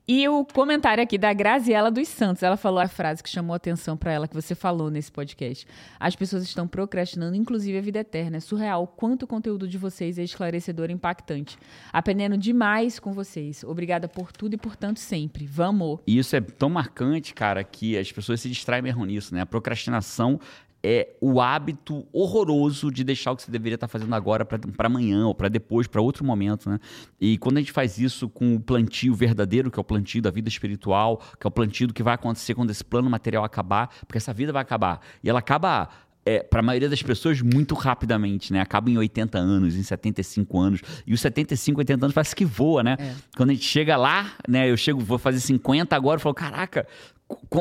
E 0.07 0.29
o 0.29 0.45
comentário 0.45 1.01
aqui 1.01 1.17
da 1.17 1.33
Graziela 1.33 1.89
dos 1.89 2.07
Santos, 2.07 2.43
ela 2.43 2.55
falou 2.55 2.79
a 2.79 2.87
frase 2.87 3.23
que 3.23 3.29
chamou 3.29 3.55
a 3.55 3.57
atenção 3.57 3.97
pra 3.97 4.11
ela, 4.11 4.27
que 4.27 4.35
você 4.35 4.53
falou 4.53 4.91
nesse 4.91 5.11
podcast. 5.11 5.65
As 5.99 6.15
pessoas 6.15 6.43
estão 6.43 6.67
procrastinando, 6.67 7.35
inclusive 7.35 7.75
a 7.75 7.81
vida 7.81 7.99
eterna. 7.99 8.37
É 8.37 8.39
surreal 8.39 8.85
quanto 8.85 9.23
o 9.23 9.27
conteúdo 9.27 9.67
de 9.67 9.79
vocês 9.79 10.19
é 10.19 10.23
esclarecedor 10.23 10.91
e 10.91 10.93
impactante. 10.93 11.57
Aprendendo 11.91 12.37
demais 12.37 12.99
com 12.99 13.13
vocês. 13.13 13.63
Obrigada 13.63 14.07
por 14.07 14.31
tudo 14.31 14.53
e 14.53 14.57
por 14.57 14.75
tanto 14.75 14.99
sempre. 14.99 15.47
Vamos! 15.47 15.99
E 16.05 16.19
isso 16.19 16.35
é 16.35 16.41
tão 16.41 16.69
marcante, 16.69 17.33
cara, 17.33 17.63
que 17.63 17.97
as 17.97 18.11
pessoas 18.11 18.39
se 18.41 18.47
distraem 18.47 18.83
mesmo 18.83 19.03
nisso, 19.05 19.33
né? 19.33 19.41
A 19.41 19.45
procrastinação 19.45 20.39
é 20.86 21.15
o 21.19 21.41
hábito 21.41 22.06
horroroso 22.13 22.91
de 22.91 23.04
deixar 23.04 23.32
o 23.32 23.36
que 23.36 23.41
você 23.41 23.50
deveria 23.50 23.74
estar 23.74 23.88
fazendo 23.88 24.13
agora 24.13 24.45
para 24.45 24.86
amanhã 24.86 25.26
ou 25.26 25.34
para 25.34 25.50
depois, 25.50 25.88
para 25.88 26.00
outro 26.00 26.24
momento, 26.24 26.69
né? 26.69 26.80
E 27.19 27.39
quando 27.39 27.58
a 27.58 27.60
gente 27.60 27.71
faz 27.71 27.98
isso 27.98 28.30
com 28.30 28.54
o 28.54 28.60
plantio 28.60 29.15
verdadeiro, 29.15 29.71
que 29.71 29.80
é 29.80 29.82
o 29.82 29.84
plantio 29.84 30.21
da 30.21 30.30
vida 30.30 30.48
espiritual, 30.48 31.19
que 31.39 31.48
é 31.48 31.50
o 31.50 31.52
plantio 31.52 31.88
do 31.88 31.93
que 31.93 32.04
vai 32.04 32.13
acontecer 32.13 32.54
quando 32.54 32.69
esse 32.69 32.86
plano 32.86 33.10
material 33.10 33.43
acabar, 33.43 33.89
porque 34.02 34.19
essa 34.19 34.32
vida 34.32 34.54
vai 34.54 34.62
acabar. 34.62 35.02
E 35.24 35.30
ela 35.30 35.39
acaba 35.39 35.89
é, 36.24 36.43
para 36.43 36.60
a 36.60 36.63
maioria 36.63 36.89
das 36.89 37.02
pessoas, 37.02 37.41
muito 37.41 37.76
rapidamente, 37.76 38.52
né? 38.52 38.60
Acaba 38.60 38.89
em 38.89 38.98
80 38.98 39.38
anos, 39.38 39.76
em 39.76 39.84
75 39.84 40.60
anos. 40.60 40.82
E 41.06 41.13
os 41.13 41.21
75, 41.21 41.80
80 41.80 42.06
anos 42.06 42.13
parece 42.13 42.36
que 42.36 42.43
voa, 42.43 42.84
né? 42.84 42.98
É. 43.00 43.13
Quando 43.38 43.52
a 43.52 43.54
gente 43.54 43.65
chega 43.65 43.95
lá, 43.95 44.34
né? 44.48 44.69
Eu 44.69 44.76
chego, 44.76 45.00
vou 45.00 45.19
fazer 45.19 45.39
50 45.39 45.95
agora, 45.95 46.17
eu 46.17 46.19
falo, 46.19 46.34
caraca, 46.34 46.88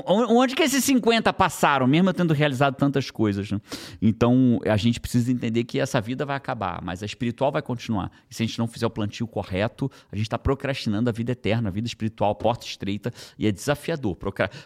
Onde 0.07 0.55
que 0.55 0.63
esses 0.63 0.85
50 0.85 1.33
passaram, 1.33 1.87
mesmo 1.87 2.11
eu 2.11 2.15
tendo 2.15 2.35
realizado 2.35 2.75
tantas 2.75 3.11
coisas? 3.11 3.51
Né? 3.51 3.61
Então, 4.03 4.61
a 4.67 4.77
gente 4.77 5.01
precisa 5.01 5.33
entender 5.33 5.65
que 5.65 5.81
essa 5.81 6.01
vida 6.01 6.27
vai 6.27 6.37
acabar, 6.37 6.83
mas 6.83 7.03
a 7.03 7.07
espiritual 7.07 7.51
vai 7.51 7.63
continuar. 7.63 8.11
E 8.31 8.35
se 8.35 8.43
a 8.43 8.47
gente 8.47 8.59
não 8.59 8.67
fizer 8.67 8.87
o 8.87 8.91
plantio 8.91 9.27
correto, 9.27 9.91
a 10.13 10.17
gente 10.17 10.27
está 10.27 10.37
procrastinando 10.37 11.09
a 11.09 11.13
vida 11.13 11.33
eterna, 11.33 11.69
a 11.69 11.73
vida 11.73 11.87
espiritual, 11.87 12.35
porta 12.35 12.67
estreita, 12.67 13.11
e 13.39 13.47
é 13.47 13.53
desafiador. 13.53 14.17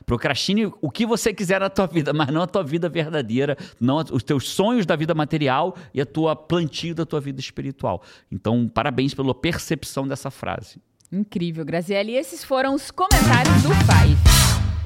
Procrastine 0.05 0.73
o 0.81 0.91
que 0.91 1.07
você 1.07 1.33
quiser 1.33 1.61
na 1.61 1.71
tua 1.71 1.87
vida, 1.87 2.13
mas 2.13 2.29
não 2.29 2.43
a 2.43 2.47
tua 2.47 2.65
vida 2.65 2.89
verdadeira, 2.89 3.57
não 3.79 3.99
os 3.99 4.23
teus 4.25 4.49
sonhos 4.49 4.85
da 4.85 4.97
vida 4.97 5.15
material 5.15 5.77
e 5.95 6.01
a 6.01 6.07
tua 6.07 6.35
plantio 6.35 6.95
da 6.95 7.07
tua 7.07 7.21
vida 7.21 7.39
espiritual. 7.39 8.03
Então, 8.33 8.67
parabéns 8.69 9.15
pela 9.15 9.35
percepção 9.35 10.09
dessa 10.09 10.31
frase. 10.31 10.81
Incrível, 11.13 11.65
Graziele. 11.65 12.13
E 12.13 12.17
esses 12.17 12.43
foram 12.43 12.75
os 12.75 12.91
comentários 12.91 13.63
do 13.63 13.69
Five. 13.69 14.28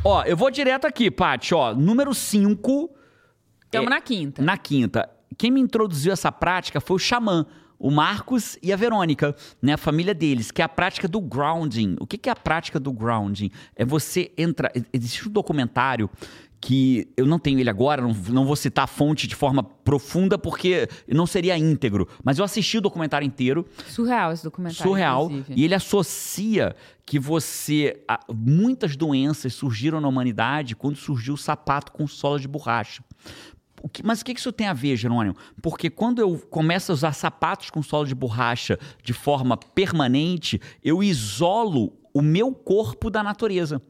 Ó, 0.04 0.24
eu 0.24 0.36
vou 0.36 0.50
direto 0.50 0.84
aqui, 0.84 1.10
Paty, 1.10 1.54
ó. 1.54 1.72
Número 1.74 2.12
5. 2.12 2.90
Estamos 3.64 3.86
é, 3.86 3.90
na 3.90 4.00
quinta. 4.00 4.42
Na 4.42 4.58
quinta. 4.58 5.08
Quem 5.38 5.50
me 5.50 5.60
introduziu 5.60 6.12
essa 6.12 6.32
prática 6.32 6.80
foi 6.80 6.96
o 6.96 6.98
xamã 6.98 7.46
o 7.82 7.90
Marcos 7.90 8.56
e 8.62 8.72
a 8.72 8.76
Verônica, 8.76 9.34
né, 9.60 9.72
a 9.72 9.76
família 9.76 10.14
deles, 10.14 10.52
que 10.52 10.62
é 10.62 10.64
a 10.64 10.68
prática 10.68 11.08
do 11.08 11.20
grounding. 11.20 11.96
O 11.98 12.06
que 12.06 12.28
é 12.28 12.32
a 12.32 12.36
prática 12.36 12.78
do 12.78 12.92
grounding? 12.92 13.50
É 13.74 13.84
você 13.84 14.30
entrar. 14.38 14.70
Existe 14.92 15.28
um 15.28 15.32
documentário 15.32 16.08
que 16.62 17.08
eu 17.16 17.26
não 17.26 17.40
tenho 17.40 17.58
ele 17.58 17.68
agora, 17.68 18.00
não, 18.00 18.14
não 18.28 18.46
vou 18.46 18.54
citar 18.54 18.84
a 18.84 18.86
fonte 18.86 19.26
de 19.26 19.34
forma 19.34 19.64
profunda 19.64 20.38
porque 20.38 20.88
não 21.08 21.26
seria 21.26 21.58
íntegro, 21.58 22.08
mas 22.22 22.38
eu 22.38 22.44
assisti 22.44 22.78
o 22.78 22.80
documentário 22.80 23.26
inteiro. 23.26 23.66
Surreal 23.88 24.32
esse 24.32 24.44
documentário. 24.44 24.80
Surreal. 24.80 25.24
Inclusive. 25.24 25.60
E 25.60 25.64
ele 25.64 25.74
associa 25.74 26.76
que 27.04 27.18
você. 27.18 28.00
Muitas 28.32 28.94
doenças 28.94 29.52
surgiram 29.54 30.00
na 30.00 30.06
humanidade 30.06 30.76
quando 30.76 30.94
surgiu 30.94 31.34
o 31.34 31.36
sapato 31.36 31.90
com 31.90 32.06
sola 32.06 32.38
de 32.38 32.46
borracha. 32.46 33.02
O 33.82 33.88
que, 33.88 34.06
mas 34.06 34.20
o 34.20 34.24
que 34.24 34.30
isso 34.30 34.52
tem 34.52 34.68
a 34.68 34.72
ver, 34.72 34.96
Jerônimo? 34.96 35.34
Porque 35.60 35.90
quando 35.90 36.20
eu 36.20 36.38
começo 36.48 36.92
a 36.92 36.94
usar 36.94 37.12
sapatos 37.12 37.70
com 37.70 37.82
sola 37.82 38.06
de 38.06 38.14
borracha 38.14 38.78
de 39.02 39.12
forma 39.12 39.56
permanente, 39.56 40.60
eu 40.84 41.02
isolo 41.02 41.92
o 42.14 42.22
meu 42.22 42.52
corpo 42.52 43.10
da 43.10 43.20
natureza. 43.20 43.82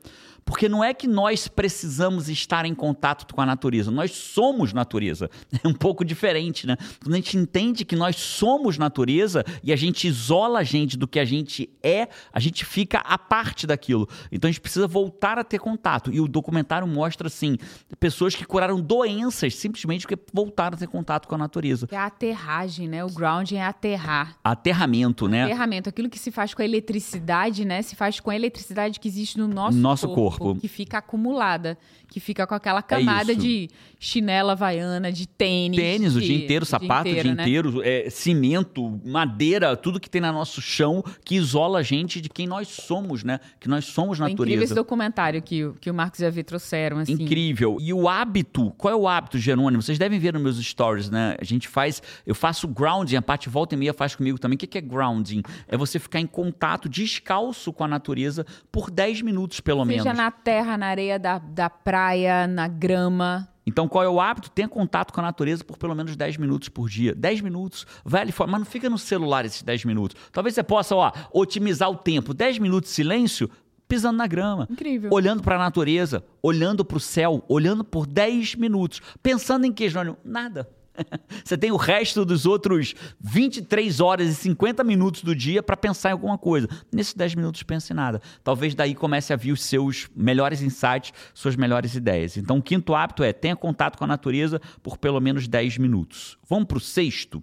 Porque 0.44 0.68
não 0.68 0.82
é 0.82 0.92
que 0.92 1.06
nós 1.06 1.48
precisamos 1.48 2.28
estar 2.28 2.64
em 2.64 2.74
contato 2.74 3.32
com 3.34 3.40
a 3.40 3.46
natureza, 3.46 3.90
nós 3.90 4.12
somos 4.12 4.72
natureza. 4.72 5.30
É 5.64 5.68
um 5.68 5.74
pouco 5.74 6.04
diferente, 6.04 6.66
né? 6.66 6.76
Quando 7.00 7.12
a 7.12 7.16
gente 7.18 7.36
entende 7.36 7.84
que 7.84 7.94
nós 7.94 8.16
somos 8.16 8.78
natureza 8.78 9.44
e 9.62 9.72
a 9.72 9.76
gente 9.76 10.08
isola 10.08 10.58
a 10.58 10.64
gente 10.64 10.96
do 10.96 11.06
que 11.06 11.20
a 11.20 11.24
gente 11.24 11.70
é, 11.80 12.08
a 12.32 12.40
gente 12.40 12.64
fica 12.64 12.98
a 12.98 13.16
parte 13.16 13.64
daquilo. 13.64 14.08
Então 14.32 14.48
a 14.48 14.50
gente 14.50 14.60
precisa 14.60 14.88
voltar 14.88 15.38
a 15.38 15.44
ter 15.44 15.60
contato. 15.60 16.12
E 16.12 16.20
o 16.20 16.26
documentário 16.26 16.88
mostra, 16.88 17.28
assim, 17.28 17.56
pessoas 18.00 18.34
que 18.34 18.44
curaram 18.44 18.80
doenças 18.80 19.54
simplesmente 19.54 20.04
porque 20.04 20.20
voltaram 20.32 20.74
a 20.74 20.78
ter 20.78 20.88
contato 20.88 21.28
com 21.28 21.36
a 21.36 21.38
natureza. 21.38 21.86
É 21.92 21.96
a 21.96 22.06
aterragem, 22.06 22.88
né? 22.88 23.04
O 23.04 23.08
grounding 23.08 23.56
é 23.56 23.64
aterrar. 23.64 24.36
Aterramento, 24.42 25.28
né? 25.28 25.44
Aterramento. 25.44 25.88
Aquilo 25.88 26.08
que 26.10 26.18
se 26.18 26.32
faz 26.32 26.54
com 26.54 26.62
a 26.62 26.64
eletricidade, 26.64 27.64
né? 27.64 27.82
Se 27.82 27.94
faz 27.94 28.18
com 28.18 28.30
a 28.30 28.36
eletricidade 28.36 28.98
que 28.98 29.06
existe 29.06 29.38
no 29.38 29.46
nosso, 29.46 29.78
nosso 29.78 30.06
corpo. 30.08 30.22
corpo 30.22 30.31
corpo. 30.38 30.60
Que 30.60 30.68
fica 30.68 30.98
acumulada. 30.98 31.78
Que 32.08 32.20
fica 32.20 32.46
com 32.46 32.54
aquela 32.54 32.82
camada 32.82 33.32
é 33.32 33.34
de 33.34 33.68
chinela 33.98 34.52
havaiana, 34.52 35.10
de 35.10 35.26
tênis. 35.26 35.78
Tênis, 35.78 36.12
de, 36.12 36.18
o 36.18 36.20
dia 36.20 36.36
inteiro, 36.36 36.66
sapato 36.66 37.08
o 37.08 37.12
dia 37.12 37.30
inteiro, 37.30 37.68
o 37.68 37.72
dia 37.72 37.82
né? 37.82 38.06
é, 38.06 38.10
cimento, 38.10 39.00
madeira, 39.04 39.76
tudo 39.76 39.98
que 39.98 40.10
tem 40.10 40.20
no 40.20 40.32
nosso 40.32 40.60
chão, 40.60 41.02
que 41.24 41.36
isola 41.36 41.78
a 41.78 41.82
gente 41.82 42.20
de 42.20 42.28
quem 42.28 42.46
nós 42.46 42.68
somos, 42.68 43.24
né? 43.24 43.40
Que 43.58 43.68
nós 43.68 43.84
somos 43.86 44.18
natureza. 44.18 44.42
É 44.42 44.44
incrível 44.44 44.64
esse 44.64 44.74
documentário 44.74 45.40
que, 45.40 45.72
que 45.80 45.90
o 45.90 45.94
Marcos 45.94 46.20
e 46.20 46.26
a 46.26 46.30
Vi 46.30 46.42
trouxeram, 46.42 46.98
assim. 46.98 47.12
Incrível. 47.12 47.78
E 47.80 47.92
o 47.92 48.08
hábito, 48.08 48.72
qual 48.76 48.92
é 48.92 48.96
o 48.96 49.08
hábito, 49.08 49.38
Jerônimo? 49.38 49.82
Vocês 49.82 49.98
devem 49.98 50.18
ver 50.18 50.34
nos 50.34 50.42
meus 50.42 50.56
stories, 50.64 51.08
né? 51.08 51.36
A 51.40 51.44
gente 51.44 51.68
faz, 51.68 52.02
eu 52.26 52.34
faço 52.34 52.68
grounding, 52.68 53.16
a 53.16 53.22
parte 53.22 53.48
volta 53.48 53.74
e 53.74 53.78
meia 53.78 53.94
faz 53.94 54.14
comigo 54.14 54.38
também. 54.38 54.56
O 54.56 54.58
que 54.58 54.78
é 54.78 54.80
grounding? 54.80 55.42
É 55.66 55.76
você 55.76 55.98
ficar 55.98 56.20
em 56.20 56.26
contato 56.26 56.88
descalço 56.88 57.72
com 57.72 57.84
a 57.84 57.88
natureza 57.88 58.44
por 58.70 58.90
10 58.90 59.22
minutos, 59.22 59.60
pelo 59.60 59.80
Seja 59.80 59.88
menos. 59.88 60.02
Seja 60.02 60.14
na 60.22 60.30
terra, 60.30 60.78
na 60.78 60.86
areia 60.86 61.18
da, 61.18 61.38
da 61.38 61.68
praia, 61.68 62.46
na 62.46 62.68
grama. 62.68 63.48
Então, 63.66 63.88
qual 63.88 64.04
é 64.04 64.08
o 64.08 64.20
hábito? 64.20 64.50
Tenha 64.50 64.68
contato 64.68 65.12
com 65.12 65.20
a 65.20 65.22
natureza 65.22 65.64
por 65.64 65.76
pelo 65.76 65.94
menos 65.94 66.14
10 66.14 66.36
minutos 66.36 66.68
por 66.68 66.88
dia. 66.88 67.14
10 67.14 67.40
minutos. 67.40 67.86
Vai 68.04 68.22
ali 68.22 68.32
fora, 68.32 68.50
mas 68.50 68.60
não 68.60 68.66
fica 68.66 68.88
no 68.88 68.98
celular 68.98 69.44
esses 69.44 69.62
10 69.62 69.84
minutos. 69.84 70.16
Talvez 70.30 70.54
você 70.54 70.62
possa, 70.62 70.94
ó, 70.94 71.12
otimizar 71.32 71.90
o 71.90 71.96
tempo. 71.96 72.32
10 72.32 72.58
minutos 72.58 72.90
de 72.90 72.94
silêncio, 72.94 73.50
pisando 73.88 74.18
na 74.18 74.26
grama. 74.26 74.68
Incrível. 74.70 75.10
Olhando 75.12 75.42
para 75.42 75.56
a 75.56 75.58
natureza, 75.58 76.24
olhando 76.40 76.84
para 76.84 76.96
o 76.96 77.00
céu, 77.00 77.44
olhando 77.48 77.82
por 77.84 78.06
10 78.06 78.54
minutos. 78.56 79.00
Pensando 79.22 79.64
em 79.64 79.72
que, 79.72 79.88
Jônio? 79.88 80.16
Nada. 80.24 80.68
Você 81.44 81.56
tem 81.56 81.72
o 81.72 81.76
resto 81.76 82.24
dos 82.24 82.46
outros 82.46 82.94
23 83.20 84.00
horas 84.00 84.28
e 84.28 84.34
50 84.34 84.84
minutos 84.84 85.22
do 85.22 85.34
dia 85.34 85.62
para 85.62 85.76
pensar 85.76 86.10
em 86.10 86.12
alguma 86.12 86.38
coisa. 86.38 86.68
Nesses 86.92 87.14
10 87.14 87.34
minutos, 87.34 87.62
pense 87.62 87.92
em 87.92 87.96
nada. 87.96 88.20
Talvez 88.42 88.74
daí 88.74 88.94
comece 88.94 89.32
a 89.32 89.36
vir 89.36 89.52
os 89.52 89.62
seus 89.62 90.08
melhores 90.14 90.62
insights, 90.62 91.12
suas 91.34 91.56
melhores 91.56 91.94
ideias. 91.94 92.36
Então, 92.36 92.58
o 92.58 92.62
quinto 92.62 92.94
hábito 92.94 93.22
é 93.22 93.32
tenha 93.32 93.56
contato 93.56 93.98
com 93.98 94.04
a 94.04 94.08
natureza 94.08 94.60
por 94.82 94.96
pelo 94.98 95.20
menos 95.20 95.48
10 95.48 95.78
minutos. 95.78 96.38
Vamos 96.48 96.66
para 96.66 96.78
o 96.78 96.80
sexto. 96.80 97.42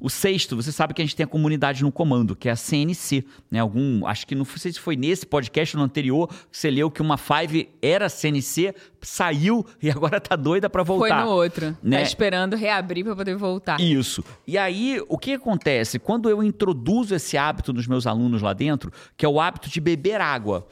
O 0.00 0.08
sexto, 0.08 0.56
você 0.56 0.72
sabe 0.72 0.94
que 0.94 1.02
a 1.02 1.04
gente 1.04 1.16
tem 1.16 1.24
a 1.24 1.28
comunidade 1.28 1.82
no 1.82 1.92
comando, 1.92 2.34
que 2.34 2.48
é 2.48 2.52
a 2.52 2.56
CNC. 2.56 3.24
Né? 3.50 3.60
Algum, 3.60 4.06
acho 4.06 4.26
que 4.26 4.34
não 4.34 4.44
sei 4.44 4.72
se 4.72 4.80
foi 4.80 4.96
nesse 4.96 5.26
podcast 5.26 5.76
ou 5.76 5.80
no 5.80 5.84
anterior 5.84 6.28
que 6.28 6.58
você 6.58 6.70
leu 6.70 6.90
que 6.90 7.02
uma 7.02 7.16
Five 7.16 7.68
era 7.80 8.08
CNC, 8.08 8.74
saiu 9.00 9.64
e 9.82 9.90
agora 9.90 10.20
tá 10.20 10.36
doida 10.36 10.68
para 10.68 10.82
voltar. 10.82 11.22
Foi 11.22 11.24
no 11.24 11.30
outro. 11.30 11.72
Tá 11.72 11.78
né? 11.82 11.98
Tá 11.98 12.02
esperando 12.02 12.56
reabrir 12.56 13.04
para 13.04 13.16
poder 13.16 13.36
voltar. 13.36 13.80
Isso. 13.80 14.24
E 14.46 14.58
aí, 14.58 15.00
o 15.08 15.18
que 15.18 15.32
acontece? 15.32 15.98
Quando 15.98 16.28
eu 16.28 16.42
introduzo 16.42 17.14
esse 17.14 17.36
hábito 17.36 17.72
nos 17.72 17.86
meus 17.86 18.06
alunos 18.06 18.42
lá 18.42 18.52
dentro, 18.52 18.92
que 19.16 19.24
é 19.24 19.28
o 19.28 19.40
hábito 19.40 19.68
de 19.68 19.80
beber 19.80 20.20
água. 20.20 20.66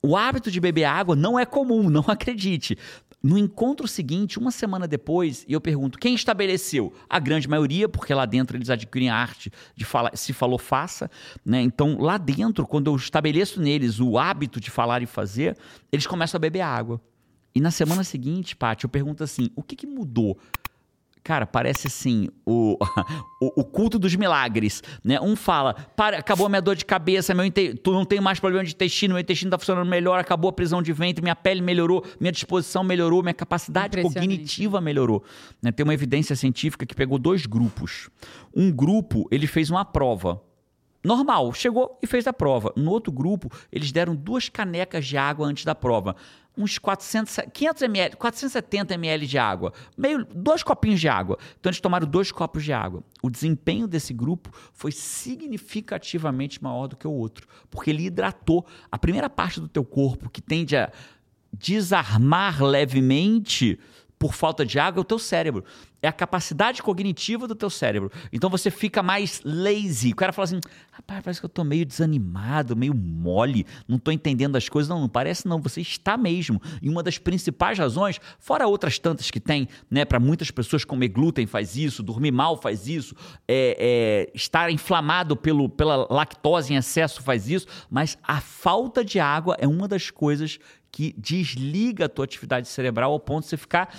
O 0.00 0.16
hábito 0.16 0.50
de 0.50 0.60
beber 0.60 0.84
água 0.84 1.16
não 1.16 1.38
é 1.38 1.44
comum, 1.44 1.84
não 1.90 2.04
acredite. 2.06 2.76
No 3.20 3.36
encontro 3.36 3.88
seguinte, 3.88 4.38
uma 4.38 4.52
semana 4.52 4.86
depois, 4.86 5.44
eu 5.48 5.60
pergunto: 5.60 5.98
quem 5.98 6.14
estabeleceu? 6.14 6.92
A 7.08 7.18
grande 7.18 7.48
maioria, 7.48 7.88
porque 7.88 8.14
lá 8.14 8.24
dentro 8.24 8.56
eles 8.56 8.70
adquirem 8.70 9.10
a 9.10 9.16
arte 9.16 9.50
de 9.74 9.84
falar, 9.84 10.16
se 10.16 10.32
falou, 10.32 10.58
faça. 10.58 11.10
Né? 11.44 11.60
Então, 11.60 11.98
lá 11.98 12.16
dentro, 12.16 12.66
quando 12.66 12.90
eu 12.90 12.96
estabeleço 12.96 13.60
neles 13.60 13.98
o 13.98 14.18
hábito 14.18 14.60
de 14.60 14.70
falar 14.70 15.02
e 15.02 15.06
fazer, 15.06 15.56
eles 15.90 16.06
começam 16.06 16.38
a 16.38 16.40
beber 16.40 16.60
água. 16.60 17.00
E 17.54 17.60
na 17.60 17.72
semana 17.72 18.04
seguinte, 18.04 18.54
Paty, 18.54 18.84
eu 18.84 18.90
pergunto 18.90 19.24
assim: 19.24 19.50
o 19.56 19.64
que, 19.64 19.74
que 19.74 19.86
mudou? 19.86 20.38
Cara, 21.28 21.44
parece 21.44 21.88
assim, 21.88 22.30
o, 22.46 22.78
o, 23.38 23.60
o, 23.60 23.62
culto 23.62 23.98
dos 23.98 24.16
milagres, 24.16 24.82
né? 25.04 25.20
Um 25.20 25.36
fala, 25.36 25.74
para, 25.74 26.16
acabou 26.16 26.46
a 26.46 26.48
minha 26.48 26.62
dor 26.62 26.74
de 26.74 26.86
cabeça, 26.86 27.34
meu 27.34 27.44
tu 27.84 27.92
não 27.92 28.06
tenho 28.06 28.22
mais 28.22 28.40
problema 28.40 28.64
de 28.64 28.72
intestino, 28.72 29.12
meu 29.12 29.20
intestino 29.20 29.50
está 29.50 29.58
funcionando 29.58 29.86
melhor, 29.86 30.18
acabou 30.18 30.48
a 30.48 30.52
prisão 30.54 30.80
de 30.80 30.90
ventre, 30.90 31.20
minha 31.20 31.36
pele 31.36 31.60
melhorou, 31.60 32.02
minha 32.18 32.32
disposição 32.32 32.82
melhorou, 32.82 33.22
minha 33.22 33.34
capacidade 33.34 34.00
cognitiva 34.00 34.80
melhorou. 34.80 35.22
Né? 35.60 35.70
Tem 35.70 35.84
uma 35.84 35.92
evidência 35.92 36.34
científica 36.34 36.86
que 36.86 36.94
pegou 36.94 37.18
dois 37.18 37.44
grupos. 37.44 38.08
Um 38.56 38.72
grupo, 38.72 39.28
ele 39.30 39.46
fez 39.46 39.68
uma 39.68 39.84
prova, 39.84 40.40
normal, 41.04 41.52
chegou 41.52 41.98
e 42.02 42.06
fez 42.06 42.26
a 42.26 42.32
prova. 42.32 42.72
No 42.74 42.90
outro 42.90 43.12
grupo, 43.12 43.52
eles 43.70 43.92
deram 43.92 44.16
duas 44.16 44.48
canecas 44.48 45.06
de 45.06 45.18
água 45.18 45.46
antes 45.46 45.66
da 45.66 45.74
prova 45.74 46.16
uns 46.58 46.76
400, 46.76 47.36
500 47.52 47.82
ml, 47.82 48.16
470 48.16 48.94
ml 48.94 49.26
de 49.26 49.38
água, 49.38 49.72
meio 49.96 50.24
dois 50.24 50.64
copinhos 50.64 51.00
de 51.00 51.08
água. 51.08 51.38
Então 51.58 51.70
eles 51.70 51.80
tomaram 51.80 52.06
dois 52.06 52.32
copos 52.32 52.64
de 52.64 52.72
água. 52.72 53.02
O 53.22 53.30
desempenho 53.30 53.86
desse 53.86 54.12
grupo 54.12 54.50
foi 54.72 54.90
significativamente 54.90 56.62
maior 56.62 56.88
do 56.88 56.96
que 56.96 57.06
o 57.06 57.12
outro, 57.12 57.46
porque 57.70 57.90
ele 57.90 58.04
hidratou 58.04 58.66
a 58.90 58.98
primeira 58.98 59.30
parte 59.30 59.60
do 59.60 59.68
teu 59.68 59.84
corpo 59.84 60.28
que 60.28 60.42
tende 60.42 60.76
a 60.76 60.90
desarmar 61.52 62.62
levemente 62.62 63.78
por 64.18 64.34
falta 64.34 64.66
de 64.66 64.78
água 64.78 65.00
é 65.00 65.02
o 65.02 65.04
teu 65.04 65.18
cérebro. 65.18 65.64
é 66.00 66.06
a 66.06 66.12
capacidade 66.12 66.80
cognitiva 66.80 67.48
do 67.48 67.56
teu 67.56 67.68
cérebro. 67.68 68.10
Então 68.32 68.48
você 68.48 68.70
fica 68.70 69.02
mais 69.02 69.40
lazy. 69.44 70.12
O 70.12 70.16
cara 70.16 70.32
fala 70.32 70.44
assim: 70.44 70.60
rapaz, 70.92 71.22
parece 71.22 71.40
que 71.40 71.46
eu 71.46 71.50
tô 71.50 71.64
meio 71.64 71.84
desanimado, 71.84 72.76
meio 72.76 72.94
mole, 72.94 73.66
não 73.86 73.98
tô 73.98 74.12
entendendo 74.12 74.56
as 74.56 74.68
coisas. 74.68 74.88
Não, 74.88 75.00
não 75.00 75.08
parece 75.08 75.46
não, 75.46 75.60
você 75.60 75.80
está 75.80 76.16
mesmo. 76.16 76.60
E 76.80 76.88
uma 76.88 77.02
das 77.02 77.18
principais 77.18 77.78
razões, 77.78 78.20
fora 78.38 78.66
outras 78.66 78.98
tantas 78.98 79.30
que 79.30 79.40
tem, 79.40 79.68
né, 79.90 80.04
para 80.04 80.20
muitas 80.20 80.50
pessoas 80.50 80.84
comer 80.84 81.08
glúten 81.08 81.46
faz 81.46 81.76
isso, 81.76 82.02
dormir 82.02 82.30
mal 82.30 82.56
faz 82.56 82.86
isso, 82.86 83.14
é, 83.46 84.28
é, 84.28 84.30
estar 84.34 84.70
inflamado 84.70 85.36
pelo, 85.36 85.68
pela 85.68 86.06
lactose 86.10 86.72
em 86.72 86.76
excesso 86.76 87.22
faz 87.22 87.48
isso, 87.48 87.66
mas 87.90 88.16
a 88.22 88.40
falta 88.40 89.04
de 89.04 89.18
água 89.18 89.56
é 89.58 89.66
uma 89.66 89.88
das 89.88 90.10
coisas 90.10 90.58
que 90.90 91.14
desliga 91.16 92.06
a 92.06 92.08
tua 92.08 92.24
atividade 92.24 92.68
cerebral 92.68 93.12
ao 93.12 93.20
ponto 93.20 93.44
de 93.44 93.50
você 93.50 93.56
ficar 93.56 93.94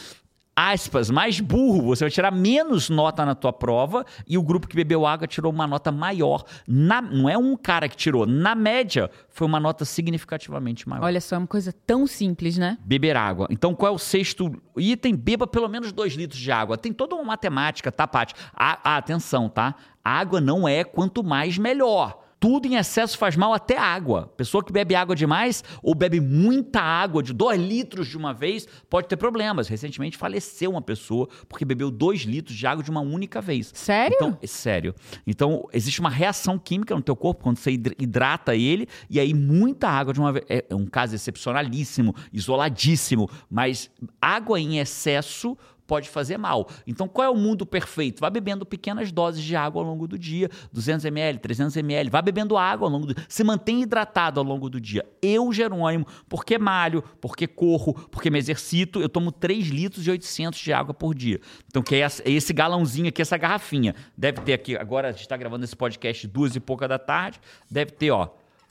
aspas, 0.60 1.10
mais 1.10 1.40
burro, 1.40 1.84
você 1.84 2.04
vai 2.04 2.12
tirar 2.12 2.32
menos 2.32 2.90
nota 2.90 3.26
na 3.26 3.34
tua 3.34 3.54
prova 3.54 4.06
e 4.28 4.38
o 4.38 4.44
grupo 4.44 4.68
que 4.68 4.76
bebeu 4.76 5.06
água 5.06 5.26
tirou 5.26 5.54
uma 5.54 5.66
nota 5.66 5.90
maior. 5.90 6.44
Na, 6.68 7.02
não 7.02 7.30
é 7.30 7.38
um 7.38 7.56
cara 7.56 7.88
que 7.88 7.96
tirou, 7.96 8.26
na 8.26 8.54
média 8.56 9.10
foi 9.30 9.48
uma 9.48 9.60
nota 9.60 9.86
significativamente 9.86 10.88
maior. 10.90 11.06
Olha 11.06 11.22
só, 11.22 11.36
é 11.36 11.40
uma 11.40 11.48
coisa 11.48 11.74
tão 11.88 12.06
simples, 12.06 12.58
né? 12.58 12.78
Beber 12.84 13.16
água. 13.16 13.48
Então, 13.50 13.74
qual 13.74 13.94
é 13.94 13.96
o 13.96 13.98
sexto 13.98 14.52
item? 14.76 15.16
Beba 15.16 15.48
pelo 15.48 15.70
menos 15.70 15.94
dois 15.94 16.14
litros 16.14 16.40
de 16.40 16.52
água. 16.52 16.78
Tem 16.78 16.92
toda 16.92 17.16
uma 17.16 17.24
matemática, 17.24 17.90
tá, 17.90 18.06
Paty? 18.06 18.34
Ah, 18.54 18.80
ah, 18.84 18.98
atenção, 18.98 19.48
tá? 19.48 19.76
água 20.04 20.42
não 20.42 20.68
é 20.68 20.84
quanto 20.84 21.24
mais 21.24 21.58
melhor 21.58 22.29
tudo 22.40 22.68
em 22.68 22.76
excesso 22.76 23.18
faz 23.18 23.36
mal, 23.36 23.54
até 23.54 23.78
água. 23.78 24.34
Pessoa 24.38 24.64
que 24.64 24.72
bebe 24.72 24.96
água 24.96 25.16
demais 25.16 25.64
ou 25.84 25.94
bebe 25.94 26.20
muita 26.22 26.80
água, 26.80 27.22
de 27.22 27.34
2 27.34 27.60
litros 27.60 28.08
de 28.08 28.18
uma 28.18 28.34
vez, 28.34 28.68
pode 28.90 29.08
ter 29.08 29.18
problemas. 29.18 29.68
Recentemente 29.68 30.18
faleceu 30.18 30.72
uma 30.72 30.82
pessoa 30.82 31.28
porque 31.48 31.66
bebeu 31.66 31.92
2 31.92 32.22
litros 32.22 32.56
de 32.56 32.66
água 32.66 32.84
de 32.84 32.90
uma 32.90 33.02
única 33.02 33.42
vez. 33.42 33.72
Sério? 33.74 34.16
Então, 34.16 34.38
é 34.42 34.48
sério. 34.48 34.96
Então, 35.28 35.68
existe 35.74 36.00
uma 36.00 36.10
reação 36.10 36.58
química 36.58 36.96
no 36.96 37.02
teu 37.02 37.16
corpo 37.16 37.44
quando 37.44 37.58
você 37.58 37.72
hidrata 37.72 38.56
ele, 38.56 38.88
e 39.10 39.20
aí 39.20 39.34
muita 39.34 39.90
água 39.90 40.14
de 40.14 40.20
uma 40.20 40.32
vez. 40.32 40.46
É 40.48 40.74
um 40.74 40.86
caso 40.86 41.16
excepcionalíssimo, 41.16 42.16
isoladíssimo, 42.32 43.30
mas 43.50 43.92
água 44.22 44.60
em 44.60 44.80
excesso 44.80 45.58
pode 45.90 46.08
fazer 46.08 46.38
mal. 46.38 46.70
Então, 46.86 47.08
qual 47.08 47.26
é 47.26 47.30
o 47.32 47.36
mundo 47.36 47.66
perfeito? 47.66 48.20
Vá 48.22 48.30
bebendo 48.30 48.64
pequenas 48.64 49.12
doses 49.12 49.44
de 49.44 49.56
água 49.56 49.82
ao 49.82 49.88
longo 49.88 50.08
do 50.08 50.20
dia, 50.20 50.48
200 50.72 51.04
ml, 51.06 51.40
300 51.40 51.76
ml, 51.78 52.12
vá 52.12 52.22
bebendo 52.22 52.56
água 52.56 52.88
ao 52.88 52.92
longo 52.92 53.08
do 53.08 53.16
dia, 53.16 53.26
se 53.28 53.44
mantém 53.44 53.82
hidratado 53.82 54.40
ao 54.40 54.46
longo 54.46 54.70
do 54.70 54.80
dia. 54.80 55.04
Eu, 55.20 55.52
Jerônimo, 55.52 56.06
porque 56.30 56.60
malho, 56.60 57.04
porque 57.20 57.48
corro, 57.48 57.96
porque 58.12 58.30
me 58.30 58.38
exercito, 58.38 59.02
eu 59.02 59.10
tomo 59.10 59.32
3 59.32 59.70
litros 59.70 60.06
e 60.06 60.12
800 60.12 60.60
de 60.60 60.72
água 60.72 60.94
por 60.94 61.16
dia. 61.16 61.42
Então, 61.66 61.82
que 61.82 61.96
é 61.96 62.08
esse 62.26 62.54
galãozinho 62.54 63.08
aqui, 63.10 63.24
essa 63.24 63.36
garrafinha. 63.36 63.96
Deve 64.16 64.42
ter 64.42 64.54
aqui, 64.54 64.78
agora 64.78 65.08
a 65.08 65.12
gente 65.12 65.22
está 65.22 65.36
gravando 65.36 65.66
esse 65.66 65.76
podcast 65.76 66.28
duas 66.28 66.56
e 66.56 66.60
pouca 66.60 66.88
da 66.88 67.00
tarde, 67.00 67.40
deve 67.68 67.94
ter, 67.94 68.12
ó, 68.12 68.30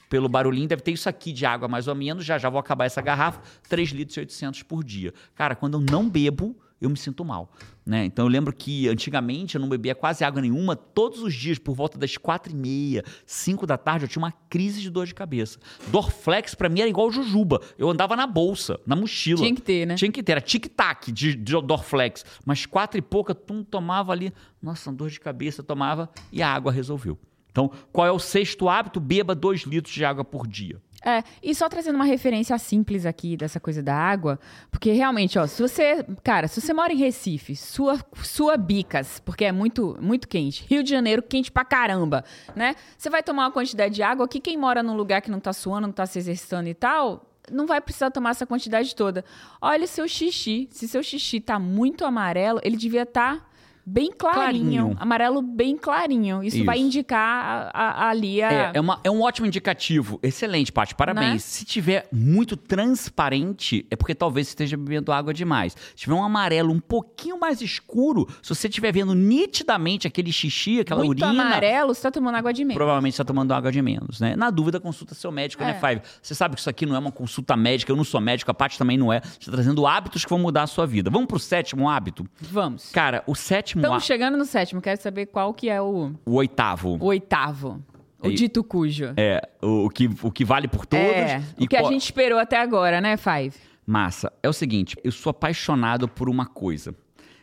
pelo 0.08 0.28
barulhinho, 0.28 0.68
deve 0.68 0.82
ter 0.82 0.92
isso 0.92 1.08
aqui 1.08 1.32
de 1.32 1.44
água 1.44 1.68
mais 1.68 1.88
ou 1.88 1.94
menos, 1.94 2.24
já 2.24 2.38
já 2.38 2.48
vou 2.48 2.58
acabar 2.58 2.84
essa 2.84 3.02
garrafa, 3.02 3.40
3 3.68 3.90
litros 3.90 4.16
e 4.16 4.20
800 4.20 4.62
por 4.62 4.84
dia. 4.84 5.12
Cara, 5.34 5.54
quando 5.54 5.74
eu 5.74 5.80
não 5.80 6.08
bebo, 6.08 6.56
eu 6.80 6.88
me 6.88 6.96
sinto 6.96 7.24
mal. 7.24 7.50
Né? 7.84 8.04
Então 8.04 8.26
eu 8.26 8.28
lembro 8.28 8.52
que 8.52 8.88
antigamente 8.88 9.54
eu 9.54 9.60
não 9.60 9.68
bebia 9.68 9.94
quase 9.94 10.22
água 10.22 10.42
nenhuma, 10.42 10.76
todos 10.76 11.22
os 11.22 11.34
dias, 11.34 11.58
por 11.58 11.74
volta 11.74 11.98
das 11.98 12.16
quatro 12.16 12.52
e 12.52 12.56
meia, 12.56 13.02
cinco 13.26 13.66
da 13.66 13.78
tarde, 13.78 14.04
eu 14.04 14.08
tinha 14.08 14.22
uma 14.22 14.32
crise 14.48 14.80
de 14.80 14.90
dor 14.90 15.06
de 15.06 15.14
cabeça. 15.14 15.58
Dorflex 15.88 16.54
para 16.54 16.68
mim 16.68 16.80
era 16.80 16.88
igual 16.88 17.10
jujuba. 17.10 17.60
Eu 17.78 17.88
andava 17.90 18.14
na 18.14 18.26
bolsa, 18.26 18.78
na 18.86 18.94
mochila. 18.94 19.38
Tinha 19.38 19.54
que 19.54 19.62
ter, 19.62 19.86
né? 19.86 19.94
Tinha 19.94 20.12
que 20.12 20.22
ter, 20.22 20.32
era 20.32 20.40
tic-tac 20.40 21.10
de, 21.10 21.34
de 21.34 21.52
Dorflex. 21.62 22.24
Mas 22.44 22.66
quatro 22.66 22.98
e 22.98 23.02
pouca, 23.02 23.34
tu 23.34 23.64
tomava 23.64 24.12
ali, 24.12 24.32
nossa, 24.60 24.92
dor 24.92 25.08
de 25.08 25.18
cabeça, 25.18 25.62
tomava 25.62 26.10
e 26.30 26.42
a 26.42 26.52
água 26.52 26.70
resolveu. 26.70 27.18
Então, 27.50 27.72
qual 27.90 28.06
é 28.06 28.12
o 28.12 28.18
sexto 28.18 28.68
hábito? 28.68 29.00
Beba 29.00 29.34
dois 29.34 29.62
litros 29.62 29.92
de 29.92 30.04
água 30.04 30.24
por 30.24 30.46
dia. 30.46 30.80
É, 31.04 31.22
e 31.40 31.54
só 31.54 31.68
trazendo 31.68 31.94
uma 31.94 32.04
referência 32.04 32.58
simples 32.58 33.06
aqui 33.06 33.36
dessa 33.36 33.60
coisa 33.60 33.80
da 33.80 33.94
água, 33.94 34.38
porque 34.68 34.90
realmente, 34.90 35.38
ó, 35.38 35.46
se 35.46 35.62
você, 35.62 36.04
cara, 36.24 36.48
se 36.48 36.60
você 36.60 36.72
mora 36.72 36.92
em 36.92 36.96
Recife, 36.96 37.54
sua, 37.54 38.00
sua 38.24 38.56
bicas, 38.56 39.20
porque 39.20 39.44
é 39.44 39.52
muito, 39.52 39.96
muito 40.00 40.26
quente, 40.26 40.66
Rio 40.68 40.82
de 40.82 40.90
Janeiro, 40.90 41.22
quente 41.22 41.52
pra 41.52 41.64
caramba, 41.64 42.24
né? 42.54 42.74
Você 42.96 43.08
vai 43.08 43.22
tomar 43.22 43.44
uma 43.44 43.52
quantidade 43.52 43.94
de 43.94 44.02
água, 44.02 44.24
aqui 44.26 44.40
quem 44.40 44.56
mora 44.56 44.82
num 44.82 44.96
lugar 44.96 45.22
que 45.22 45.30
não 45.30 45.38
tá 45.38 45.52
suando, 45.52 45.86
não 45.86 45.94
tá 45.94 46.04
se 46.04 46.18
exercitando 46.18 46.68
e 46.68 46.74
tal, 46.74 47.24
não 47.50 47.66
vai 47.66 47.80
precisar 47.80 48.10
tomar 48.10 48.30
essa 48.30 48.44
quantidade 48.44 48.94
toda. 48.96 49.24
Olha 49.60 49.86
seu 49.86 50.08
xixi, 50.08 50.68
se 50.70 50.88
seu 50.88 51.02
xixi 51.02 51.40
tá 51.40 51.60
muito 51.60 52.04
amarelo, 52.04 52.60
ele 52.64 52.76
devia 52.76 53.04
estar 53.04 53.36
tá 53.36 53.47
bem 53.88 54.12
clarinho, 54.12 54.38
clarinho, 54.38 54.96
amarelo 55.00 55.40
bem 55.40 55.76
clarinho. 55.76 56.42
Isso, 56.42 56.58
Isso. 56.58 56.66
vai 56.66 56.78
indicar 56.78 57.70
a, 57.72 58.04
a, 58.04 58.08
ali 58.10 58.42
a... 58.42 58.52
É, 58.52 58.70
é, 58.74 58.80
uma, 58.80 59.00
é 59.02 59.10
um 59.10 59.22
ótimo 59.22 59.46
indicativo. 59.46 60.20
Excelente, 60.22 60.70
Paty, 60.70 60.94
parabéns. 60.94 61.32
Né? 61.32 61.38
Se 61.38 61.64
tiver 61.64 62.06
muito 62.12 62.56
transparente, 62.56 63.86
é 63.90 63.96
porque 63.96 64.14
talvez 64.14 64.48
você 64.48 64.52
esteja 64.52 64.76
bebendo 64.76 65.10
água 65.10 65.32
demais. 65.32 65.74
Se 65.90 65.96
tiver 65.96 66.14
um 66.14 66.22
amarelo 66.22 66.72
um 66.72 66.80
pouquinho 66.80 67.40
mais 67.40 67.62
escuro, 67.62 68.28
se 68.42 68.54
você 68.54 68.68
estiver 68.68 68.92
vendo 68.92 69.14
nitidamente 69.14 70.06
aquele 70.06 70.32
xixi, 70.32 70.80
aquela 70.80 71.02
muito 71.02 71.24
urina... 71.24 71.42
Amarelo, 71.42 71.94
você 71.94 72.00
está 72.00 72.10
tomando 72.10 72.34
água 72.34 72.52
de 72.52 72.64
menos. 72.64 72.76
Provavelmente 72.76 73.14
está 73.14 73.24
tomando 73.24 73.52
água 73.52 73.72
de 73.72 73.80
menos, 73.80 74.20
né? 74.20 74.36
Na 74.36 74.50
dúvida, 74.50 74.78
consulta 74.78 75.14
seu 75.14 75.32
médico, 75.32 75.62
né, 75.62 75.70
é. 75.70 75.72
né, 75.72 75.80
Five? 75.80 76.02
Você 76.20 76.34
sabe 76.34 76.54
que 76.54 76.60
isso 76.60 76.68
aqui 76.68 76.84
não 76.84 76.94
é 76.94 76.98
uma 76.98 77.12
consulta 77.12 77.56
médica, 77.56 77.90
eu 77.90 77.96
não 77.96 78.04
sou 78.04 78.20
médico, 78.20 78.50
a 78.50 78.54
Paty 78.54 78.76
também 78.76 78.98
não 78.98 79.12
é. 79.12 79.20
Você 79.20 79.38
está 79.38 79.52
trazendo 79.52 79.86
hábitos 79.86 80.24
que 80.24 80.30
vão 80.30 80.38
mudar 80.38 80.64
a 80.64 80.66
sua 80.66 80.86
vida. 80.86 81.10
Vamos 81.10 81.26
pro 81.28 81.38
sétimo 81.38 81.88
hábito? 81.88 82.28
Vamos. 82.40 82.90
Cara, 82.90 83.22
o 83.26 83.34
sétimo 83.34 83.77
Estamos 83.78 83.96
hábito... 83.96 84.06
chegando 84.06 84.36
no 84.36 84.44
sétimo, 84.44 84.80
quero 84.80 85.00
saber 85.00 85.26
qual 85.26 85.54
que 85.54 85.68
é 85.68 85.80
o... 85.80 86.12
O 86.26 86.34
oitavo. 86.34 86.98
O 87.00 87.06
oitavo. 87.06 87.82
O 88.20 88.30
dito 88.30 88.64
cujo. 88.64 89.14
É, 89.16 89.40
o, 89.62 89.86
o, 89.86 89.90
que, 89.90 90.10
o 90.22 90.30
que 90.30 90.44
vale 90.44 90.66
por 90.66 90.84
todos. 90.84 91.06
É, 91.06 91.42
o 91.60 91.68
que 91.68 91.76
a 91.76 91.84
gente 91.84 92.02
esperou 92.02 92.38
até 92.38 92.60
agora, 92.60 93.00
né, 93.00 93.16
Five? 93.16 93.54
Massa. 93.86 94.32
É 94.42 94.48
o 94.48 94.52
seguinte, 94.52 94.96
eu 95.04 95.12
sou 95.12 95.30
apaixonado 95.30 96.08
por 96.08 96.28
uma 96.28 96.44
coisa. 96.44 96.94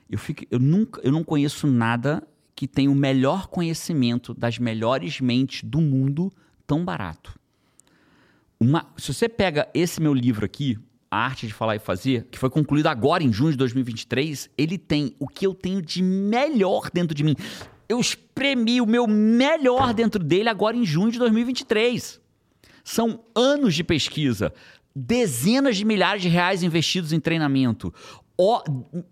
Eu, 0.09 0.19
fico, 0.19 0.43
eu, 0.51 0.59
nunca, 0.59 1.01
eu 1.01 1.11
não 1.11 1.23
conheço 1.23 1.65
nada 1.65 2.21
que 2.55 2.67
tenha 2.67 2.91
o 2.91 2.95
melhor 2.95 3.47
conhecimento 3.47 4.33
das 4.33 4.59
melhores 4.59 5.19
mentes 5.19 5.63
do 5.63 5.81
mundo 5.81 6.31
tão 6.67 6.83
barato. 6.83 7.37
Uma, 8.59 8.87
se 8.97 9.13
você 9.13 9.27
pega 9.27 9.67
esse 9.73 10.01
meu 10.01 10.13
livro 10.13 10.45
aqui, 10.45 10.77
a 11.09 11.17
Arte 11.17 11.47
de 11.47 11.53
Falar 11.53 11.75
e 11.75 11.79
Fazer, 11.79 12.27
que 12.29 12.37
foi 12.37 12.49
concluído 12.49 12.87
agora 12.87 13.23
em 13.23 13.31
junho 13.31 13.51
de 13.51 13.57
2023, 13.57 14.49
ele 14.57 14.77
tem 14.77 15.15
o 15.19 15.27
que 15.27 15.45
eu 15.45 15.53
tenho 15.53 15.81
de 15.81 16.01
melhor 16.01 16.89
dentro 16.91 17.15
de 17.15 17.23
mim. 17.23 17.35
Eu 17.87 17.99
espremi 17.99 18.81
o 18.81 18.85
meu 18.85 19.07
melhor 19.07 19.93
dentro 19.93 20.23
dele 20.23 20.49
agora 20.49 20.75
em 20.75 20.85
junho 20.85 21.11
de 21.11 21.19
2023. 21.19 22.19
São 22.83 23.23
anos 23.35 23.75
de 23.75 23.83
pesquisa, 23.83 24.53
dezenas 24.95 25.77
de 25.77 25.85
milhares 25.85 26.21
de 26.21 26.27
reais 26.27 26.63
investidos 26.63 27.13
em 27.13 27.19
treinamento, 27.19 27.93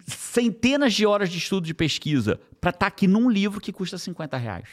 centenas 0.05 0.93
de 0.93 1.05
horas 1.05 1.29
de 1.29 1.37
estudo 1.37 1.65
de 1.65 1.73
pesquisa 1.73 2.39
para 2.59 2.69
estar 2.69 2.79
tá 2.79 2.87
aqui 2.87 3.07
num 3.07 3.29
livro 3.29 3.61
que 3.61 3.71
custa 3.71 3.97
50 3.97 4.37
reais. 4.37 4.67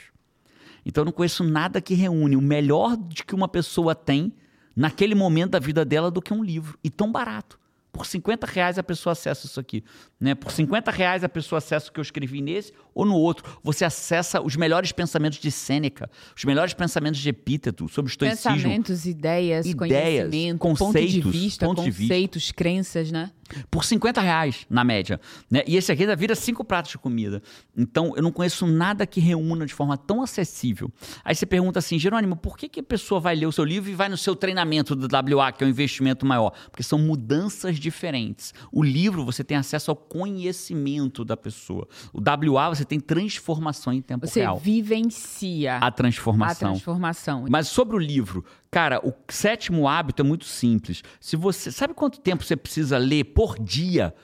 Então 0.84 1.02
eu 1.02 1.06
não 1.06 1.12
conheço 1.12 1.44
nada 1.44 1.80
que 1.80 1.94
reúne 1.94 2.36
o 2.36 2.40
melhor 2.40 2.96
de 2.96 3.24
que 3.24 3.34
uma 3.34 3.48
pessoa 3.48 3.94
tem 3.94 4.32
naquele 4.80 5.14
momento 5.14 5.50
da 5.50 5.58
vida 5.58 5.84
dela 5.84 6.10
do 6.10 6.22
que 6.22 6.32
um 6.32 6.42
livro. 6.42 6.78
E 6.82 6.88
tão 6.88 7.12
barato. 7.12 7.60
Por 7.92 8.06
50 8.06 8.46
reais 8.46 8.78
a 8.78 8.82
pessoa 8.82 9.12
acessa 9.12 9.44
isso 9.44 9.60
aqui. 9.60 9.84
Né? 10.18 10.34
Por 10.34 10.50
50 10.50 10.90
reais 10.90 11.22
a 11.22 11.28
pessoa 11.28 11.58
acessa 11.58 11.90
o 11.90 11.92
que 11.92 12.00
eu 12.00 12.02
escrevi 12.02 12.40
nesse 12.40 12.72
ou 12.94 13.04
no 13.04 13.14
outro. 13.14 13.58
Você 13.62 13.84
acessa 13.84 14.40
os 14.40 14.56
melhores 14.56 14.90
pensamentos 14.90 15.38
de 15.38 15.50
Sêneca, 15.50 16.10
os 16.34 16.44
melhores 16.44 16.72
pensamentos 16.72 17.20
de 17.20 17.28
Epíteto 17.28 17.90
sobre 17.90 18.10
estoicismo. 18.10 18.52
Pensamentos, 18.52 19.04
ideias, 19.04 19.66
ideias 19.66 20.30
conhecimento, 20.30 20.58
conceitos, 20.58 21.14
ponto 21.14 21.30
de 21.32 21.38
vista, 21.38 21.66
ponto 21.66 21.76
conceitos, 21.82 22.42
de 22.42 22.46
vista. 22.46 22.54
crenças, 22.54 23.12
né? 23.12 23.30
Por 23.70 23.84
50 23.84 24.20
reais 24.20 24.66
na 24.68 24.84
média. 24.84 25.20
Né? 25.50 25.62
E 25.66 25.76
esse 25.76 25.90
aqui 25.90 26.02
ainda 26.02 26.16
vira 26.16 26.34
cinco 26.34 26.64
pratos 26.64 26.92
de 26.92 26.98
comida. 26.98 27.42
Então 27.76 28.12
eu 28.16 28.22
não 28.22 28.32
conheço 28.32 28.66
nada 28.66 29.06
que 29.06 29.20
reúna 29.20 29.66
de 29.66 29.74
forma 29.74 29.96
tão 29.96 30.22
acessível. 30.22 30.90
Aí 31.24 31.34
você 31.34 31.46
pergunta 31.46 31.78
assim, 31.78 31.98
Jerônimo, 31.98 32.36
por 32.36 32.56
que, 32.56 32.68
que 32.68 32.80
a 32.80 32.82
pessoa 32.82 33.20
vai 33.20 33.34
ler 33.34 33.46
o 33.46 33.52
seu 33.52 33.64
livro 33.64 33.90
e 33.90 33.94
vai 33.94 34.08
no 34.08 34.16
seu 34.16 34.34
treinamento 34.34 34.94
do 34.94 35.06
WA, 35.06 35.52
que 35.52 35.64
é 35.64 35.66
um 35.66 35.70
investimento 35.70 36.24
maior? 36.26 36.52
Porque 36.70 36.82
são 36.82 36.98
mudanças 36.98 37.78
diferentes. 37.78 38.54
O 38.72 38.82
livro 38.82 39.24
você 39.24 39.42
tem 39.42 39.56
acesso 39.56 39.90
ao 39.90 39.96
conhecimento 39.96 41.24
da 41.24 41.36
pessoa. 41.36 41.88
O 42.12 42.20
WA 42.20 42.68
você 42.68 42.84
tem 42.84 43.00
transformação 43.00 43.92
em 43.92 44.02
tempo 44.02 44.26
você 44.26 44.40
real. 44.40 44.58
Você 44.58 44.64
vivencia 44.64 45.76
a 45.78 45.90
transformação. 45.90 46.68
A 46.68 46.72
transformação. 46.72 47.44
Mas 47.48 47.68
sobre 47.68 47.96
o 47.96 47.98
livro, 47.98 48.44
Cara, 48.70 49.00
o 49.04 49.12
sétimo 49.28 49.88
hábito 49.88 50.22
é 50.22 50.24
muito 50.24 50.44
simples. 50.44 51.02
Se 51.20 51.34
você 51.34 51.72
sabe 51.72 51.92
quanto 51.92 52.20
tempo 52.20 52.44
você 52.44 52.56
precisa 52.56 52.96
ler 52.98 53.24
por 53.24 53.58
dia 53.58 54.14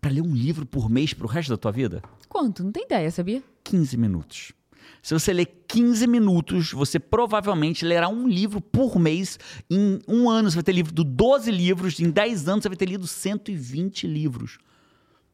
para 0.00 0.10
ler 0.10 0.22
um 0.22 0.34
livro 0.34 0.66
por 0.66 0.90
mês 0.90 1.14
para 1.14 1.24
o 1.24 1.28
resto 1.28 1.50
da 1.50 1.56
tua 1.56 1.70
vida? 1.70 2.02
Quanto? 2.28 2.64
Não 2.64 2.72
tem 2.72 2.82
ideia, 2.84 3.08
sabia? 3.12 3.42
15 3.62 3.96
minutos. 3.96 4.52
Se 5.00 5.14
você 5.14 5.32
ler 5.32 5.64
15 5.68 6.06
minutos, 6.08 6.72
você 6.72 6.98
provavelmente 6.98 7.84
lerá 7.84 8.08
um 8.08 8.26
livro 8.26 8.60
por 8.60 8.98
mês. 8.98 9.38
Em 9.70 10.00
um 10.08 10.28
ano 10.28 10.50
você 10.50 10.56
vai 10.56 10.64
ter 10.64 10.72
lido 10.72 11.04
12 11.04 11.50
livros, 11.52 12.00
em 12.00 12.10
10 12.10 12.48
anos 12.48 12.62
você 12.64 12.68
vai 12.68 12.76
ter 12.76 12.86
lido 12.88 13.06
120 13.06 14.06
livros. 14.08 14.58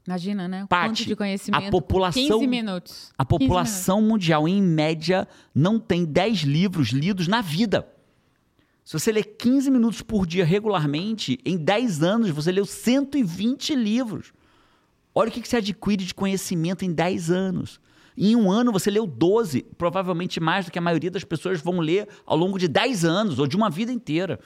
Imagina, 0.07 0.47
né? 0.47 0.65
O 0.65 0.69
Paty, 0.69 0.89
quanto 0.89 1.07
de 1.07 1.17
conhecimento. 1.17 1.67
a 1.67 1.71
população- 1.71 2.23
15 2.23 2.47
minutos. 2.47 3.11
A 3.17 3.25
15 3.25 3.29
população 3.39 4.03
mundial, 4.03 4.47
em 4.49 4.61
média, 4.63 5.27
não 5.55 5.79
tem 5.79 6.05
10 6.05 6.41
livros 6.41 6.89
lidos 6.91 7.27
na 7.29 7.41
vida. 7.41 7.87
Se 8.89 8.95
você 8.95 9.13
lê 9.13 9.23
15 9.23 9.71
minutos 9.71 10.01
por 10.01 10.27
dia 10.27 10.47
regularmente, 10.47 11.39
em 11.45 11.59
10 11.59 12.03
anos 12.03 12.31
você 12.31 12.51
leu 12.51 12.65
120 12.65 13.75
livros. 13.75 14.33
Olha 15.15 15.29
o 15.29 15.31
que 15.31 15.47
você 15.47 15.59
adquire 15.59 16.03
de 16.03 16.15
conhecimento 16.15 16.87
em 16.87 16.93
10 16.95 17.31
anos. 17.31 17.79
Em 18.17 18.35
um 18.35 18.51
ano 18.51 18.73
você 18.73 18.91
leu 18.91 19.07
12, 19.07 19.61
provavelmente 19.77 20.41
mais 20.41 20.65
do 20.65 20.73
que 20.73 20.79
a 20.79 20.81
maioria 20.81 21.11
das 21.11 21.23
pessoas 21.23 21.61
vão 21.61 21.81
ler 21.81 22.09
ao 22.25 22.35
longo 22.35 22.59
de 22.59 22.67
10 22.67 23.05
anos 23.05 23.39
ou 23.39 23.47
de 23.47 23.59
uma 23.59 23.69
vida 23.69 23.93
inteira. 23.93 24.41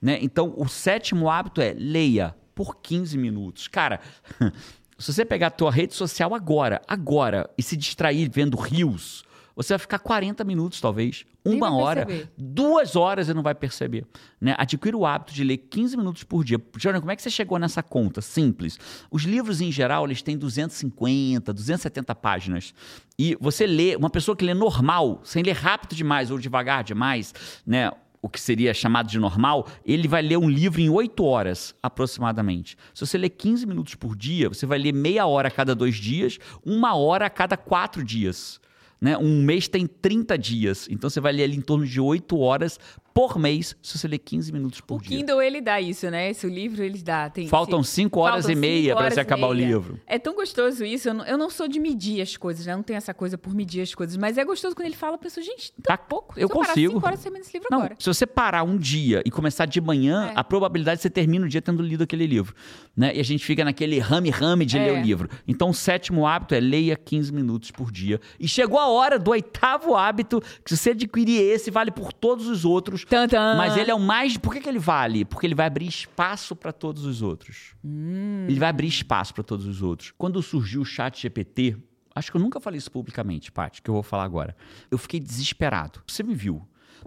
Né? 0.00 0.18
Então, 0.22 0.54
o 0.56 0.66
sétimo 0.66 1.28
hábito 1.28 1.60
é 1.60 1.74
leia 1.74 2.34
por 2.54 2.78
15 2.78 3.18
minutos. 3.18 3.68
Cara, 3.68 4.00
se 4.98 5.12
você 5.12 5.22
pegar 5.22 5.48
a 5.48 5.50
tua 5.50 5.70
rede 5.70 5.92
social 5.92 6.34
agora, 6.34 6.80
agora, 6.88 7.50
e 7.58 7.62
se 7.62 7.76
distrair 7.76 8.30
vendo 8.32 8.56
rios, 8.56 9.22
você 9.54 9.74
vai 9.74 9.78
ficar 9.78 9.98
40 9.98 10.42
minutos, 10.44 10.80
talvez. 10.80 11.24
Nem 11.44 11.56
Uma 11.56 11.74
hora, 11.74 12.06
duas 12.36 12.96
horas 12.96 13.28
e 13.28 13.34
não 13.34 13.42
vai 13.42 13.54
perceber. 13.54 14.06
Né? 14.40 14.54
Adquira 14.58 14.96
o 14.96 15.04
hábito 15.04 15.32
de 15.32 15.44
ler 15.44 15.58
15 15.58 15.96
minutos 15.96 16.24
por 16.24 16.44
dia. 16.44 16.60
Jana, 16.78 17.00
como 17.00 17.10
é 17.10 17.16
que 17.16 17.22
você 17.22 17.30
chegou 17.30 17.58
nessa 17.58 17.82
conta? 17.82 18.20
Simples. 18.20 18.78
Os 19.10 19.24
livros, 19.24 19.60
em 19.60 19.70
geral, 19.72 20.04
eles 20.04 20.22
têm 20.22 20.36
250, 20.36 21.52
270 21.52 22.14
páginas. 22.14 22.74
E 23.18 23.36
você 23.40 23.66
lê, 23.66 23.96
uma 23.96 24.10
pessoa 24.10 24.36
que 24.36 24.44
lê 24.44 24.54
normal, 24.54 25.20
sem 25.24 25.42
ler 25.42 25.56
rápido 25.56 25.94
demais 25.94 26.30
ou 26.30 26.38
devagar 26.38 26.84
demais, 26.84 27.34
né? 27.66 27.90
o 28.22 28.28
que 28.28 28.40
seria 28.40 28.72
chamado 28.72 29.08
de 29.08 29.18
normal, 29.18 29.66
ele 29.84 30.06
vai 30.06 30.22
ler 30.22 30.38
um 30.38 30.48
livro 30.48 30.80
em 30.80 30.88
8 30.88 31.24
horas, 31.24 31.74
aproximadamente. 31.82 32.78
Se 32.94 33.04
você 33.04 33.18
ler 33.18 33.30
15 33.30 33.66
minutos 33.66 33.96
por 33.96 34.14
dia, 34.14 34.48
você 34.48 34.64
vai 34.64 34.78
ler 34.78 34.92
meia 34.92 35.26
hora 35.26 35.48
a 35.48 35.50
cada 35.50 35.74
dois 35.74 35.96
dias, 35.96 36.38
uma 36.64 36.94
hora 36.94 37.26
a 37.26 37.30
cada 37.30 37.56
quatro 37.56 38.04
dias. 38.04 38.60
Né? 39.02 39.18
Um 39.18 39.42
mês 39.42 39.66
tem 39.66 39.84
30 39.84 40.38
dias, 40.38 40.86
então 40.88 41.10
você 41.10 41.20
vai 41.20 41.32
ler 41.32 41.42
ali 41.42 41.56
em 41.56 41.60
torno 41.60 41.84
de 41.84 42.00
8 42.00 42.38
horas 42.38 42.78
por 43.14 43.38
mês 43.38 43.76
se 43.82 43.98
você 43.98 44.08
ler 44.08 44.18
15 44.18 44.52
minutos 44.52 44.80
por 44.80 44.98
O 44.98 45.02
dia. 45.02 45.18
Kindle, 45.18 45.40
ele 45.42 45.60
dá 45.60 45.80
isso, 45.80 46.10
né? 46.10 46.30
Esse 46.30 46.46
livro, 46.46 46.82
ele 46.82 46.98
dá. 47.02 47.28
Tem, 47.30 47.46
Faltam 47.48 47.82
sim, 47.82 48.02
5 48.04 48.20
horas 48.20 48.34
faltam 48.46 48.52
e 48.52 48.54
meia 48.56 48.96
para 48.96 49.10
você 49.10 49.20
acabar 49.20 49.46
o 49.48 49.52
livro. 49.52 50.00
É 50.06 50.18
tão 50.18 50.34
gostoso 50.34 50.84
isso. 50.84 51.08
Eu 51.08 51.14
não, 51.14 51.24
eu 51.26 51.38
não 51.38 51.50
sou 51.50 51.68
de 51.68 51.78
medir 51.78 52.20
as 52.22 52.36
coisas, 52.36 52.66
né? 52.66 52.74
Não 52.74 52.82
tenho 52.82 52.96
essa 52.96 53.12
coisa 53.14 53.36
por 53.36 53.54
medir 53.54 53.82
as 53.82 53.94
coisas. 53.94 54.16
Mas 54.16 54.38
é 54.38 54.44
gostoso 54.44 54.74
quando 54.74 54.86
ele 54.86 54.96
fala, 54.96 55.16
a 55.16 55.18
pessoa, 55.18 55.44
gente, 55.44 55.72
tá, 55.82 55.96
Tá, 55.96 55.98
pouco. 55.98 56.38
eu 56.38 56.48
Se 56.48 56.54
parar 56.54 56.66
consigo. 56.68 56.92
cinco 56.94 57.06
horas, 57.06 57.18
você 57.20 57.22
termina 57.24 57.44
esse 57.44 57.52
livro 57.52 57.68
Não, 57.70 57.78
agora. 57.78 57.96
se 57.98 58.06
você 58.06 58.26
parar 58.26 58.62
um 58.62 58.76
dia 58.78 59.22
e 59.24 59.30
começar 59.30 59.66
de 59.66 59.80
manhã, 59.80 60.28
É. 60.28 60.32
a 60.36 60.42
probabilidade 60.44 60.98
de 60.98 61.02
você 61.02 61.10
termina 61.10 61.44
o 61.44 61.48
dia 61.48 61.60
tendo 61.62 61.82
lido 61.82 62.02
aquele 62.04 62.26
livro. 62.26 62.54
Né? 62.96 63.14
E 63.16 63.20
a 63.20 63.24
gente 63.24 63.44
fica 63.44 63.64
naquele 63.64 63.98
rame-rame 63.98 64.64
de 64.64 64.78
É. 64.78 64.84
ler 64.84 64.98
o 64.98 65.02
livro. 65.02 65.28
Então, 65.46 65.70
o 65.70 65.74
sétimo 65.74 66.26
hábito 66.26 66.54
é 66.54 66.60
leia 66.60 66.96
15 66.96 67.32
minutos 67.32 67.70
por 67.70 67.90
dia. 67.90 68.20
E 68.40 68.48
chegou 68.48 68.78
a 68.78 68.88
hora 68.88 69.18
do 69.18 69.30
oitavo 69.30 69.94
hábito, 69.96 70.40
que 70.64 70.70
se 70.70 70.76
você 70.76 70.90
adquirir 70.90 71.40
esse, 71.40 71.70
vale 71.70 71.90
por 71.90 72.12
todos 72.12 72.46
os 72.46 72.64
outros. 72.64 73.01
Tan. 73.06 73.56
Mas 73.56 73.76
ele 73.76 73.90
é 73.90 73.94
o 73.94 74.00
mais. 74.00 74.36
Por 74.36 74.52
que, 74.52 74.60
que 74.60 74.68
ele 74.68 74.78
vale? 74.78 75.24
Porque 75.24 75.46
ele 75.46 75.54
vai 75.54 75.66
abrir 75.66 75.86
espaço 75.86 76.54
para 76.54 76.72
todos 76.72 77.04
os 77.04 77.22
outros. 77.22 77.74
Hum. 77.84 78.46
Ele 78.48 78.58
vai 78.58 78.68
abrir 78.68 78.88
espaço 78.88 79.34
para 79.34 79.42
todos 79.42 79.66
os 79.66 79.82
outros. 79.82 80.12
Quando 80.16 80.42
surgiu 80.42 80.82
o 80.82 80.84
Chat 80.84 81.20
GPT, 81.20 81.76
acho 82.14 82.30
que 82.30 82.36
eu 82.36 82.40
nunca 82.40 82.60
falei 82.60 82.78
isso 82.78 82.90
publicamente, 82.90 83.50
Paty, 83.50 83.82
que 83.82 83.90
eu 83.90 83.94
vou 83.94 84.02
falar 84.02 84.24
agora. 84.24 84.56
Eu 84.90 84.98
fiquei 84.98 85.20
desesperado. 85.20 86.02
Você 86.06 86.22
me 86.22 86.34
viu, 86.34 86.66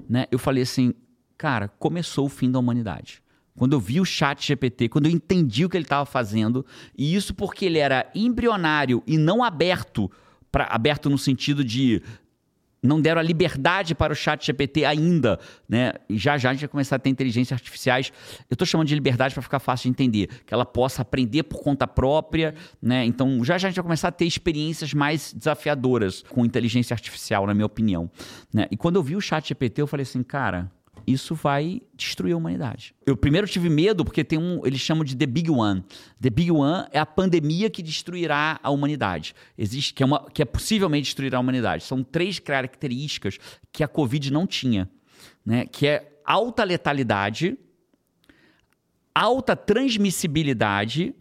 né? 0.09 0.25
Eu 0.31 0.39
falei 0.39 0.63
assim, 0.63 0.93
cara, 1.37 1.67
começou 1.67 2.25
o 2.25 2.29
fim 2.29 2.49
da 2.51 2.59
humanidade. 2.59 3.23
Quando 3.57 3.73
eu 3.73 3.79
vi 3.79 4.01
o 4.01 4.05
Chat 4.05 4.45
GPT, 4.45 4.89
quando 4.89 5.05
eu 5.05 5.11
entendi 5.11 5.63
o 5.63 5.69
que 5.69 5.77
ele 5.77 5.85
estava 5.85 6.05
fazendo, 6.05 6.65
e 6.97 7.15
isso 7.15 7.33
porque 7.33 7.65
ele 7.65 7.79
era 7.79 8.09
embrionário 8.13 9.01
e 9.07 9.17
não 9.17 9.43
aberto, 9.43 10.11
pra, 10.51 10.67
aberto 10.69 11.09
no 11.09 11.17
sentido 11.17 11.63
de 11.63 12.01
não 12.85 13.01
deram 13.01 13.19
a 13.19 13.23
liberdade 13.23 13.95
para 13.95 14.13
o 14.13 14.15
chat 14.15 14.45
GPT 14.45 14.85
ainda, 14.85 15.39
né? 15.67 15.93
E 16.09 16.17
já 16.17 16.37
já 16.37 16.49
a 16.49 16.53
gente 16.53 16.61
vai 16.61 16.69
começar 16.69 16.95
a 16.97 16.99
ter 16.99 17.09
inteligências 17.09 17.57
artificiais. 17.57 18.11
Eu 18.49 18.55
estou 18.55 18.65
chamando 18.65 18.87
de 18.87 18.95
liberdade 18.95 19.33
para 19.33 19.43
ficar 19.43 19.59
fácil 19.59 19.83
de 19.83 19.89
entender, 19.89 20.27
que 20.45 20.53
ela 20.53 20.65
possa 20.65 21.01
aprender 21.01 21.43
por 21.43 21.61
conta 21.61 21.87
própria, 21.87 22.53
né? 22.81 23.05
Então 23.05 23.43
já 23.43 23.57
já 23.57 23.67
a 23.67 23.71
gente 23.71 23.77
vai 23.77 23.83
começar 23.83 24.09
a 24.09 24.11
ter 24.11 24.25
experiências 24.25 24.93
mais 24.93 25.33
desafiadoras 25.33 26.23
com 26.29 26.45
inteligência 26.45 26.93
artificial, 26.93 27.47
na 27.47 27.53
minha 27.53 27.65
opinião, 27.65 28.09
né? 28.53 28.67
E 28.69 28.77
quando 28.77 28.97
eu 28.97 29.03
vi 29.03 29.15
o 29.15 29.21
chat 29.21 29.47
GPT, 29.47 29.81
eu 29.81 29.87
falei 29.87 30.03
assim, 30.03 30.23
cara, 30.23 30.71
isso 31.07 31.35
vai 31.35 31.81
destruir 31.95 32.33
a 32.33 32.37
humanidade. 32.37 32.95
Eu 33.05 33.15
primeiro 33.15 33.47
tive 33.47 33.69
medo 33.69 34.03
porque 34.03 34.23
tem 34.23 34.39
um, 34.39 34.65
eles 34.65 34.79
chamam 34.79 35.03
de 35.03 35.15
The 35.15 35.25
Big 35.25 35.51
One. 35.51 35.83
The 36.19 36.29
Big 36.29 36.51
One 36.51 36.87
é 36.91 36.99
a 36.99 37.05
pandemia 37.05 37.69
que 37.69 37.83
destruirá 37.83 38.59
a 38.61 38.69
humanidade. 38.69 39.35
Existe 39.57 39.93
que 39.93 40.01
é 40.01 40.05
uma 40.05 40.29
que 40.29 40.41
é 40.41 40.45
possivelmente 40.45 41.05
destruirá 41.05 41.37
a 41.37 41.41
humanidade. 41.41 41.83
São 41.83 42.03
três 42.03 42.39
características 42.39 43.37
que 43.71 43.83
a 43.83 43.87
Covid 43.87 44.31
não 44.31 44.47
tinha, 44.47 44.89
né? 45.45 45.65
Que 45.65 45.87
é 45.87 46.19
alta 46.25 46.63
letalidade, 46.63 47.57
alta 49.13 49.55
transmissibilidade 49.55 51.13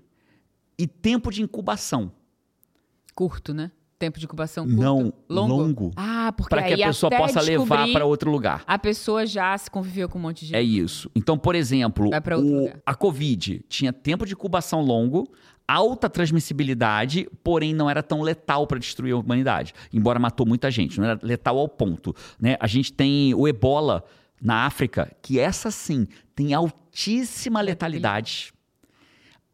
e 0.79 0.87
tempo 0.87 1.31
de 1.31 1.43
incubação. 1.43 2.11
Curto, 3.15 3.53
né? 3.53 3.71
Tempo 3.99 4.19
de 4.19 4.25
incubação 4.25 4.67
curto. 4.67 4.81
Não, 4.81 5.13
longo. 5.29 5.55
longo. 5.63 5.91
Ah, 5.97 6.33
porque 6.37 6.51
Para 6.51 6.63
que 6.65 6.83
a 6.83 6.87
pessoa 6.89 7.11
possa 7.11 7.41
levar 7.41 7.89
para 7.93 8.05
outro 8.05 8.31
lugar. 8.31 8.63
A 8.67 8.79
pessoa 8.79 9.25
já 9.25 9.57
se 9.57 9.71
conviveu 9.71 10.09
com 10.09 10.19
um 10.19 10.23
monte 10.23 10.41
de 10.41 10.47
gente. 10.47 10.57
É 10.57 10.63
isso. 10.63 11.11
Então, 11.15 11.39
por 11.39 11.55
exemplo, 11.55 12.11
o- 12.11 12.71
a 12.85 12.95
Covid 12.95 13.65
tinha 13.69 13.93
tempo 13.93 14.27
de 14.27 14.33
incubação 14.33 14.81
longo, 14.83 15.27
alta 15.67 16.11
transmissibilidade, 16.11 17.29
porém 17.43 17.73
não 17.73 17.89
era 17.89 18.03
tão 18.03 18.21
letal 18.21 18.67
para 18.67 18.79
destruir 18.79 19.13
a 19.15 19.17
humanidade. 19.17 19.73
Embora 19.93 20.19
matou 20.19 20.45
muita 20.45 20.71
gente, 20.71 20.99
não 20.99 21.07
era 21.07 21.21
letal 21.23 21.57
ao 21.59 21.69
ponto. 21.69 22.15
Né? 22.39 22.57
A 22.61 22.67
gente 22.67 22.93
tem 22.93 23.33
o 23.33 23.47
ebola 23.49 24.05
na 24.43 24.67
África, 24.67 25.11
que 25.23 25.39
essa 25.39 25.71
sim 25.71 26.07
tem 26.35 26.53
altíssima 26.53 27.61
letalidade, 27.63 28.53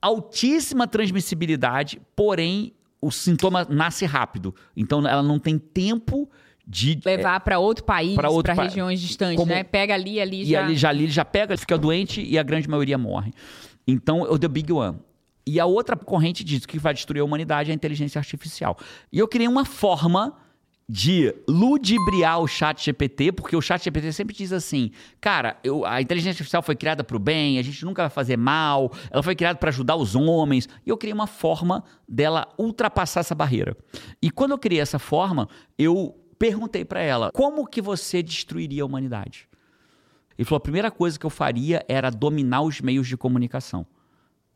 altíssima 0.00 0.86
transmissibilidade, 0.86 2.00
porém 2.16 2.72
o 3.00 3.10
sintoma 3.10 3.66
nasce 3.68 4.04
rápido. 4.06 4.54
Então 4.76 5.06
ela 5.06 5.22
não 5.22 5.38
tem 5.38 5.58
tempo 5.58 6.28
de 6.66 7.00
Levar 7.04 7.40
pra 7.40 7.58
outro 7.58 7.82
país, 7.84 8.16
outro 8.28 8.54
pa- 8.54 8.62
regiões 8.62 9.00
distantes, 9.00 9.36
como- 9.36 9.50
né? 9.52 9.64
Pega 9.64 9.94
ali, 9.94 10.20
ali 10.20 10.42
E 10.42 10.44
já. 10.46 10.64
ali 10.64 10.76
já, 10.76 10.88
ali 10.90 11.08
já 11.08 11.24
pega, 11.24 11.56
fica 11.56 11.76
doente 11.76 12.22
e 12.22 12.38
a 12.38 12.42
grande 12.42 12.68
maioria 12.68 12.96
morre. 12.96 13.32
Então, 13.86 14.24
é 14.24 14.30
o 14.30 14.38
The 14.38 14.46
Big 14.46 14.72
One. 14.72 14.98
E 15.46 15.58
a 15.58 15.66
outra 15.66 15.96
corrente 15.96 16.44
diz 16.44 16.64
que 16.66 16.78
vai 16.78 16.94
destruir 16.94 17.20
a 17.22 17.24
humanidade 17.24 17.70
é 17.70 17.72
a 17.72 17.74
inteligência 17.74 18.18
artificial. 18.20 18.76
E 19.12 19.18
eu 19.18 19.26
criei 19.26 19.48
uma 19.48 19.64
forma 19.64 20.36
de 20.92 21.32
ludibriar 21.46 22.40
o 22.40 22.48
chat 22.48 22.84
GPT, 22.84 23.30
porque 23.30 23.54
o 23.54 23.62
chat 23.62 23.80
GPT 23.84 24.12
sempre 24.12 24.34
diz 24.34 24.52
assim, 24.52 24.90
cara, 25.20 25.56
eu- 25.62 25.86
a 25.86 26.02
inteligência 26.02 26.32
artificial 26.32 26.62
foi 26.64 26.74
criada 26.74 27.04
para 27.04 27.16
o 27.16 27.20
bem, 27.20 27.60
a 27.60 27.62
gente 27.62 27.84
nunca 27.84 28.02
vai 28.02 28.10
fazer 28.10 28.36
mal, 28.36 28.90
ela 29.08 29.22
foi 29.22 29.36
criada 29.36 29.56
para 29.56 29.68
ajudar 29.68 29.94
os 29.94 30.16
homens. 30.16 30.68
E 30.84 30.90
eu 30.90 30.96
criei 30.98 31.14
uma 31.14 31.28
forma 31.28 31.84
dela 32.08 32.52
ultrapassar 32.58 33.20
essa 33.20 33.36
barreira. 33.36 33.76
E 34.20 34.32
quando 34.32 34.50
eu 34.50 34.58
criei 34.58 34.80
essa 34.80 34.98
forma, 34.98 35.48
eu 35.78 36.18
perguntei 36.36 36.84
para 36.84 37.00
ela, 37.00 37.30
como 37.30 37.68
que 37.68 37.80
você 37.80 38.20
destruiria 38.20 38.82
a 38.82 38.86
humanidade? 38.86 39.48
Ele 40.36 40.44
falou: 40.44 40.56
a 40.56 40.60
primeira 40.60 40.90
coisa 40.90 41.16
que 41.16 41.24
eu 41.24 41.30
faria 41.30 41.84
era 41.86 42.10
dominar 42.10 42.62
os 42.62 42.80
meios 42.80 43.06
de 43.06 43.16
comunicação. 43.16 43.86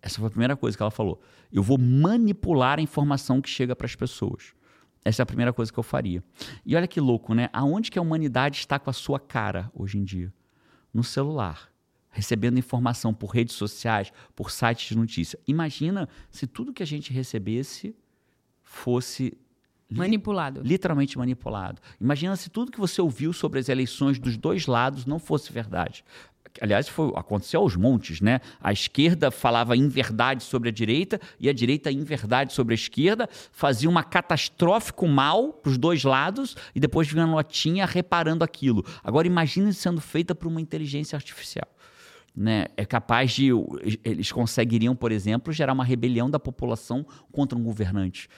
Essa 0.03 0.19
foi 0.19 0.27
a 0.27 0.31
primeira 0.31 0.57
coisa 0.57 0.77
que 0.77 0.83
ela 0.83 0.91
falou. 0.91 1.21
Eu 1.53 1.63
vou 1.63 1.79
manipular 1.79 2.81
a 2.81 2.83
informação 2.83 3.41
que 3.41 3.49
chega 3.49 3.77
para 3.77 3.87
as 3.87 3.95
pessoas. 3.95 4.53
Essa 5.05 5.23
é 5.23 5.25
a 5.25 5.27
primeira 5.27 5.53
coisa 5.53 5.73
que 5.73 5.79
eu 5.79 5.83
faria. 5.83 6.25
E 6.65 6.75
olha 6.75 6.87
que 6.87 7.01
louco, 7.01 7.35
né? 7.35 7.51
Aonde 7.53 7.91
que 7.91 7.99
a 7.99 8.03
humanidade 8.03 8.59
está 8.59 8.79
com 8.79 8.89
a 8.89 8.93
sua 8.93 9.21
cara 9.21 9.71
hoje 9.75 9.99
em 9.99 10.05
dia? 10.05 10.33
No 10.93 11.05
celular. 11.05 11.71
Recebendo 12.11 12.59
informação 12.59 13.13
por 13.13 13.31
redes 13.31 13.55
sociais, 13.55 14.13
por 14.35 14.51
sites 14.51 14.89
de 14.89 14.97
notícia. 14.97 15.39
Imagina 15.47 16.09
se 16.31 16.47
tudo 16.47 16.73
que 16.73 16.83
a 16.83 16.87
gente 16.87 17.13
recebesse 17.13 17.95
fosse 18.63 19.37
Manipulado. 19.91 20.63
literalmente 20.63 21.19
manipulado. 21.19 21.81
Imagina 22.01 22.35
se 22.37 22.49
tudo 22.49 22.73
que 22.73 22.81
você 22.81 23.01
ouviu 23.01 23.33
sobre 23.33 23.59
as 23.59 23.69
eleições 23.69 24.19
dos 24.19 24.37
dois 24.37 24.67
lados 24.67 25.05
não 25.05 25.19
fosse 25.19 25.53
verdade. 25.53 26.05
Aliás, 26.61 26.89
foi, 26.89 27.13
aconteceu 27.17 27.61
aos 27.61 27.75
montes, 27.75 28.21
né? 28.21 28.41
A 28.61 28.73
esquerda 28.73 29.31
falava 29.31 29.77
em 29.77 29.89
verdade 29.89 30.45
sobre 30.45 30.69
a 30.69 30.73
direita 30.73 31.21
e 31.41 31.49
a 31.49 31.53
direita 31.53 31.91
em 31.91 32.05
verdade 32.05 32.53
sobre 32.53 32.75
a 32.75 32.77
esquerda, 32.77 33.29
fazia 33.51 33.91
uma 33.91 34.05
catastrófico 34.05 35.09
mal 35.09 35.53
para 35.53 35.71
os 35.71 35.79
dois 35.79 36.05
lados 36.05 36.57
e 36.75 36.79
depois 36.79 37.09
vinha 37.09 37.25
a 37.25 37.27
notinha 37.27 37.85
reparando 37.85 38.45
aquilo. 38.45 38.85
Agora 39.03 39.27
imagine 39.27 39.73
sendo 39.75 40.01
feita 40.01 40.35
por 40.35 40.47
uma 40.47 40.61
inteligência 40.61 41.17
artificial. 41.17 41.69
Né? 42.37 42.67
É 42.77 42.85
capaz 42.85 43.33
de. 43.33 43.51
Eles 44.05 44.31
conseguiriam, 44.31 44.95
por 44.95 45.11
exemplo, 45.11 45.53
gerar 45.53 45.73
uma 45.73 45.85
rebelião 45.85 46.31
da 46.31 46.39
população 46.39 47.05
contra 47.33 47.59
um 47.59 47.63
governante 47.63 48.29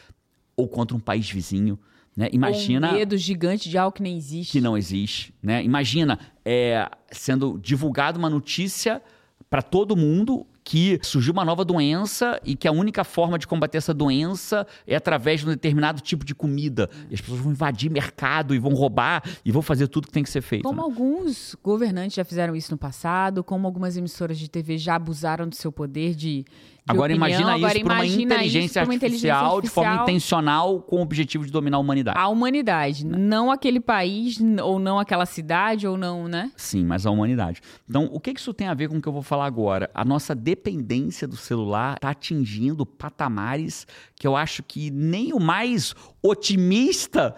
ou 0.57 0.69
contra 0.69 0.97
um 0.97 1.01
país 1.01 1.31
vizinho. 1.31 1.79
Né? 2.17 2.29
Imagina 2.33 2.93
Um 2.93 2.95
medo 2.95 3.17
gigante 3.17 3.69
de 3.69 3.77
algo 3.77 3.95
que 3.95 4.03
nem 4.03 4.17
existe. 4.17 4.53
que 4.53 4.61
não 4.61 4.77
existe. 4.77 5.35
Né? 5.43 5.63
Imagina 5.63 6.19
é, 6.45 6.89
sendo 7.13 7.59
divulgada 7.63 8.19
uma 8.19 8.31
notícia 8.31 9.03
para 9.51 9.61
todo 9.63 9.95
mundo 9.95 10.47
que 10.67 10.99
surgiu 11.01 11.33
uma 11.33 11.45
nova 11.45 11.65
doença 11.65 12.41
e 12.45 12.57
que 12.57 12.67
a 12.67 12.73
única 12.73 13.05
forma 13.05 13.39
de 13.39 13.47
combater 13.47 13.79
essa 13.79 13.95
doença 13.95 14.67
é 14.85 14.97
através 14.97 15.39
de 15.41 15.47
um 15.47 15.51
determinado 15.51 16.01
tipo 16.01 16.25
de 16.25 16.35
comida. 16.35 16.91
E 17.09 17.15
as 17.15 17.21
pessoas 17.21 17.41
vão 17.41 17.53
invadir 17.53 17.89
mercado 17.89 18.53
e 18.53 18.59
vão 18.59 18.75
roubar 18.75 19.23
e 19.45 19.53
vão 19.53 19.63
fazer 19.63 19.87
tudo 19.87 20.09
que 20.09 20.13
tem 20.13 20.25
que 20.25 20.31
ser 20.31 20.43
feito. 20.43 20.65
Como 20.65 20.79
né? 20.79 20.83
alguns 20.83 21.55
governantes 21.63 22.17
já 22.17 22.25
fizeram 22.25 22.57
isso 22.57 22.73
no 22.73 22.79
passado, 22.79 23.45
como 23.45 23.65
algumas 23.65 23.97
emissoras 23.97 24.37
de 24.39 24.51
TV 24.51 24.77
já 24.77 24.97
abusaram 24.97 25.49
do 25.49 25.55
seu 25.55 25.71
poder 25.71 26.17
de. 26.17 26.45
Agora 26.89 27.13
opinião. 27.13 27.29
imagina 27.29 27.55
Agora 27.55 27.77
isso 27.77 27.85
para 27.85 27.95
uma 27.95 28.07
inteligência 28.07 28.83
uma 28.85 28.93
artificial 28.93 28.95
inteligência 28.95 29.63
de 29.63 29.69
forma 29.69 29.91
artificial. 29.91 30.09
intencional 30.09 30.81
com 30.83 30.97
o 30.97 31.03
objetivo 31.03 31.45
de 31.45 31.51
dominar 31.51 31.79
a 31.79 31.81
humanidade. 31.81 32.19
A 32.19 32.29
humanidade, 32.29 33.05
não 33.05 33.51
aquele 33.51 33.81
país, 33.81 34.39
ou 34.63 34.79
não 34.79 34.99
aquela 34.99 35.27
cidade, 35.27 35.87
ou 35.87 35.97
não, 35.97 36.29
né? 36.29 36.53
Sim, 36.57 36.85
mas 36.85 37.05
a 37.05 37.11
humanidade. 37.11 37.61
Então, 37.89 38.09
o 38.13 38.21
que 38.21 38.31
isso 38.31 38.55
tem 38.55 38.69
a 38.69 38.75
ver 38.75 38.89
com 38.89 38.99
o 38.99 39.03
que 39.03 39.09
eu 39.09 39.13
vou 39.13 39.23
falar 39.23 39.47
agora? 39.47 39.91
A 39.95 40.05
nossa 40.05 40.35
dependência 40.35 41.27
do 41.27 41.37
celular 41.37 41.97
está 41.97 42.11
atingindo 42.11 42.87
patamares 42.87 43.87
que 44.15 44.27
eu 44.27 44.37
acho 44.37 44.63
que 44.63 44.91
nem 44.91 45.33
o 45.33 45.41
mais 45.41 45.95
otimista 46.23 47.35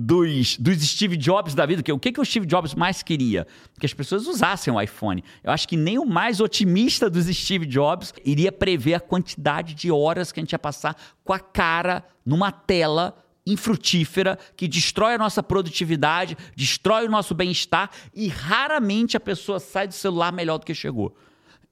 dos, 0.00 0.56
dos 0.56 0.80
Steve 0.80 1.16
Jobs 1.16 1.54
da 1.54 1.66
vida, 1.66 1.82
que 1.82 1.92
o 1.92 1.98
que, 1.98 2.10
que 2.10 2.20
o 2.20 2.24
Steve 2.24 2.46
Jobs 2.46 2.74
mais 2.74 3.02
queria? 3.02 3.46
Que 3.78 3.84
as 3.84 3.92
pessoas 3.92 4.26
usassem 4.26 4.72
o 4.72 4.80
iPhone. 4.80 5.22
Eu 5.44 5.52
acho 5.52 5.68
que 5.68 5.76
nem 5.76 5.98
o 5.98 6.06
mais 6.06 6.40
otimista 6.40 7.10
dos 7.10 7.26
Steve 7.26 7.66
Jobs 7.66 8.14
iria 8.24 8.50
prever 8.50 8.94
a 8.94 9.00
quantidade 9.00 9.74
de 9.74 9.90
horas 9.90 10.32
que 10.32 10.40
a 10.40 10.42
gente 10.42 10.52
ia 10.52 10.58
passar 10.58 10.96
com 11.22 11.32
a 11.32 11.38
cara 11.38 12.04
numa 12.24 12.50
tela 12.50 13.14
infrutífera 13.46 14.38
que 14.56 14.68
destrói 14.68 15.14
a 15.14 15.18
nossa 15.18 15.42
produtividade, 15.42 16.36
destrói 16.56 17.06
o 17.06 17.10
nosso 17.10 17.34
bem-estar 17.34 17.90
e 18.14 18.28
raramente 18.28 19.16
a 19.16 19.20
pessoa 19.20 19.58
sai 19.58 19.86
do 19.86 19.94
celular 19.94 20.32
melhor 20.32 20.58
do 20.58 20.66
que 20.66 20.74
chegou. 20.74 21.14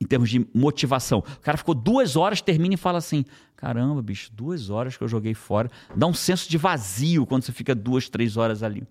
Em 0.00 0.06
termos 0.06 0.30
de 0.30 0.46
motivação. 0.54 1.18
O 1.18 1.40
cara 1.40 1.58
ficou 1.58 1.74
duas 1.74 2.14
horas, 2.14 2.40
termina 2.40 2.74
e 2.74 2.76
fala 2.76 2.98
assim: 2.98 3.24
caramba, 3.58 4.00
bicho, 4.00 4.30
duas 4.32 4.70
horas 4.70 4.96
que 4.96 5.02
eu 5.02 5.08
joguei 5.08 5.34
fora. 5.34 5.68
Dá 5.94 6.06
um 6.06 6.14
senso 6.14 6.48
de 6.48 6.56
vazio 6.56 7.26
quando 7.26 7.42
você 7.42 7.50
fica 7.50 7.74
duas, 7.74 8.08
três 8.08 8.36
horas 8.36 8.62
ali. 8.62 8.86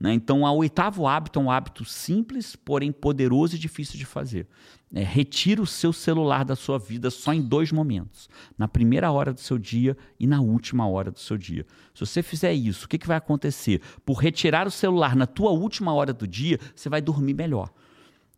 Né? 0.00 0.14
Então, 0.14 0.42
o 0.42 0.56
oitavo 0.56 1.06
hábito 1.06 1.38
é 1.38 1.42
um 1.42 1.50
hábito 1.50 1.84
simples, 1.84 2.56
porém 2.56 2.90
poderoso 2.90 3.56
e 3.56 3.58
difícil 3.58 3.98
de 3.98 4.06
fazer. 4.06 4.46
É, 4.94 5.02
retira 5.02 5.60
o 5.60 5.66
seu 5.66 5.92
celular 5.92 6.46
da 6.46 6.56
sua 6.56 6.78
vida 6.78 7.10
só 7.10 7.34
em 7.34 7.42
dois 7.42 7.70
momentos: 7.70 8.30
na 8.56 8.66
primeira 8.66 9.10
hora 9.12 9.34
do 9.34 9.40
seu 9.40 9.58
dia 9.58 9.94
e 10.18 10.26
na 10.26 10.40
última 10.40 10.88
hora 10.88 11.10
do 11.10 11.18
seu 11.18 11.36
dia. 11.36 11.66
Se 11.92 12.00
você 12.00 12.22
fizer 12.22 12.54
isso, 12.54 12.86
o 12.86 12.88
que, 12.88 12.96
que 12.96 13.06
vai 13.06 13.18
acontecer? 13.18 13.82
Por 14.04 14.14
retirar 14.14 14.66
o 14.66 14.70
celular 14.70 15.14
na 15.14 15.26
tua 15.26 15.50
última 15.50 15.92
hora 15.92 16.14
do 16.14 16.26
dia, 16.26 16.58
você 16.74 16.88
vai 16.88 17.02
dormir 17.02 17.34
melhor. 17.34 17.70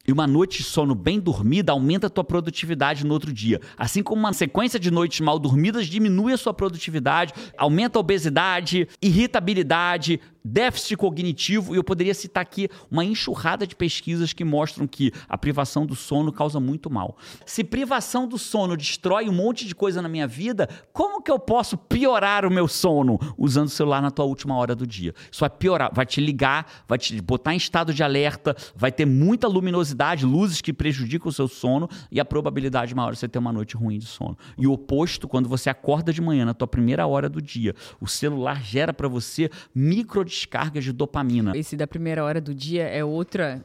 E 0.08 0.12
uma 0.12 0.26
noite 0.26 0.58
de 0.58 0.64
sono 0.64 0.94
bem 0.94 1.20
dormida 1.20 1.70
aumenta 1.70 2.06
a 2.06 2.10
tua 2.10 2.24
produtividade 2.24 3.04
no 3.04 3.12
outro 3.12 3.30
dia. 3.30 3.60
Assim 3.76 4.02
como 4.02 4.18
uma 4.18 4.32
sequência 4.32 4.80
de 4.80 4.90
noites 4.90 5.20
mal 5.20 5.38
dormidas 5.38 5.86
diminui 5.86 6.32
a 6.32 6.38
sua 6.38 6.54
produtividade, 6.54 7.34
aumenta 7.58 7.98
a 7.98 8.00
obesidade, 8.00 8.88
irritabilidade, 9.02 10.18
déficit 10.42 10.96
cognitivo. 10.96 11.74
E 11.74 11.76
eu 11.76 11.84
poderia 11.84 12.14
citar 12.14 12.42
aqui 12.42 12.68
uma 12.90 13.04
enxurrada 13.04 13.66
de 13.66 13.76
pesquisas 13.76 14.32
que 14.32 14.44
mostram 14.44 14.86
que 14.86 15.12
a 15.28 15.36
privação 15.36 15.84
do 15.84 15.94
sono 15.94 16.32
causa 16.32 16.58
muito 16.58 16.90
mal. 16.90 17.16
Se 17.44 17.62
privação 17.62 18.26
do 18.26 18.38
sono 18.38 18.76
destrói 18.76 19.28
um 19.28 19.32
monte 19.32 19.66
de 19.66 19.74
coisa 19.74 20.00
na 20.00 20.08
minha 20.08 20.26
vida, 20.26 20.68
como 20.92 21.22
que 21.22 21.30
eu 21.30 21.38
posso 21.38 21.76
piorar 21.76 22.46
o 22.46 22.50
meu 22.50 22.66
sono 22.66 23.18
usando 23.36 23.66
o 23.66 23.70
celular 23.70 24.00
na 24.00 24.10
tua 24.10 24.24
última 24.24 24.56
hora 24.56 24.74
do 24.74 24.86
dia? 24.86 25.14
Isso 25.30 25.40
vai 25.40 25.50
piorar, 25.50 25.90
vai 25.92 26.06
te 26.06 26.20
ligar, 26.20 26.66
vai 26.88 26.98
te 26.98 27.20
botar 27.20 27.52
em 27.52 27.58
estado 27.58 27.92
de 27.92 28.02
alerta, 28.02 28.56
vai 28.74 28.90
ter 28.90 29.04
muita 29.04 29.46
luminosidade, 29.46 29.97
luzes 30.22 30.60
que 30.60 30.72
prejudicam 30.72 31.28
o 31.28 31.32
seu 31.32 31.48
sono 31.48 31.88
e 32.10 32.20
a 32.20 32.24
probabilidade 32.24 32.94
maior 32.94 33.12
de 33.12 33.18
você 33.18 33.28
ter 33.28 33.38
uma 33.38 33.52
noite 33.52 33.76
ruim 33.76 33.98
de 33.98 34.06
sono. 34.06 34.36
E 34.56 34.66
o 34.66 34.72
oposto, 34.72 35.26
quando 35.26 35.48
você 35.48 35.68
acorda 35.68 36.12
de 36.12 36.20
manhã 36.20 36.44
na 36.44 36.54
tua 36.54 36.68
primeira 36.68 37.06
hora 37.06 37.28
do 37.28 37.42
dia, 37.42 37.74
o 38.00 38.06
celular 38.06 38.62
gera 38.62 38.92
para 38.92 39.08
você 39.08 39.50
micro 39.74 40.24
descargas 40.24 40.84
de 40.84 40.92
dopamina. 40.92 41.56
Esse 41.56 41.76
da 41.76 41.86
primeira 41.86 42.24
hora 42.24 42.40
do 42.40 42.54
dia 42.54 42.84
é 42.84 43.04
outra 43.04 43.62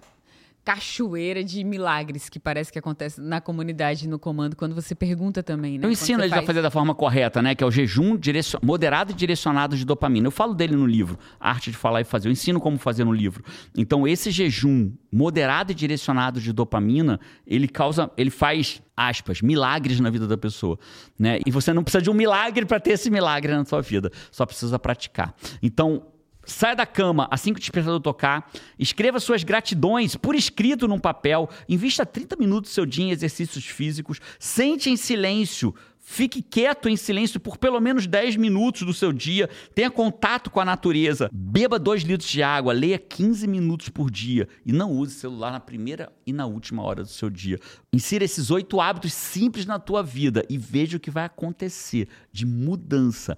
cachoeira 0.63 1.43
de 1.43 1.63
milagres 1.63 2.29
que 2.29 2.39
parece 2.39 2.71
que 2.71 2.79
acontece 2.79 3.19
na 3.19 3.41
comunidade 3.41 4.07
no 4.07 4.17
comando 4.17 4.55
quando 4.55 4.73
você 4.73 4.95
pergunta 4.95 5.43
também, 5.43 5.77
né? 5.77 5.85
Eu 5.85 5.91
ensino 5.91 6.21
eles 6.21 6.31
a 6.31 6.35
faz- 6.37 6.47
fazer 6.47 6.61
da 6.61 6.71
forma 6.71 6.95
correta, 6.95 7.41
né? 7.41 7.53
Que 7.53 7.63
é 7.63 7.67
o 7.67 7.71
jejum 7.71 8.15
direcion- 8.17 8.59
moderado 8.63 9.11
e 9.11 9.13
direcionado 9.15 9.75
de 9.75 9.85
dopamina. 9.85 10.27
Eu 10.27 10.31
falo 10.31 10.53
dele 10.53 10.75
no 10.75 10.85
livro, 10.85 11.19
A 11.39 11.49
Arte 11.49 11.69
de 11.71 11.77
Falar 11.77 12.01
e 12.01 12.03
Fazer. 12.03 12.27
Eu 12.27 12.31
ensino 12.31 12.59
como 12.59 12.77
fazer 12.77 13.03
no 13.03 13.11
livro. 13.13 13.43
Então, 13.77 14.07
esse 14.07 14.31
jejum 14.31 14.91
moderado 15.11 15.71
e 15.71 15.75
direcionado 15.75 16.39
de 16.39 16.51
dopamina, 16.53 17.19
ele 17.45 17.67
causa, 17.67 18.09
ele 18.17 18.29
faz 18.29 18.81
aspas, 18.95 19.41
milagres 19.41 19.99
na 19.99 20.09
vida 20.11 20.27
da 20.27 20.37
pessoa, 20.37 20.77
né? 21.17 21.39
E 21.45 21.51
você 21.51 21.73
não 21.73 21.83
precisa 21.83 22.01
de 22.01 22.09
um 22.09 22.13
milagre 22.13 22.63
para 22.65 22.79
ter 22.79 22.91
esse 22.91 23.09
milagre 23.09 23.51
na 23.51 23.65
sua 23.65 23.81
vida, 23.81 24.11
só 24.31 24.45
precisa 24.45 24.77
praticar. 24.77 25.33
Então, 25.63 26.05
Saia 26.45 26.75
da 26.75 26.85
cama 26.85 27.27
assim 27.31 27.53
que 27.53 27.57
o 27.57 27.61
despertador 27.61 27.99
tocar, 27.99 28.51
escreva 28.77 29.19
suas 29.19 29.43
gratidões 29.43 30.15
por 30.15 30.35
escrito 30.35 30.87
num 30.87 30.99
papel, 30.99 31.49
invista 31.69 32.05
30 32.05 32.35
minutos 32.35 32.71
do 32.71 32.73
seu 32.73 32.85
dia 32.85 33.05
em 33.05 33.11
exercícios 33.11 33.65
físicos, 33.65 34.19
sente 34.37 34.89
em 34.89 34.97
silêncio, 34.97 35.73
fique 35.99 36.41
quieto 36.41 36.89
em 36.89 36.97
silêncio 36.97 37.39
por 37.39 37.57
pelo 37.57 37.79
menos 37.79 38.05
10 38.05 38.35
minutos 38.35 38.81
do 38.83 38.93
seu 38.93 39.13
dia, 39.13 39.49
tenha 39.73 39.89
contato 39.89 40.51
com 40.51 40.59
a 40.59 40.65
natureza, 40.65 41.29
beba 41.31 41.79
2 41.79 42.03
litros 42.03 42.29
de 42.29 42.43
água, 42.43 42.73
leia 42.73 42.99
15 42.99 43.47
minutos 43.47 43.87
por 43.87 44.11
dia 44.11 44.47
e 44.65 44.73
não 44.73 44.91
use 44.91 45.15
celular 45.15 45.51
na 45.51 45.61
primeira 45.61 46.11
e 46.27 46.33
na 46.33 46.45
última 46.45 46.83
hora 46.83 47.03
do 47.03 47.09
seu 47.09 47.29
dia. 47.29 47.57
Insira 47.93 48.25
esses 48.25 48.51
oito 48.51 48.81
hábitos 48.81 49.13
simples 49.13 49.65
na 49.65 49.79
tua 49.79 50.03
vida 50.03 50.45
e 50.49 50.57
veja 50.57 50.97
o 50.97 50.99
que 50.99 51.09
vai 51.09 51.23
acontecer 51.23 52.09
de 52.33 52.45
mudança 52.45 53.37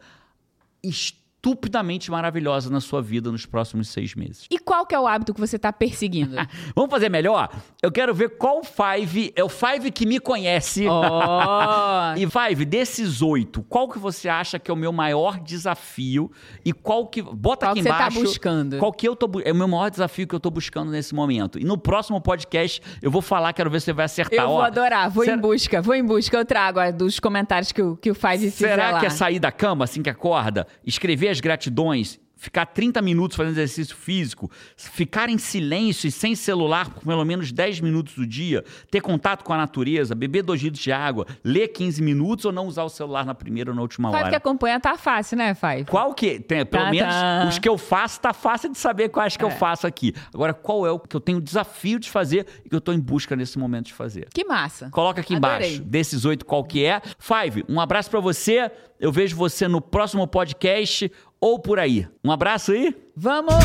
estupidamente 1.46 2.10
maravilhosa 2.10 2.70
na 2.72 2.82
sua 2.82 3.02
vida 3.02 3.32
nos 3.32 3.46
próximos 3.46 3.90
seis 3.90 4.16
meses. 4.16 4.48
E 4.50 4.58
qual 4.58 4.86
que 4.86 4.96
é 4.96 5.00
o 5.00 5.06
hábito 5.06 5.32
que 5.34 5.40
você 5.40 5.60
tá 5.60 5.72
perseguindo? 5.72 6.36
Vamos 6.76 6.90
fazer 6.90 7.08
melhor? 7.10 7.50
Eu 7.84 7.92
quero 7.92 8.14
ver 8.16 8.30
qual 8.38 8.62
Five 8.64 9.32
é 9.36 9.44
o 9.44 9.50
Five 9.50 9.92
que 9.92 10.06
me 10.08 10.20
conhece. 10.20 10.88
Ó, 10.88 12.16
E 12.18 12.26
Five, 12.28 12.66
desses 12.66 13.22
oito, 13.22 13.62
qual 13.64 13.88
que 13.88 14.00
você 14.00 14.28
acha 14.28 14.58
que 14.58 14.72
é 14.72 14.74
o 14.74 14.78
meu 14.78 14.92
maior 14.92 15.40
desafio? 15.40 16.32
E 16.64 16.74
qual 16.74 17.06
que. 17.08 17.22
Bota 17.22 17.68
Qual 17.68 17.72
aqui 17.74 17.82
que 17.82 17.84
você 17.84 17.90
tá 17.90 17.96
embaixo. 17.96 18.22
buscando? 18.22 18.78
Qual 18.80 18.92
que 18.92 19.08
eu 19.08 19.16
tô. 19.16 19.30
É 19.44 19.52
o 19.52 19.56
meu 19.56 19.68
maior 19.68 19.90
desafio 19.92 20.28
que 20.28 20.34
eu 20.34 20.40
tô 20.40 20.50
buscando 20.50 20.92
nesse 20.92 21.14
momento. 21.14 21.60
E 21.60 21.64
no 21.64 21.78
próximo 21.78 22.20
podcast 22.20 22.82
eu 23.02 23.12
vou 23.12 23.22
falar, 23.22 23.54
quero 23.54 23.70
ver 23.70 23.80
se 23.82 23.86
você 23.86 23.94
vai 23.94 24.06
acertar. 24.06 24.40
eu 24.46 24.48
vou 24.48 24.58
Ó, 24.58 24.62
adorar, 24.64 25.10
vou 25.10 25.24
será- 25.24 25.38
em 25.38 25.40
busca, 25.40 25.82
vou 25.82 25.94
em 25.94 26.04
busca. 26.04 26.36
Eu 26.38 26.46
trago 26.46 26.80
ah, 26.80 26.90
dos 26.92 27.20
comentários 27.20 27.72
que 27.72 27.82
o, 27.82 27.96
que 27.98 28.10
o 28.10 28.16
Five 28.16 28.50
fizer 28.52 28.70
Será 28.70 28.92
lá. 28.92 29.00
que 29.00 29.06
é 29.06 29.10
sair 29.10 29.40
da 29.40 29.52
cama 29.52 29.84
assim 29.86 30.02
que 30.02 30.10
acorda, 30.10 30.66
escrever 30.86 31.35
gratidões, 31.42 32.20
ficar 32.38 32.66
30 32.68 33.02
minutos 33.02 33.36
fazendo 33.38 33.54
exercício 33.54 33.96
físico, 33.96 34.52
ficar 34.76 35.30
em 35.30 35.38
silêncio 35.38 36.08
e 36.08 36.12
sem 36.12 36.36
celular 36.36 36.90
por 36.90 37.02
pelo 37.04 37.24
menos 37.26 37.52
10 37.52 37.80
minutos 37.80 38.14
do 38.16 38.28
dia, 38.28 38.64
ter 38.92 39.02
contato 39.02 39.44
com 39.44 39.54
a 39.54 39.58
natureza, 39.58 40.14
beber 40.14 40.44
dois 40.44 40.62
litros 40.62 40.84
de 40.84 40.92
água, 40.92 41.26
ler 41.44 41.70
15 41.70 42.04
minutos 42.04 42.46
ou 42.46 42.52
não 42.52 42.68
usar 42.68 42.84
o 42.84 42.90
celular 42.90 43.26
na 43.26 43.34
primeira 43.34 43.72
ou 43.72 43.76
na 43.76 43.82
última 43.82 44.10
Five 44.10 44.22
que 44.22 44.28
hora? 44.28 44.38
acompanha 44.38 44.80
tá 44.80 44.96
fácil, 44.98 45.38
né, 45.38 45.56
Five? 45.56 45.86
Qual 45.86 46.14
que 46.14 46.40
tem, 46.40 46.64
pelo 46.66 46.84
Tá, 46.84 46.92
menos 46.92 47.14
tá. 47.16 47.46
os 47.50 47.58
que 47.58 47.70
eu 47.70 47.78
faço, 47.78 48.20
tá 48.20 48.34
fácil 48.34 48.70
de 48.72 48.78
saber 48.78 49.10
quais 49.10 49.38
que 49.38 49.44
eu 49.44 49.48
É. 49.50 49.52
faço 49.52 49.88
aqui. 49.88 50.14
Agora, 50.34 50.54
qual 50.54 50.86
é 50.86 50.92
o 50.92 51.00
que 51.00 51.16
eu 51.16 51.22
tenho 51.22 51.40
desafio 51.42 51.98
de 52.00 52.10
fazer 52.12 52.46
e 52.66 52.70
que 52.70 52.76
eu 52.76 52.82
tô 52.82 52.92
em 52.92 53.00
busca 53.00 53.36
nesse 53.36 53.58
momento 53.58 53.88
de 53.88 53.94
fazer? 53.94 54.28
Que 54.32 54.44
massa. 54.44 54.90
Coloca 54.92 55.22
aqui 55.22 55.36
Adorei. 55.36 55.68
embaixo, 55.78 55.84
desses 55.84 56.26
oito, 56.26 56.46
qual 56.46 56.64
que 56.66 56.84
é. 56.86 57.02
Five, 57.18 57.64
um 57.70 57.80
abraço 57.80 58.10
pra 58.12 58.20
você. 58.20 58.70
Eu 59.00 59.12
vejo 59.12 59.36
você 59.36 59.68
no 59.68 59.82
próximo 59.82 60.28
podcast 60.28 61.12
ou 61.40 61.60
por 61.60 61.80
aí. 61.80 62.08
Um 62.24 62.32
abraço 62.32 62.72
aí. 62.72 62.96
Vamos! 63.16 63.56